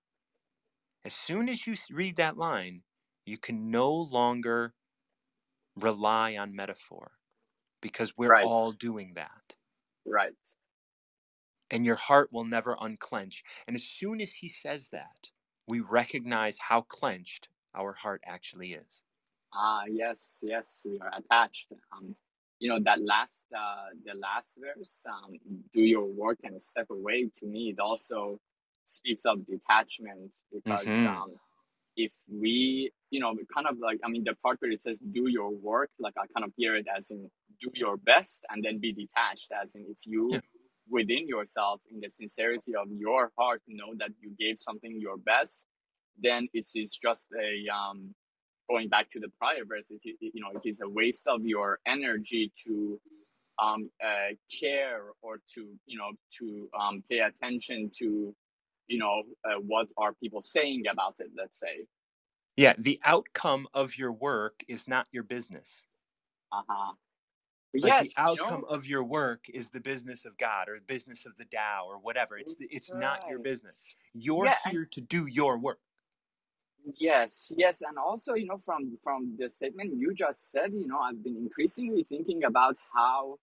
As 1.04 1.14
soon 1.14 1.48
as 1.48 1.66
you 1.66 1.74
read 1.90 2.16
that 2.16 2.36
line 2.36 2.82
you 3.24 3.38
can 3.38 3.70
no 3.70 3.92
longer 3.92 4.74
rely 5.76 6.36
on 6.36 6.54
metaphor 6.54 7.12
because 7.80 8.12
we're 8.18 8.28
right. 8.28 8.44
all 8.44 8.72
doing 8.72 9.12
that. 9.14 9.54
Right 10.04 10.34
and 11.70 11.84
your 11.86 11.96
heart 11.96 12.32
will 12.32 12.44
never 12.44 12.76
unclench 12.80 13.42
and 13.66 13.76
as 13.76 13.84
soon 13.84 14.20
as 14.20 14.32
he 14.34 14.48
says 14.48 14.90
that 14.90 15.30
we 15.66 15.80
recognize 15.80 16.58
how 16.58 16.80
clenched 16.82 17.48
our 17.74 17.92
heart 17.94 18.22
actually 18.26 18.72
is 18.74 19.02
Ah, 19.52 19.84
yes, 19.86 20.40
yes, 20.46 20.86
we 20.88 20.98
are 21.00 21.10
attached. 21.16 21.72
Um, 21.92 22.14
you 22.60 22.68
know 22.68 22.78
that 22.80 23.00
last, 23.02 23.44
uh, 23.56 23.86
the 24.04 24.14
last 24.14 24.58
verse, 24.60 25.04
um, 25.06 25.38
"Do 25.72 25.80
your 25.82 26.06
work 26.06 26.38
and 26.44 26.60
step 26.62 26.88
away." 26.90 27.28
To 27.34 27.46
me, 27.46 27.70
it 27.70 27.78
also 27.80 28.40
speaks 28.84 29.24
of 29.26 29.46
detachment 29.46 30.34
because 30.52 31.02
hmm 31.02 31.16
um, 31.16 31.34
if 31.96 32.12
we, 32.28 32.92
you 33.10 33.20
know, 33.20 33.34
kind 33.54 33.66
of 33.68 33.78
like, 33.78 34.00
I 34.04 34.08
mean, 34.08 34.24
the 34.24 34.34
part 34.36 34.60
where 34.60 34.70
it 34.72 34.82
says 34.82 34.98
"Do 34.98 35.28
your 35.28 35.50
work," 35.50 35.90
like 35.98 36.16
I 36.18 36.26
kind 36.28 36.44
of 36.46 36.52
hear 36.56 36.76
it 36.76 36.86
as 36.88 37.10
in 37.10 37.30
do 37.60 37.70
your 37.74 37.96
best 37.96 38.46
and 38.50 38.64
then 38.64 38.78
be 38.80 38.92
detached, 38.92 39.52
as 39.52 39.74
in 39.76 39.86
if 39.88 39.98
you 40.06 40.24
Yeah. 40.28 40.40
Within 40.90 41.26
yourself, 41.28 41.80
in 41.90 42.00
the 42.00 42.10
sincerity 42.10 42.74
of 42.74 42.88
your 42.90 43.32
heart, 43.38 43.62
know 43.68 43.94
that 43.98 44.10
you 44.20 44.30
gave 44.38 44.58
something 44.58 45.00
your 45.00 45.16
best, 45.16 45.66
then 46.20 46.48
it 46.52 46.66
is 46.74 46.98
just 47.00 47.28
a 47.40 47.68
um 47.72 48.14
going 48.70 48.88
back 48.88 49.08
to 49.10 49.18
the 49.18 49.28
prior 49.38 49.64
verse, 49.66 49.90
it, 49.90 50.00
you 50.20 50.40
know, 50.40 50.50
it 50.54 50.68
is 50.68 50.80
a 50.80 50.88
waste 50.88 51.26
of 51.26 51.44
your 51.44 51.80
energy 51.86 52.52
to 52.64 53.00
um, 53.60 53.90
uh, 54.02 54.32
care 54.60 55.02
or 55.22 55.36
to, 55.54 55.68
you 55.86 55.98
know, 55.98 56.12
to 56.38 56.68
um, 56.78 57.02
pay 57.10 57.18
attention 57.18 57.90
to, 57.98 58.34
you 58.86 58.98
know, 58.98 59.22
uh, 59.44 59.58
what 59.66 59.88
are 59.96 60.12
people 60.14 60.40
saying 60.40 60.84
about 60.90 61.14
it, 61.18 61.30
let's 61.36 61.58
say. 61.58 61.86
Yeah, 62.56 62.74
the 62.78 63.00
outcome 63.04 63.66
of 63.74 63.98
your 63.98 64.12
work 64.12 64.62
is 64.68 64.86
not 64.86 65.06
your 65.12 65.22
business. 65.22 65.84
Uh-huh. 66.52 66.92
Like 67.72 67.84
yes, 67.84 68.14
the 68.14 68.20
outcome 68.20 68.50
you 68.50 68.60
know, 68.62 68.66
of 68.68 68.86
your 68.86 69.04
work 69.04 69.44
is 69.54 69.70
the 69.70 69.78
business 69.78 70.24
of 70.24 70.36
God 70.38 70.68
or 70.68 70.76
the 70.76 70.84
business 70.86 71.24
of 71.24 71.36
the 71.36 71.44
Tao 71.44 71.84
or 71.86 71.98
whatever. 71.98 72.36
It's 72.36 72.56
it's 72.58 72.90
right. 72.92 73.00
not 73.00 73.28
your 73.28 73.38
business. 73.38 73.94
You're 74.12 74.46
yeah, 74.46 74.56
here 74.70 74.82
and, 74.82 74.92
to 74.92 75.00
do 75.00 75.26
your 75.26 75.56
work. 75.56 75.78
Yes, 76.98 77.52
yes, 77.56 77.82
and 77.82 77.96
also, 77.96 78.34
you 78.34 78.46
know, 78.46 78.58
from 78.58 78.96
from 79.04 79.36
the 79.38 79.48
statement 79.48 79.94
you 79.96 80.12
just 80.14 80.50
said, 80.50 80.72
you 80.72 80.88
know, 80.88 80.98
I've 80.98 81.22
been 81.22 81.36
increasingly 81.36 82.02
thinking 82.02 82.44
about 82.44 82.76
how 82.92 83.38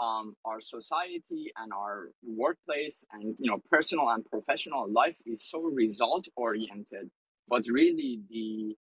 um, 0.00 0.34
our 0.44 0.60
society 0.60 1.52
and 1.56 1.72
our 1.72 2.10
workplace 2.26 3.04
and 3.12 3.36
you 3.38 3.50
know 3.50 3.60
personal 3.70 4.08
and 4.08 4.24
professional 4.24 4.90
life 4.90 5.18
is 5.26 5.48
so 5.48 5.60
result 5.60 6.26
oriented, 6.36 7.10
but 7.48 7.66
really 7.68 8.20
the 8.30 8.76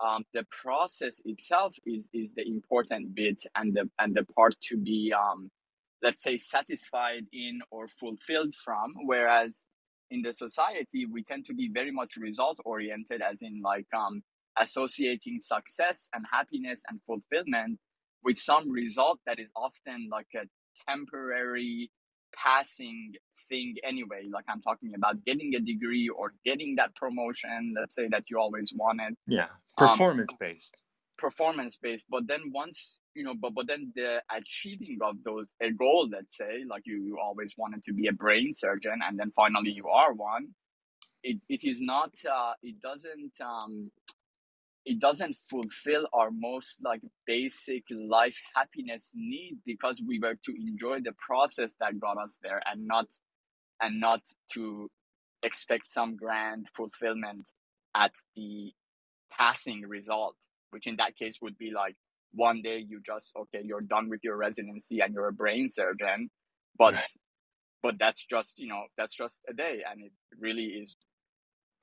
um, 0.00 0.24
the 0.32 0.44
process 0.50 1.20
itself 1.24 1.74
is 1.86 2.10
is 2.12 2.32
the 2.32 2.46
important 2.46 3.14
bit 3.14 3.42
and 3.56 3.74
the 3.74 3.88
and 3.98 4.14
the 4.14 4.24
part 4.24 4.54
to 4.62 4.76
be 4.76 5.12
um, 5.12 5.50
let's 6.02 6.22
say 6.22 6.36
satisfied 6.36 7.24
in 7.32 7.60
or 7.70 7.88
fulfilled 7.88 8.54
from, 8.54 8.94
whereas 9.04 9.64
in 10.10 10.22
the 10.22 10.32
society 10.32 11.06
we 11.06 11.22
tend 11.22 11.44
to 11.46 11.54
be 11.54 11.70
very 11.72 11.90
much 11.90 12.16
result 12.16 12.58
oriented 12.64 13.22
as 13.22 13.42
in 13.42 13.60
like 13.62 13.86
um 13.96 14.22
associating 14.58 15.40
success 15.40 16.08
and 16.14 16.24
happiness 16.30 16.82
and 16.88 17.00
fulfillment 17.06 17.78
with 18.22 18.38
some 18.38 18.70
result 18.70 19.18
that 19.26 19.40
is 19.40 19.50
often 19.56 20.08
like 20.10 20.28
a 20.36 20.46
temporary 20.88 21.90
passing 22.36 23.12
thing 23.48 23.74
anyway. 23.82 24.22
Like 24.30 24.44
i'm 24.48 24.60
talking 24.60 24.92
about 24.94 25.24
getting 25.24 25.54
a 25.54 25.60
degree 25.60 26.08
or 26.08 26.34
getting 26.44 26.76
that 26.76 26.94
promotion 26.96 27.74
let's 27.78 27.94
say 27.94 28.08
that 28.08 28.24
you 28.30 28.38
always 28.38 28.72
wanted. 28.74 29.14
Yeah 29.26 29.48
performance 29.76 30.32
um, 30.32 30.38
based 30.40 30.76
performance 31.16 31.78
based 31.80 32.06
but 32.10 32.26
then 32.26 32.40
once 32.52 32.98
you 33.14 33.22
know 33.22 33.34
but 33.40 33.54
but 33.54 33.66
then 33.66 33.92
the 33.94 34.20
achieving 34.30 34.98
of 35.02 35.16
those 35.24 35.54
a 35.60 35.70
goal 35.70 36.08
let's 36.10 36.36
say 36.36 36.64
like 36.68 36.82
you, 36.86 36.96
you 36.96 37.18
always 37.22 37.54
wanted 37.56 37.82
to 37.82 37.92
be 37.92 38.08
a 38.08 38.12
brain 38.12 38.52
surgeon 38.52 38.98
and 39.06 39.18
then 39.18 39.30
finally 39.30 39.70
you 39.70 39.86
are 39.88 40.12
one 40.12 40.48
it, 41.22 41.38
it 41.48 41.64
is 41.64 41.80
not 41.80 42.12
uh, 42.30 42.52
it 42.62 42.80
doesn't 42.80 43.32
um 43.40 43.90
it 44.84 44.98
doesn't 44.98 45.34
fulfill 45.48 46.06
our 46.12 46.30
most 46.30 46.80
like 46.84 47.00
basic 47.26 47.84
life 47.90 48.38
happiness 48.54 49.12
need 49.14 49.56
because 49.64 50.02
we 50.06 50.18
were 50.18 50.34
to 50.44 50.52
enjoy 50.60 51.00
the 51.00 51.14
process 51.18 51.74
that 51.80 51.98
got 51.98 52.18
us 52.18 52.38
there 52.42 52.60
and 52.70 52.86
not 52.86 53.06
and 53.80 53.98
not 54.00 54.20
to 54.52 54.90
expect 55.42 55.90
some 55.90 56.16
grand 56.16 56.68
fulfillment 56.74 57.50
at 57.94 58.12
the 58.36 58.72
passing 59.38 59.82
result 59.82 60.36
which 60.70 60.86
in 60.86 60.96
that 60.96 61.16
case 61.16 61.38
would 61.40 61.56
be 61.58 61.70
like 61.70 61.96
one 62.32 62.62
day 62.62 62.84
you 62.86 63.00
just 63.04 63.32
okay 63.36 63.60
you're 63.64 63.80
done 63.80 64.08
with 64.08 64.20
your 64.22 64.36
residency 64.36 65.00
and 65.00 65.14
you're 65.14 65.28
a 65.28 65.32
brain 65.32 65.68
surgeon 65.70 66.30
but 66.78 66.94
but 67.82 67.98
that's 67.98 68.24
just 68.24 68.58
you 68.58 68.68
know 68.68 68.84
that's 68.96 69.14
just 69.14 69.42
a 69.48 69.52
day 69.52 69.82
and 69.90 70.02
it 70.02 70.12
really 70.38 70.64
is 70.64 70.96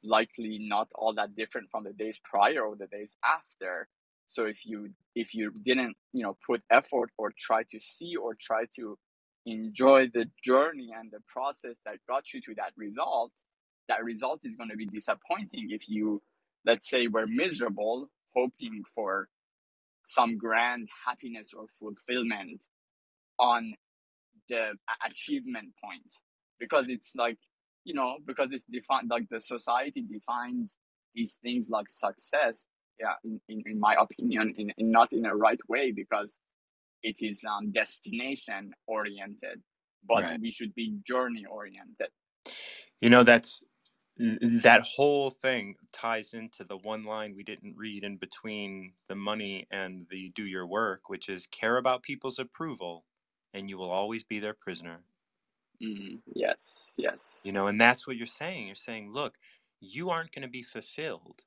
likely 0.03 0.57
not 0.59 0.89
all 0.95 1.13
that 1.13 1.35
different 1.35 1.69
from 1.69 1.83
the 1.83 1.93
days 1.93 2.19
prior 2.23 2.63
or 2.63 2.75
the 2.75 2.87
days 2.87 3.17
after. 3.23 3.87
So 4.25 4.45
if 4.45 4.65
you 4.65 4.89
if 5.15 5.35
you 5.35 5.51
didn't 5.63 5.95
you 6.13 6.23
know 6.23 6.37
put 6.45 6.61
effort 6.69 7.11
or 7.17 7.31
try 7.37 7.63
to 7.69 7.79
see 7.79 8.15
or 8.15 8.35
try 8.35 8.65
to 8.77 8.97
enjoy 9.45 10.07
the 10.13 10.29
journey 10.43 10.89
and 10.95 11.11
the 11.11 11.19
process 11.27 11.79
that 11.85 11.95
got 12.07 12.33
you 12.33 12.41
to 12.41 12.53
that 12.55 12.71
result 12.77 13.31
that 13.87 14.03
result 14.03 14.41
is 14.43 14.55
going 14.55 14.69
to 14.69 14.77
be 14.77 14.85
disappointing 14.85 15.67
if 15.71 15.89
you 15.89 16.21
let's 16.65 16.89
say 16.89 17.07
we're 17.07 17.27
miserable 17.27 18.09
hoping 18.35 18.83
for 18.95 19.27
some 20.03 20.37
grand 20.37 20.89
happiness 21.05 21.53
or 21.53 21.65
fulfillment 21.79 22.63
on 23.39 23.73
the 24.49 24.71
achievement 25.05 25.69
point 25.83 26.15
because 26.59 26.89
it's 26.89 27.15
like 27.15 27.37
you 27.83 27.93
know 27.93 28.17
because 28.25 28.51
it's 28.51 28.65
defined 28.65 29.09
like 29.09 29.27
the 29.29 29.39
society 29.39 30.01
defines 30.01 30.77
these 31.15 31.39
things 31.43 31.69
like 31.69 31.89
success 31.89 32.67
yeah 32.99 33.13
in, 33.23 33.39
in, 33.49 33.63
in 33.65 33.79
my 33.79 33.95
opinion 33.99 34.53
in, 34.57 34.71
in 34.77 34.91
not 34.91 35.13
in 35.13 35.25
a 35.25 35.35
right 35.35 35.59
way 35.69 35.91
because 35.91 36.39
it 37.03 37.17
is 37.21 37.43
um, 37.45 37.71
destination 37.71 38.71
oriented 38.87 39.61
but 40.07 40.23
right. 40.23 40.39
we 40.41 40.51
should 40.51 40.73
be 40.75 40.97
journey 41.05 41.45
oriented 41.49 42.09
you 42.99 43.09
know 43.09 43.23
that's 43.23 43.63
that 44.17 44.81
whole 44.95 45.29
thing 45.29 45.75
ties 45.91 46.33
into 46.33 46.63
the 46.63 46.77
one 46.77 47.03
line 47.03 47.35
we 47.35 47.43
didn't 47.43 47.75
read 47.77 48.03
in 48.03 48.17
between 48.17 48.93
the 49.07 49.15
money 49.15 49.67
and 49.71 50.07
the 50.09 50.29
do 50.31 50.45
your 50.45 50.67
work, 50.67 51.09
which 51.09 51.29
is 51.29 51.47
care 51.47 51.77
about 51.77 52.03
people's 52.03 52.39
approval 52.39 53.05
and 53.53 53.69
you 53.69 53.77
will 53.77 53.89
always 53.91 54.23
be 54.23 54.39
their 54.39 54.53
prisoner. 54.53 55.03
Mm, 55.81 56.21
yes, 56.35 56.95
yes. 56.97 57.43
You 57.43 57.51
know, 57.53 57.67
and 57.67 57.79
that's 57.79 58.07
what 58.07 58.17
you're 58.17 58.25
saying. 58.25 58.67
You're 58.67 58.75
saying, 58.75 59.11
look, 59.11 59.37
you 59.79 60.09
aren't 60.09 60.31
going 60.31 60.43
to 60.43 60.49
be 60.49 60.63
fulfilled, 60.63 61.41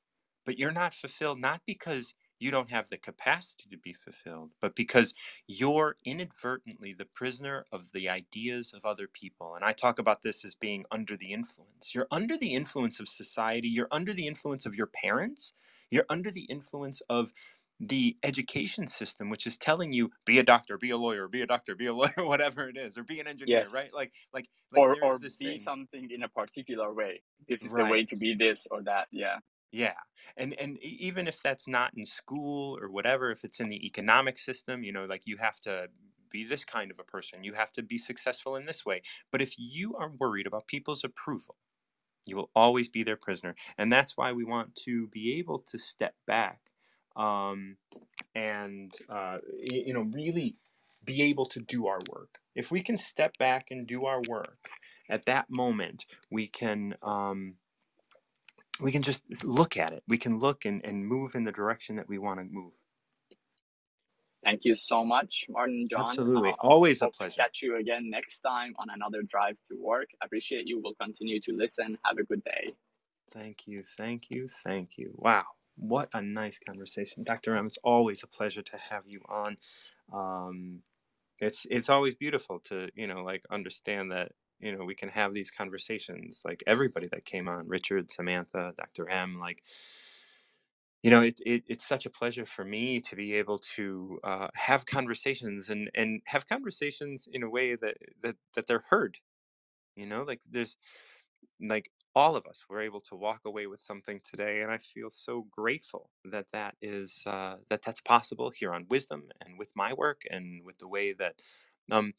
but 0.45 0.59
you're 0.59 0.71
not 0.71 0.93
fulfilled 0.93 1.39
not 1.39 1.61
because 1.65 2.15
you 2.39 2.51
don't 2.51 2.71
have 2.71 2.89
the 2.89 2.97
capacity 2.97 3.65
to 3.71 3.77
be 3.77 3.93
fulfilled, 3.93 4.51
but 4.61 4.75
because 4.75 5.13
you're 5.47 5.95
inadvertently 6.03 6.93
the 6.93 7.05
prisoner 7.05 7.65
of 7.71 7.91
the 7.93 8.09
ideas 8.09 8.73
of 8.73 8.85
other 8.85 9.07
people. 9.07 9.55
And 9.55 9.63
I 9.63 9.71
talk 9.71 9.99
about 9.99 10.21
this 10.21 10.43
as 10.43 10.55
being 10.55 10.85
under 10.91 11.15
the 11.15 11.31
influence. 11.31 11.95
You're 11.95 12.07
under 12.11 12.37
the 12.37 12.53
influence 12.53 12.99
of 12.99 13.07
society, 13.07 13.67
you're 13.67 13.87
under 13.91 14.13
the 14.13 14.27
influence 14.27 14.65
of 14.65 14.75
your 14.75 14.87
parents, 14.87 15.53
you're 15.89 16.05
under 16.09 16.31
the 16.31 16.45
influence 16.45 17.01
of 17.09 17.31
the 17.79 18.15
education 18.23 18.87
system 18.87 19.29
which 19.29 19.45
is 19.45 19.57
telling 19.57 19.91
you 19.91 20.09
be 20.25 20.39
a 20.39 20.43
doctor 20.43 20.77
be 20.77 20.91
a 20.91 20.97
lawyer 20.97 21.27
be 21.27 21.41
a 21.41 21.45
doctor 21.45 21.75
be 21.75 21.87
a 21.87 21.93
lawyer 22.01 22.13
whatever 22.19 22.69
it 22.69 22.77
is 22.77 22.97
or 22.97 23.03
be 23.03 23.19
an 23.19 23.27
engineer 23.27 23.59
yes. 23.59 23.73
right 23.73 23.89
like 23.93 24.13
like, 24.33 24.47
like 24.71 24.81
or, 24.81 24.95
or 25.03 25.19
be 25.19 25.27
thing. 25.27 25.59
something 25.59 26.09
in 26.09 26.23
a 26.23 26.29
particular 26.29 26.93
way 26.93 27.21
this 27.49 27.65
is 27.65 27.71
right. 27.71 27.83
the 27.83 27.91
way 27.91 28.05
to 28.05 28.15
be 28.15 28.33
this 28.33 28.65
or 28.71 28.81
that 28.81 29.07
yeah 29.11 29.39
yeah. 29.75 29.99
And 30.37 30.55
and 30.57 30.81
even 30.81 31.27
if 31.27 31.41
that's 31.41 31.67
not 31.67 31.91
in 31.97 32.05
school 32.05 32.79
or 32.81 32.89
whatever, 32.89 33.29
if 33.29 33.43
it's 33.43 33.59
in 33.59 33.67
the 33.67 33.85
economic 33.85 34.37
system, 34.37 34.83
you 34.83 34.93
know, 34.93 35.03
like 35.03 35.23
you 35.25 35.35
have 35.35 35.59
to 35.61 35.89
be 36.29 36.45
this 36.45 36.63
kind 36.63 36.91
of 36.91 36.99
a 36.99 37.03
person, 37.03 37.43
you 37.43 37.53
have 37.53 37.73
to 37.73 37.83
be 37.83 37.97
successful 37.97 38.55
in 38.55 38.65
this 38.65 38.85
way. 38.85 39.01
But 39.33 39.41
if 39.41 39.55
you 39.57 39.95
are 39.95 40.11
worried 40.17 40.47
about 40.47 40.67
people's 40.67 41.03
approval, 41.03 41.57
you 42.25 42.37
will 42.37 42.49
always 42.55 42.87
be 42.87 43.03
their 43.03 43.17
prisoner. 43.17 43.53
And 43.77 43.91
that's 43.91 44.15
why 44.15 44.31
we 44.31 44.45
want 44.45 44.75
to 44.85 45.07
be 45.09 45.37
able 45.39 45.59
to 45.67 45.77
step 45.77 46.15
back 46.25 46.59
um, 47.17 47.75
and, 48.33 48.93
uh, 49.09 49.39
you 49.59 49.93
know, 49.93 50.03
really 50.03 50.55
be 51.03 51.21
able 51.23 51.45
to 51.47 51.59
do 51.59 51.87
our 51.87 51.99
work. 52.09 52.39
If 52.55 52.71
we 52.71 52.81
can 52.81 52.95
step 52.95 53.37
back 53.37 53.71
and 53.71 53.85
do 53.85 54.05
our 54.05 54.21
work, 54.29 54.69
at 55.09 55.25
that 55.25 55.49
moment, 55.49 56.05
we 56.31 56.47
can. 56.47 56.95
Um, 57.03 57.55
we 58.79 58.91
can 58.91 59.01
just 59.01 59.23
look 59.43 59.77
at 59.77 59.93
it. 59.93 60.03
We 60.07 60.17
can 60.17 60.39
look 60.39 60.65
and, 60.65 60.83
and 60.83 61.05
move 61.05 61.35
in 61.35 61.43
the 61.43 61.51
direction 61.51 61.95
that 61.97 62.09
we 62.09 62.17
want 62.17 62.39
to 62.39 62.45
move. 62.45 62.73
Thank 64.43 64.63
you 64.63 64.75
so 64.75 65.03
much, 65.03 65.45
Martin 65.49 65.87
John. 65.89 66.01
Absolutely. 66.01 66.51
Uh, 66.51 66.55
Always 66.59 67.01
a 67.01 67.09
pleasure. 67.09 67.41
Catch 67.41 67.63
you 67.63 67.77
again 67.77 68.11
next 68.11 68.41
time 68.41 68.75
on 68.77 68.89
another 68.93 69.23
drive 69.23 69.57
to 69.69 69.75
work. 69.75 70.09
Appreciate 70.21 70.67
you. 70.67 70.79
We'll 70.83 70.93
continue 70.93 71.39
to 71.41 71.53
listen. 71.53 71.97
Have 72.05 72.19
a 72.19 72.23
good 72.23 72.43
day. 72.43 72.75
Thank 73.31 73.67
you. 73.67 73.81
Thank 73.97 74.27
you. 74.29 74.47
Thank 74.47 74.99
you. 74.99 75.13
Wow. 75.15 75.43
What 75.77 76.09
a 76.13 76.21
nice 76.21 76.59
conversation. 76.59 77.23
Dr. 77.23 77.57
M, 77.57 77.65
it's 77.65 77.79
always 77.83 78.21
a 78.21 78.27
pleasure 78.27 78.61
to 78.61 78.77
have 78.77 79.07
you 79.07 79.21
on. 79.27 79.57
Um, 80.13 80.81
it's 81.41 81.65
it's 81.69 81.89
always 81.89 82.15
beautiful 82.15 82.59
to, 82.65 82.89
you 82.95 83.07
know, 83.07 83.23
like 83.23 83.43
understand 83.49 84.11
that 84.11 84.31
you 84.59 84.75
know 84.75 84.85
we 84.85 84.95
can 84.95 85.09
have 85.09 85.33
these 85.33 85.51
conversations 85.51 86.41
like 86.45 86.63
everybody 86.67 87.07
that 87.07 87.25
came 87.25 87.47
on 87.49 87.67
richard 87.67 88.11
samantha 88.11 88.73
dr 88.77 89.09
m 89.09 89.39
like 89.39 89.63
you 91.03 91.11
know 91.11 91.21
it, 91.21 91.39
it, 91.45 91.63
it's 91.67 91.87
such 91.87 92.05
a 92.05 92.09
pleasure 92.11 92.45
for 92.45 92.65
me 92.65 93.01
to 93.01 93.15
be 93.15 93.33
able 93.35 93.59
to 93.59 94.19
uh, 94.23 94.47
have 94.55 94.85
conversations 94.85 95.69
and 95.69 95.89
and 95.95 96.21
have 96.27 96.47
conversations 96.47 97.27
in 97.31 97.43
a 97.43 97.49
way 97.49 97.75
that 97.75 97.97
that 98.23 98.35
that 98.55 98.67
they're 98.67 98.85
heard 98.89 99.19
you 99.97 100.07
know 100.07 100.23
like 100.23 100.41
there's 100.51 100.77
like 101.61 101.91
all 102.15 102.35
of 102.37 102.45
us 102.47 102.65
were 102.69 102.81
able 102.81 103.01
to 103.01 103.15
walk 103.15 103.41
away 103.45 103.67
with 103.67 103.81
something 103.81 104.21
today 104.23 104.61
and 104.61 104.71
i 104.71 104.77
feel 104.79 105.09
so 105.09 105.47
grateful 105.51 106.09
that 106.25 106.47
that 106.53 106.75
is 106.81 107.23
uh, 107.27 107.57
that 107.69 107.81
that's 107.83 108.01
possible 108.01 108.51
here 108.51 108.73
on 108.73 108.87
wisdom 108.89 109.25
and 109.45 109.59
with 109.59 109.71
my 109.75 109.93
work 109.93 110.23
and 110.31 110.63
with 110.65 110.79
the 110.79 110.89
way 110.89 111.13
that 111.13 111.35
um 111.91 112.13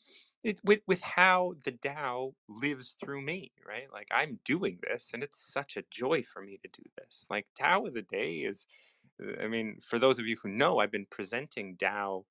it's 0.44 0.60
with 0.64 0.80
with 0.86 1.00
how 1.02 1.54
the 1.64 1.72
Tao 1.72 2.34
lives 2.48 2.96
through 3.00 3.22
me, 3.22 3.52
right? 3.66 3.86
Like 3.92 4.08
I'm 4.12 4.38
doing 4.44 4.78
this, 4.82 5.12
and 5.12 5.22
it's 5.22 5.40
such 5.40 5.76
a 5.76 5.84
joy 5.90 6.22
for 6.22 6.42
me 6.42 6.58
to 6.62 6.68
do 6.82 6.88
this. 6.98 7.26
Like 7.30 7.46
Tao 7.58 7.84
of 7.86 7.94
the 7.94 8.02
Day 8.02 8.36
is, 8.38 8.66
uh, 9.24 9.42
I 9.44 9.48
mean, 9.48 9.78
for 9.80 9.98
those 9.98 10.18
of 10.18 10.26
you 10.26 10.36
who 10.42 10.50
know, 10.50 10.78
I've 10.78 10.92
been 10.92 11.06
presenting 11.10 11.76
Tao, 11.76 12.26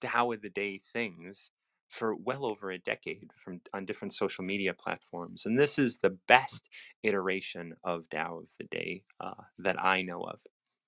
Tao 0.00 0.32
of 0.32 0.42
the 0.42 0.50
Day 0.50 0.78
things 0.78 1.52
for 1.88 2.14
well 2.16 2.46
over 2.46 2.70
a 2.70 2.78
decade 2.78 3.30
from 3.36 3.60
on 3.74 3.84
different 3.84 4.14
social 4.14 4.44
media 4.44 4.74
platforms, 4.74 5.46
and 5.46 5.58
this 5.58 5.78
is 5.78 5.98
the 5.98 6.18
best 6.28 6.68
iteration 7.02 7.74
of 7.84 8.08
Tao 8.08 8.38
of 8.40 8.48
the 8.58 8.64
Day 8.66 9.04
uh, 9.20 9.34
that 9.58 9.82
I 9.82 10.02
know 10.02 10.22
of 10.22 10.40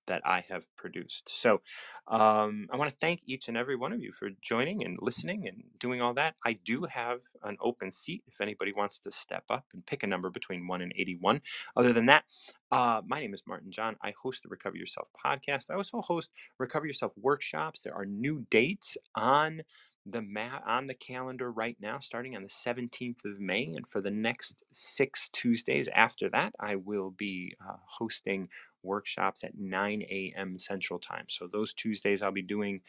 that 0.06 0.22
I 0.24 0.44
have 0.48 0.66
produced. 0.76 1.28
So 1.28 1.60
um, 2.08 2.68
I 2.70 2.76
want 2.76 2.90
to 2.90 2.96
thank 2.96 3.22
each 3.26 3.48
and 3.48 3.56
every 3.56 3.76
one 3.76 3.92
of 3.92 4.00
you 4.00 4.12
for 4.12 4.30
joining 4.40 4.84
and 4.84 4.98
listening 5.00 5.46
and 5.46 5.64
doing 5.78 6.02
all 6.02 6.14
that. 6.14 6.34
I 6.44 6.54
do 6.54 6.84
have 6.84 7.20
an 7.42 7.56
open 7.60 7.90
seat 7.90 8.22
if 8.26 8.40
anybody 8.40 8.72
wants 8.72 8.98
to 9.00 9.12
step 9.12 9.44
up 9.50 9.66
and 9.72 9.86
pick 9.86 10.02
a 10.02 10.06
number 10.06 10.30
between 10.30 10.66
1 10.66 10.80
and 10.80 10.92
81. 10.96 11.40
Other 11.76 11.92
than 11.92 12.06
that, 12.06 12.24
uh, 12.70 13.02
my 13.06 13.20
name 13.20 13.34
is 13.34 13.44
Martin 13.46 13.70
John. 13.70 13.96
I 14.02 14.14
host 14.20 14.42
the 14.42 14.48
Recover 14.48 14.76
Yourself 14.76 15.08
podcast. 15.24 15.70
I 15.70 15.74
also 15.74 16.00
host 16.00 16.30
Recover 16.58 16.86
Yourself 16.86 17.12
workshops. 17.16 17.80
There 17.80 17.94
are 17.94 18.06
new 18.06 18.46
dates 18.50 18.96
on 19.14 19.62
the 20.06 20.22
mat 20.22 20.62
on 20.66 20.86
the 20.86 20.94
calendar 20.94 21.50
right 21.50 21.76
now, 21.80 21.98
starting 21.98 22.36
on 22.36 22.42
the 22.42 22.48
17th 22.48 23.24
of 23.24 23.40
May. 23.40 23.64
And 23.74 23.86
for 23.88 24.00
the 24.00 24.10
next 24.10 24.62
six 24.72 25.28
Tuesdays 25.30 25.88
after 25.94 26.28
that, 26.30 26.52
I 26.60 26.76
will 26.76 27.10
be 27.10 27.54
uh, 27.66 27.76
hosting 27.86 28.48
workshops 28.84 29.42
at 29.44 29.58
9 29.58 30.02
a.m. 30.02 30.58
Central 30.58 30.98
Time. 30.98 31.26
So 31.28 31.48
those 31.50 31.72
Tuesdays, 31.72 32.22
I'll 32.22 32.32
be 32.32 32.42
doing 32.42 32.80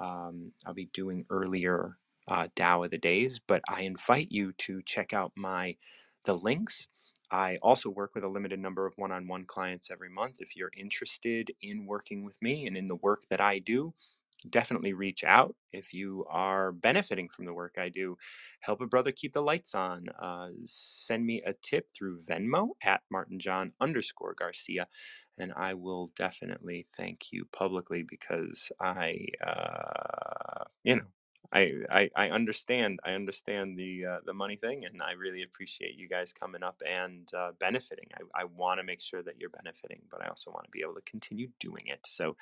um, 0.00 0.52
I'll 0.64 0.74
be 0.74 0.90
doing 0.92 1.24
earlier 1.28 1.98
uh, 2.28 2.48
Tao 2.54 2.84
of 2.84 2.90
the 2.90 2.98
days. 2.98 3.40
But 3.44 3.62
I 3.68 3.82
invite 3.82 4.28
you 4.30 4.52
to 4.58 4.82
check 4.82 5.12
out 5.12 5.32
my 5.36 5.76
the 6.24 6.34
links. 6.34 6.88
I 7.30 7.58
also 7.62 7.90
work 7.90 8.14
with 8.14 8.24
a 8.24 8.28
limited 8.28 8.58
number 8.58 8.86
of 8.86 8.94
one-on-one 8.96 9.44
clients 9.44 9.90
every 9.90 10.08
month. 10.08 10.36
If 10.38 10.56
you're 10.56 10.70
interested 10.76 11.50
in 11.60 11.86
working 11.86 12.24
with 12.24 12.40
me 12.40 12.66
and 12.66 12.76
in 12.76 12.86
the 12.86 12.96
work 12.96 13.22
that 13.28 13.40
I 13.40 13.58
do, 13.58 13.92
definitely 14.48 14.92
reach 14.92 15.24
out 15.24 15.54
if 15.72 15.92
you 15.92 16.24
are 16.30 16.72
benefiting 16.72 17.28
from 17.28 17.44
the 17.46 17.54
work 17.54 17.76
I 17.78 17.88
do. 17.88 18.16
Help 18.60 18.80
a 18.80 18.86
brother 18.86 19.12
keep 19.12 19.32
the 19.32 19.42
lights 19.42 19.74
on. 19.74 20.08
Uh, 20.20 20.50
send 20.64 21.24
me 21.26 21.42
a 21.44 21.52
tip 21.52 21.90
through 21.90 22.22
Venmo 22.22 22.70
at 22.82 23.02
Martin 23.10 23.38
John 23.38 23.72
underscore 23.80 24.34
Garcia, 24.34 24.86
and 25.38 25.52
I 25.56 25.74
will 25.74 26.12
definitely 26.16 26.86
thank 26.96 27.32
you 27.32 27.46
publicly 27.52 28.02
because 28.02 28.70
I, 28.80 29.26
uh, 29.46 30.64
you 30.84 30.96
know, 30.96 31.06
I, 31.52 31.72
I, 31.90 32.10
I 32.14 32.30
understand 32.30 33.00
I 33.04 33.12
understand 33.12 33.78
the 33.78 34.04
uh, 34.04 34.18
the 34.24 34.34
money 34.34 34.56
thing 34.56 34.84
and 34.84 35.02
I 35.02 35.12
really 35.12 35.42
appreciate 35.42 35.96
you 35.96 36.08
guys 36.08 36.32
coming 36.32 36.62
up 36.62 36.82
and 36.86 37.28
uh, 37.34 37.52
benefiting. 37.58 38.08
I, 38.14 38.42
I 38.42 38.44
want 38.44 38.80
to 38.80 38.84
make 38.84 39.00
sure 39.00 39.22
that 39.22 39.40
you're 39.40 39.50
benefiting, 39.50 40.02
but 40.10 40.22
I 40.22 40.28
also 40.28 40.50
want 40.50 40.64
to 40.64 40.70
be 40.70 40.82
able 40.82 40.94
to 40.94 41.00
continue 41.02 41.48
doing 41.58 41.84
it. 41.86 42.00
So 42.06 42.36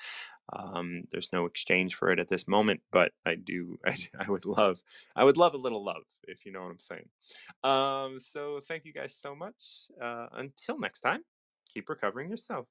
um, 0.52 1.04
there's 1.10 1.32
no 1.32 1.46
exchange 1.46 1.94
for 1.94 2.10
it 2.10 2.20
at 2.20 2.28
this 2.28 2.48
moment, 2.48 2.80
but 2.92 3.12
I 3.24 3.36
do 3.36 3.78
I, 3.86 3.96
I 4.18 4.30
would 4.30 4.46
love 4.46 4.82
I 5.14 5.24
would 5.24 5.36
love 5.36 5.54
a 5.54 5.58
little 5.58 5.84
love 5.84 6.04
if 6.26 6.46
you 6.46 6.52
know 6.52 6.62
what 6.62 6.70
I'm 6.70 6.78
saying. 6.78 7.08
Um, 7.64 8.18
so 8.18 8.60
thank 8.60 8.84
you 8.84 8.92
guys 8.92 9.14
so 9.14 9.34
much. 9.34 9.88
Uh, 10.00 10.26
until 10.32 10.78
next 10.78 11.00
time, 11.00 11.22
keep 11.68 11.88
recovering 11.88 12.30
yourself. 12.30 12.66